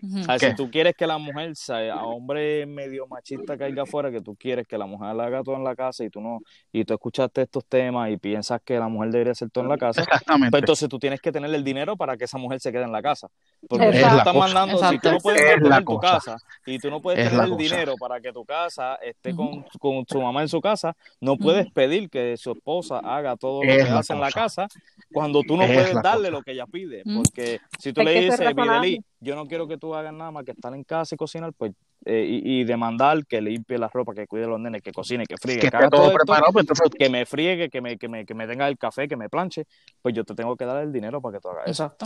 Ujú. 0.01 0.19
O 0.21 0.23
sea, 0.23 0.39
si 0.39 0.55
tú 0.55 0.71
quieres 0.71 0.95
que 0.95 1.05
la 1.05 1.19
mujer, 1.19 1.55
sea, 1.55 1.93
a 1.93 2.03
hombre 2.05 2.65
medio 2.65 3.05
machista 3.05 3.55
caiga 3.55 3.83
afuera, 3.83 4.09
que 4.09 4.19
tú 4.19 4.35
quieres 4.35 4.67
que 4.67 4.79
la 4.79 4.87
mujer 4.87 5.15
la 5.15 5.25
haga 5.25 5.43
todo 5.43 5.55
en 5.57 5.63
la 5.63 5.75
casa 5.75 6.03
y 6.03 6.09
tú 6.09 6.19
no, 6.19 6.39
y 6.71 6.85
tú 6.85 6.95
escuchaste 6.95 7.43
estos 7.43 7.63
temas 7.67 8.09
y 8.09 8.17
piensas 8.17 8.61
que 8.65 8.79
la 8.79 8.87
mujer 8.87 9.11
debería 9.11 9.33
hacer 9.33 9.51
todo 9.51 9.63
en 9.65 9.69
la 9.69 9.77
casa, 9.77 10.01
Exactamente. 10.01 10.49
Pues 10.49 10.61
entonces 10.63 10.89
tú 10.89 10.97
tienes 10.97 11.21
que 11.21 11.31
tener 11.31 11.53
el 11.53 11.63
dinero 11.63 11.95
para 11.95 12.17
que 12.17 12.25
esa 12.25 12.39
mujer 12.39 12.59
se 12.59 12.71
quede 12.71 12.83
en 12.83 12.91
la 12.91 13.01
casa. 13.03 13.27
Porque 13.67 13.89
Es 13.89 13.95
tú 13.97 14.01
la 14.01 14.07
estás 14.17 14.33
cosa. 14.33 14.39
mandando, 14.39 14.77
si 14.77 14.81
tú 14.81 14.85
Exacto. 15.09 15.11
no 15.11 15.17
puedes 15.19 15.41
Es 15.41 15.47
mantener 15.51 15.69
la 15.69 15.81
tu 15.85 15.99
casa 15.99 16.37
y 16.65 16.79
tú 16.79 16.89
no 16.89 17.01
puedes 17.01 17.19
Es 17.19 17.29
tener 17.29 17.43
el 17.45 17.51
cosa. 17.51 17.61
dinero 17.63 17.93
para 17.99 18.19
que 18.19 18.31
tu 18.33 18.43
casa 18.43 18.95
esté 18.95 19.35
con, 19.35 19.63
con 19.77 20.03
su 20.07 20.19
mamá 20.19 20.41
en 20.41 20.47
su 20.47 20.59
casa, 20.61 20.95
no 21.21 21.37
puedes 21.37 21.69
pedir 21.71 22.09
que 22.09 22.35
su 22.37 22.53
esposa 22.53 22.97
haga 23.03 23.18
todo 23.37 23.63
lo 23.63 23.69
Es 23.71 23.85
que 23.85 23.91
hace 23.91 24.13
en 24.13 24.21
la 24.21 24.31
casa 24.31 24.67
cuando 25.11 25.41
tú 25.43 25.57
no 25.57 25.63
Es 25.63 25.71
puedes 25.73 25.93
darle 26.01 26.29
cosa. 26.29 26.31
lo 26.31 26.41
que 26.43 26.51
ella 26.51 26.65
pide. 26.65 27.03
Ujú. 27.05 27.23
Porque 27.23 27.59
si 27.79 27.93
tú 27.93 28.01
Hay 28.01 28.07
le 28.07 28.21
dices. 28.21 28.39
Videli, 28.55 29.03
yo 29.19 29.35
no 29.35 29.45
quiero 29.47 29.67
que 29.67 29.77
tú 29.77 29.93
hagas 29.95 30.13
nada 30.13 30.31
más 30.31 30.43
que 30.45 30.51
estar 30.51 30.73
en 30.73 30.83
casa 30.83 31.15
y 31.15 31.17
cocinar, 31.17 31.51
pues 31.57 31.73
eh, 32.05 32.25
y, 32.25 32.61
y 32.61 32.63
demandar 32.63 33.25
que 33.25 33.41
limpie 33.41 33.77
la 33.77 33.89
ropa, 33.89 34.13
que 34.13 34.25
cuide 34.25 34.45
a 34.45 34.47
los 34.47 34.59
nenes, 34.59 34.81
que 34.81 34.93
cocine, 34.93 35.25
que 35.25 35.35
friegue, 35.35 35.59
que 35.59 35.69
que 35.69 35.75
haga 35.75 35.89
todo 35.89 36.13
preparado, 36.13 36.53
pues 36.53 36.63
entonces 36.63 36.89
que 36.97 37.09
me 37.09 37.25
friegue, 37.25 37.69
que 37.69 37.81
me, 37.81 37.97
que 37.97 38.07
me, 38.07 38.25
que 38.25 38.33
me 38.33 38.47
tenga 38.47 38.67
el 38.69 38.77
café, 38.77 39.07
que 39.09 39.17
me 39.17 39.27
planche, 39.29 39.65
pues 40.01 40.15
yo 40.15 40.23
te 40.23 40.33
tengo 40.33 40.55
que 40.55 40.63
dar 40.63 40.81
el 40.81 40.93
dinero 40.93 41.19
para 41.21 41.35
que 41.37 41.41
tú 41.41 41.49
hagas 41.49 41.67
eso. 41.67 41.83
Exacto. 41.83 42.05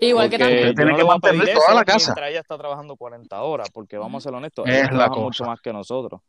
Igual 0.00 0.30
que 0.30 0.38
también. 0.38 0.68
yo 0.68 0.74
Tiene 0.74 0.92
no 0.92 0.96
que 0.96 1.04
mantener 1.04 1.52
toda 1.54 1.74
la 1.74 1.84
casa. 1.84 2.12
Mientras 2.12 2.30
ella 2.30 2.40
está 2.40 2.56
trabajando 2.56 2.96
40 2.96 3.42
horas, 3.42 3.68
porque 3.70 3.98
vamos 3.98 4.22
a 4.24 4.28
ser 4.28 4.34
honestos, 4.34 4.66
Es 4.66 4.72
ella 4.74 4.82
la 4.84 4.88
trabaja 4.88 5.08
cosa. 5.10 5.20
mucho 5.22 5.44
más 5.44 5.60
que 5.60 5.72
nosotros. 5.74 6.20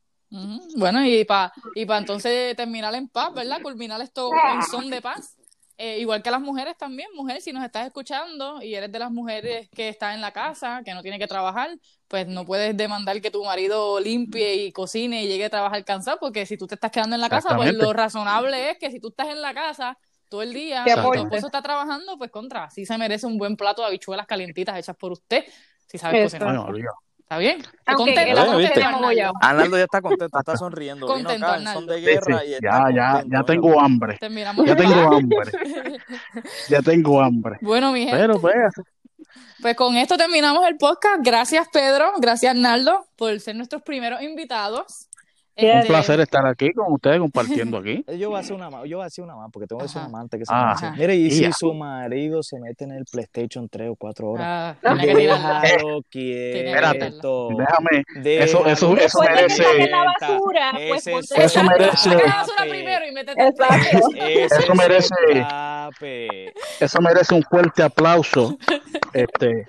Bueno, 0.76 1.06
y 1.06 1.24
para 1.24 1.54
y 1.76 1.86
pa 1.86 1.98
entonces 1.98 2.56
terminar 2.56 2.94
en 2.96 3.08
paz, 3.08 3.34
¿verdad? 3.34 3.62
Culminar 3.62 4.02
esto 4.02 4.30
en 4.54 4.62
son 4.64 4.90
de 4.90 5.02
paz. 5.02 5.36
Eh, 5.78 6.00
igual 6.00 6.24
que 6.24 6.32
las 6.32 6.40
mujeres 6.40 6.78
también, 6.78 7.10
mujer, 7.16 7.42
si 7.42 7.52
nos 7.52 7.64
estás 7.64 7.86
escuchando 7.86 8.62
y 8.62 8.76
eres 8.76 8.90
de 8.90 8.98
las 8.98 9.12
mujeres 9.12 9.70
que 9.72 9.90
está 9.90 10.14
en 10.14 10.22
la 10.22 10.32
casa, 10.32 10.82
que 10.86 10.94
no 10.94 11.02
tiene 11.02 11.20
que 11.20 11.28
trabajar, 11.28 11.70
pues 12.08 12.28
no 12.28 12.46
puedes 12.46 12.78
demandar 12.78 13.20
que 13.20 13.30
tu 13.30 13.44
marido 13.44 14.00
limpie 14.00 14.56
y 14.56 14.72
cocine 14.72 15.26
y 15.26 15.28
llegue 15.28 15.46
a 15.46 15.50
trabajar 15.50 15.84
cansado, 15.84 16.18
porque 16.22 16.46
si 16.46 16.56
tú 16.56 16.66
te 16.66 16.76
estás 16.76 16.92
quedando 16.92 17.16
en 17.16 17.22
la 17.22 17.28
casa, 17.30 17.58
pues 17.58 17.74
lo 17.74 17.92
razonable 17.92 18.72
es 18.72 18.78
que 18.78 18.90
si 18.90 19.02
tú 19.02 19.10
estás 19.10 19.28
en 19.28 19.42
la 19.42 19.54
casa 19.54 19.98
todo 20.30 20.42
el 20.42 20.54
día 20.54 20.86
y 20.88 20.94
tu 20.94 21.14
esposo 21.14 21.48
está 21.48 21.62
trabajando, 21.62 22.18
pues 22.18 22.32
contra, 22.32 22.70
sí 22.70 22.86
se 22.86 22.98
merece 22.98 23.28
un 23.28 23.38
buen 23.38 23.58
plato 23.58 23.82
de 23.82 23.90
habichuelas 23.90 24.28
calientitas 24.28 24.80
hechas 24.80 24.96
por 24.96 25.12
usted, 25.12 25.44
si 25.88 25.98
sabes 25.98 26.24
cocinar. 26.24 26.58
Olvídado. 26.58 26.96
¿Está 27.26 27.40
bien? 27.40 27.60
Contenta, 27.96 28.22
esté 28.62 28.84
Arnaldo. 28.84 29.78
ya 29.78 29.86
está 29.86 30.00
contento, 30.00 30.38
está 30.38 30.56
sonriendo. 30.56 31.08
Vino 31.08 31.28
Contento, 31.28 31.48
acá 31.48 31.58
en 31.58 31.64
son 31.66 31.88
de 31.88 31.94
Arnaldo. 31.96 31.98
Sí, 31.98 32.06
guerra 32.06 32.40
sí, 32.40 32.46
y 32.46 32.52
ya, 32.52 32.86
ya, 32.94 33.12
contento, 33.14 33.36
ya 33.36 33.44
tengo 33.44 33.82
hambre. 33.82 34.18
Terminamos 34.20 34.66
Ya 34.68 34.72
en 34.74 34.78
tengo 34.78 35.14
hambre. 35.16 35.52
Ya 36.70 36.82
tengo 36.84 37.22
hambre. 37.22 37.58
Bueno, 37.62 37.92
mi 37.92 38.02
gente, 38.02 38.16
Pero 38.16 38.40
pues, 38.40 38.56
pues 39.60 39.76
con 39.76 39.98
esto 39.98 40.18
terminamos 40.18 40.68
el 40.68 40.78
podcast. 40.78 41.22
Gracias, 41.24 41.68
Pedro. 41.74 42.12
Gracias, 42.20 42.52
Arnaldo, 42.52 43.08
por 43.16 43.40
ser 43.40 43.56
nuestros 43.56 43.82
primeros 43.82 44.22
invitados. 44.22 45.10
Un 45.58 45.66
un 45.66 45.72
Este, 45.78 45.88
placer 45.88 46.20
estar 46.20 46.46
aquí 46.46 46.74
con 46.74 46.92
ustedes 46.92 47.18
compartiendo 47.20 47.78
aquí. 47.80 48.04
Eh, 48.08 48.18
Yo 48.18 48.30
voy 48.30 48.38
a 48.38 48.40
hacer 48.42 48.56
una 48.56 48.70
más, 48.70 48.84
yo 48.90 48.98
voy 48.98 49.06
a 49.06 49.22
una 49.24 49.36
más, 49.38 49.50
porque 49.54 49.68
tengo 49.68 49.80
que 49.80 49.84
decir 49.84 50.00
Ajá. 50.00 50.08
una 50.10 50.18
más 50.18 50.22
antes 50.24 50.40
que 50.40 50.46
se 50.46 50.54
Ah. 50.54 50.76
me. 50.92 50.98
Mire, 50.98 51.16
y 51.16 51.32
si 51.32 51.42
Ya. 51.44 51.54
su 51.54 51.74
marido 51.74 52.44
se 52.44 52.60
mete 52.60 52.84
en 52.84 52.92
el 52.92 53.06
PlayStation 53.10 53.70
3 53.70 53.90
o 53.90 53.96
4 53.96 54.30
horas, 54.32 54.78
ah, 54.84 54.96
tirarla. 55.00 55.62
déjalo 55.62 56.02
quieto. 56.10 57.50
Déjame, 57.58 58.04
Déjalo 58.22 58.66
eso- 58.68 58.68
eso 58.68 59.22
de 59.22 59.28
que 59.28 59.34
merece- 59.34 59.64
saques 59.64 59.90
la 59.92 60.04
basura, 60.20 60.72
pues 60.90 61.08
es 61.08 61.32
Eso 61.32 61.64
merece- 61.64 62.10
primero 62.70 63.08
y 63.08 63.12
métete. 63.14 63.48
Exacto. 63.48 63.98
Ese 64.18 64.44
Eso 64.44 64.56
es 64.60 64.70
merece- 64.78 65.16
eso 66.80 67.00
merece 67.02 67.34
un 67.36 67.44
fuerte 67.44 67.82
aplauso. 67.84 68.58
Este, 69.14 69.66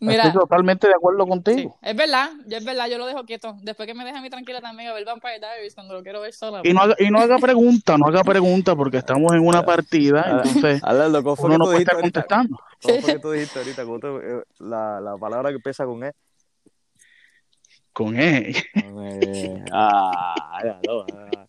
Mira, 0.00 0.26
estoy 0.26 0.40
totalmente 0.40 0.88
de 0.88 0.94
acuerdo 0.94 1.24
sí, 1.24 1.30
contigo. 1.30 1.78
es 1.82 1.96
verdad, 1.96 2.30
ya 2.46 2.56
es 2.58 2.64
verdad, 2.64 2.88
yo 2.88 2.98
lo 2.98 3.06
dejo 3.06 3.24
quieto. 3.24 3.56
Después 3.62 3.86
que 3.86 3.94
me 3.94 4.04
deje 4.04 4.16
a 4.16 4.22
mí 4.22 4.30
tranquila 4.30 4.60
también 4.60 4.88
a 4.90 4.94
ver 4.94 5.04
Vampire 5.04 5.38
Diaries 5.38 5.74
cuando 5.74 5.94
lo 5.94 6.02
quiero 6.02 6.20
ver 6.20 6.32
sola. 6.32 6.60
Y 6.64 6.72
no 6.72 6.80
haga, 6.80 6.94
y 6.98 7.10
no 7.10 7.18
haga 7.20 7.38
pregunta, 7.38 7.98
no 7.98 8.06
haga 8.06 8.24
pregunta 8.24 8.74
porque 8.74 8.96
estamos 8.98 9.32
en 9.32 9.46
una 9.46 9.62
partida, 9.62 10.24
entonces 10.30 10.82
Arnaldo, 10.82 11.22
¿cómo 11.22 11.36
fue 11.36 11.46
uno 11.46 11.54
que 11.54 11.58
no 11.58 11.64
puede 11.66 11.78
estar 11.78 11.94
ahorita? 11.96 12.22
contestando. 12.22 12.58
¿Cómo 12.82 12.98
fue 12.98 13.12
que 13.12 13.18
tú 13.18 13.30
dijiste 13.30 13.58
ahorita? 13.58 13.84
¿Cómo 13.84 13.98
te- 14.00 14.08
eh, 14.08 14.42
la, 14.58 15.00
la 15.00 15.16
palabra 15.18 15.50
que 15.50 15.56
empieza 15.56 15.84
con 15.84 16.02
E. 16.04 16.12
Con 18.00 18.18
E. 18.18 18.54
Ah, 19.72 20.34
ya, 20.64 20.80
no, 20.86 21.04
ah. 21.14 21.46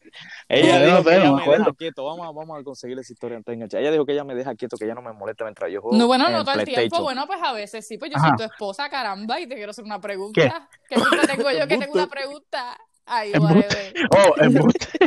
Ella 0.50 0.82
dijo 0.82 0.98
no 0.98 1.04
que 1.04 1.16
ella 1.16 1.26
no 1.26 1.36
me 1.38 1.58
deja 1.58 1.74
quieto. 1.74 2.04
Vamos 2.04 2.28
a, 2.28 2.32
vamos 2.32 2.60
a 2.60 2.64
conseguir 2.64 3.00
esa 3.00 3.14
historia 3.14 3.38
antes. 3.38 3.74
Ella 3.74 3.92
dijo 3.92 4.06
que 4.06 4.12
ella 4.12 4.26
me 4.26 4.36
deja 4.36 4.54
quieto, 4.56 4.76
que 4.78 4.84
ella 4.86 4.94
no 4.94 5.02
me 5.02 5.14
molesta 5.14 5.46
mientras 5.46 5.72
yo 5.72 5.82
juego. 5.82 5.98
No, 5.98 6.08
bueno, 6.08 6.28
en 6.28 6.34
no 6.34 6.44
todo 6.44 6.60
el 6.60 6.66
tiempo. 6.66 7.02
Bueno, 7.02 7.26
pues 7.26 7.40
a 7.42 7.54
veces 7.54 7.88
sí, 7.88 7.98
pues 7.98 8.12
yo 8.12 8.18
Ajá. 8.18 8.30
soy 8.30 8.38
tu 8.38 8.44
esposa, 8.44 8.90
caramba, 8.90 9.40
y 9.40 9.48
te 9.48 9.56
quiero 9.56 9.72
hacer 9.72 9.86
una 9.86 10.02
pregunta. 10.02 10.70
Que 10.90 10.98
siempre 10.98 11.28
tengo 11.28 11.52
yo 11.52 11.68
que 11.68 11.78
tengo 11.78 11.94
una 11.94 12.08
pregunta. 12.08 12.78
Ay, 13.06 13.32
whatever. 13.32 13.94
Oh. 14.12 14.36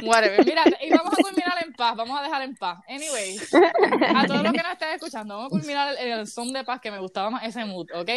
Whatever. 0.08 0.44
Mira, 0.44 0.64
y 0.80 0.90
vamos 0.90 1.12
a 1.12 1.22
culminar 1.22 1.54
en 1.64 1.72
paz, 1.74 1.94
vamos 1.96 2.18
a 2.18 2.22
dejar 2.22 2.42
en 2.42 2.56
paz. 2.56 2.78
Anyway, 2.88 3.38
a 4.14 4.26
todos 4.26 4.42
los 4.42 4.52
que 4.52 4.62
nos 4.62 4.72
estén 4.72 4.92
escuchando, 4.94 5.36
vamos 5.36 5.46
a 5.46 5.50
culminar 5.50 5.94
en 5.98 6.12
el 6.12 6.26
son 6.26 6.52
de 6.52 6.64
paz 6.64 6.80
que 6.80 6.90
me 6.90 6.98
gustaba 6.98 7.30
más 7.30 7.44
ese 7.44 7.64
mood, 7.64 7.86
¿ok? 7.94 8.10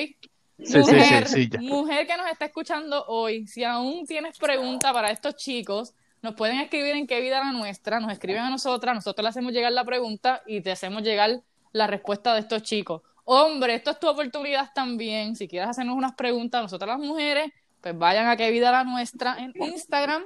Sí, 0.58 0.66
sí, 0.66 0.84
sí, 0.84 0.95
mujer, 0.95 1.28
sí, 1.28 1.49
mujer 1.60 2.08
que 2.08 2.18
nos 2.18 2.28
está 2.32 2.45
escuchando 2.45 3.05
hoy, 3.08 3.45
si 3.45 3.64
aún 3.64 4.08
tienes 4.08 4.39
pregunta 4.39 4.91
para 4.91 5.12
estos 5.12 5.36
chicos, 5.36 5.93
nos 6.22 6.34
pueden 6.34 6.60
escribir 6.60 6.95
en 6.95 7.05
qué 7.05 7.22
vida 7.22 7.39
la 7.39 7.51
nuestra, 7.51 7.99
nos 7.99 8.12
escriben 8.12 8.41
a 8.41 8.49
nosotras, 8.49 8.95
nosotros 8.95 9.24
le 9.24 9.30
hacemos 9.30 9.53
llegar 9.53 9.72
la 9.72 9.86
pregunta 9.86 10.41
y 10.47 10.62
te 10.62 10.72
hacemos 10.72 11.03
llegar 11.03 11.41
la 11.74 11.86
respuesta 11.88 12.34
de 12.34 12.39
estos 12.39 12.64
chicos. 12.64 13.03
Hombre, 13.24 13.76
esto 13.76 13.91
es 13.91 13.99
tu 13.99 14.08
oportunidad 14.08 14.72
también. 14.74 15.36
Si 15.36 15.47
quieres 15.47 15.70
hacernos 15.70 15.95
unas 15.95 16.16
preguntas, 16.16 16.62
nosotras 16.64 16.97
las 16.97 17.08
mujeres, 17.08 17.51
pues 17.82 17.97
vayan 17.97 18.28
a 18.28 18.38
qué 18.38 18.49
vida 18.51 18.72
la 18.72 18.84
nuestra 18.84 19.38
en 19.38 19.53
Instagram 19.55 20.24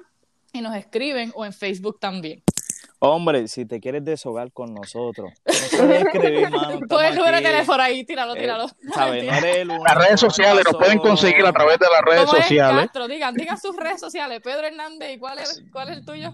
y 0.54 0.62
nos 0.62 0.76
escriben 0.76 1.32
o 1.36 1.46
en 1.46 1.52
Facebook 1.52 2.00
también. 2.00 2.44
Hombre, 3.04 3.48
si 3.48 3.66
te 3.66 3.80
quieres 3.80 4.06
deshogar 4.06 4.52
con 4.52 4.76
nosotros, 4.76 5.32
no 5.46 5.54
sabes 5.54 6.06
escribir, 6.06 6.52
mano. 6.52 6.80
Pon 6.88 7.04
el 7.04 7.16
número 7.16 7.38
de 7.38 7.44
teléfono 7.44 7.82
ahí, 7.82 8.04
tíralo, 8.04 8.36
Eh, 8.36 8.42
tíralo. 8.42 8.68
¿sabes? 8.94 9.24
No 9.26 9.34
eres 9.34 9.56
el 9.56 9.70
único, 9.72 9.86
Las 9.86 9.96
redes 9.98 10.20
sociales 10.20 10.64
nos 10.72 10.76
pueden 10.80 11.00
conseguir 11.00 11.44
a 11.44 11.52
través 11.52 11.80
de 11.80 11.88
las 11.92 12.02
redes 12.06 12.26
¿Cómo 12.26 12.38
es, 12.38 12.44
sociales. 12.44 12.84
Castro? 12.86 13.08
Digan, 13.08 13.34
digan 13.34 13.58
sus 13.60 13.76
redes 13.76 14.00
sociales. 14.00 14.40
Pedro 14.44 14.68
Hernández, 14.68 15.16
¿y 15.16 15.18
cuál 15.18 15.40
es, 15.40 15.64
cuál 15.72 15.90
es 15.90 15.98
el 15.98 16.06
tuyo? 16.06 16.32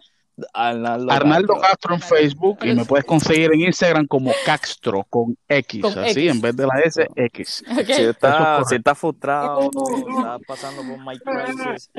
Arnaldo, 0.54 1.12
Arnaldo 1.12 1.54
Castro. 1.56 1.70
Castro 1.70 1.96
en 1.96 2.02
Facebook 2.02 2.60
y 2.64 2.74
me 2.74 2.86
puedes 2.86 3.06
conseguir 3.06 3.52
en 3.54 3.62
Instagram 3.62 4.06
como 4.08 4.32
Castro 4.46 5.06
con 5.10 5.36
X, 5.48 5.82
Con 5.82 5.98
así 6.00 6.28
X. 6.28 6.32
en 6.32 6.42
vez 6.42 6.56
de 6.56 6.66
la 6.68 6.80
S, 6.84 7.08
X. 7.16 7.64
Si 7.68 7.92
Eso 7.92 8.10
estás 8.12 8.62
es 8.62 8.68
si 8.70 8.96
frustrado, 8.96 9.70
estás 9.72 10.42
pasando 10.48 10.82
por 10.84 10.98
my 11.06 11.18
crisis, 11.20 11.90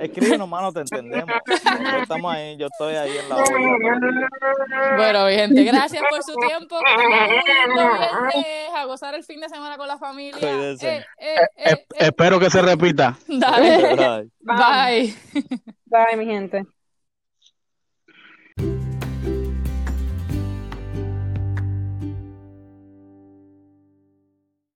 escríbenos, 0.00 0.48
mano, 0.48 0.72
te 0.72 0.80
entendemos. 0.80 1.30
Estamos 2.02 2.34
ahí, 2.34 2.56
yo 2.56 2.66
estoy 2.66 2.94
ahí 2.94 3.12
en 3.16 3.28
la. 3.28 4.96
Bueno, 4.96 5.26
mi 5.26 5.34
gente, 5.34 5.64
gracias 5.64 6.02
por 6.10 6.22
su 6.22 6.34
tiempo. 6.36 6.78
Que 8.32 8.68
a 8.74 8.84
gozar 8.86 9.14
el 9.14 9.24
fin 9.24 9.40
de 9.40 9.48
semana 9.48 9.76
con 9.76 9.88
la 9.88 9.98
familia. 9.98 10.38
Eh, 10.40 10.76
eh, 10.80 11.04
Eh, 11.18 11.36
eh, 11.56 11.70
eh. 11.72 11.86
espero 11.98 12.38
que 12.40 12.50
se 12.50 12.60
repita. 12.60 13.16
Dale. 13.28 14.28
Bye. 14.40 15.14
Bye, 15.86 16.16
mi 16.16 16.26
gente. 16.26 16.64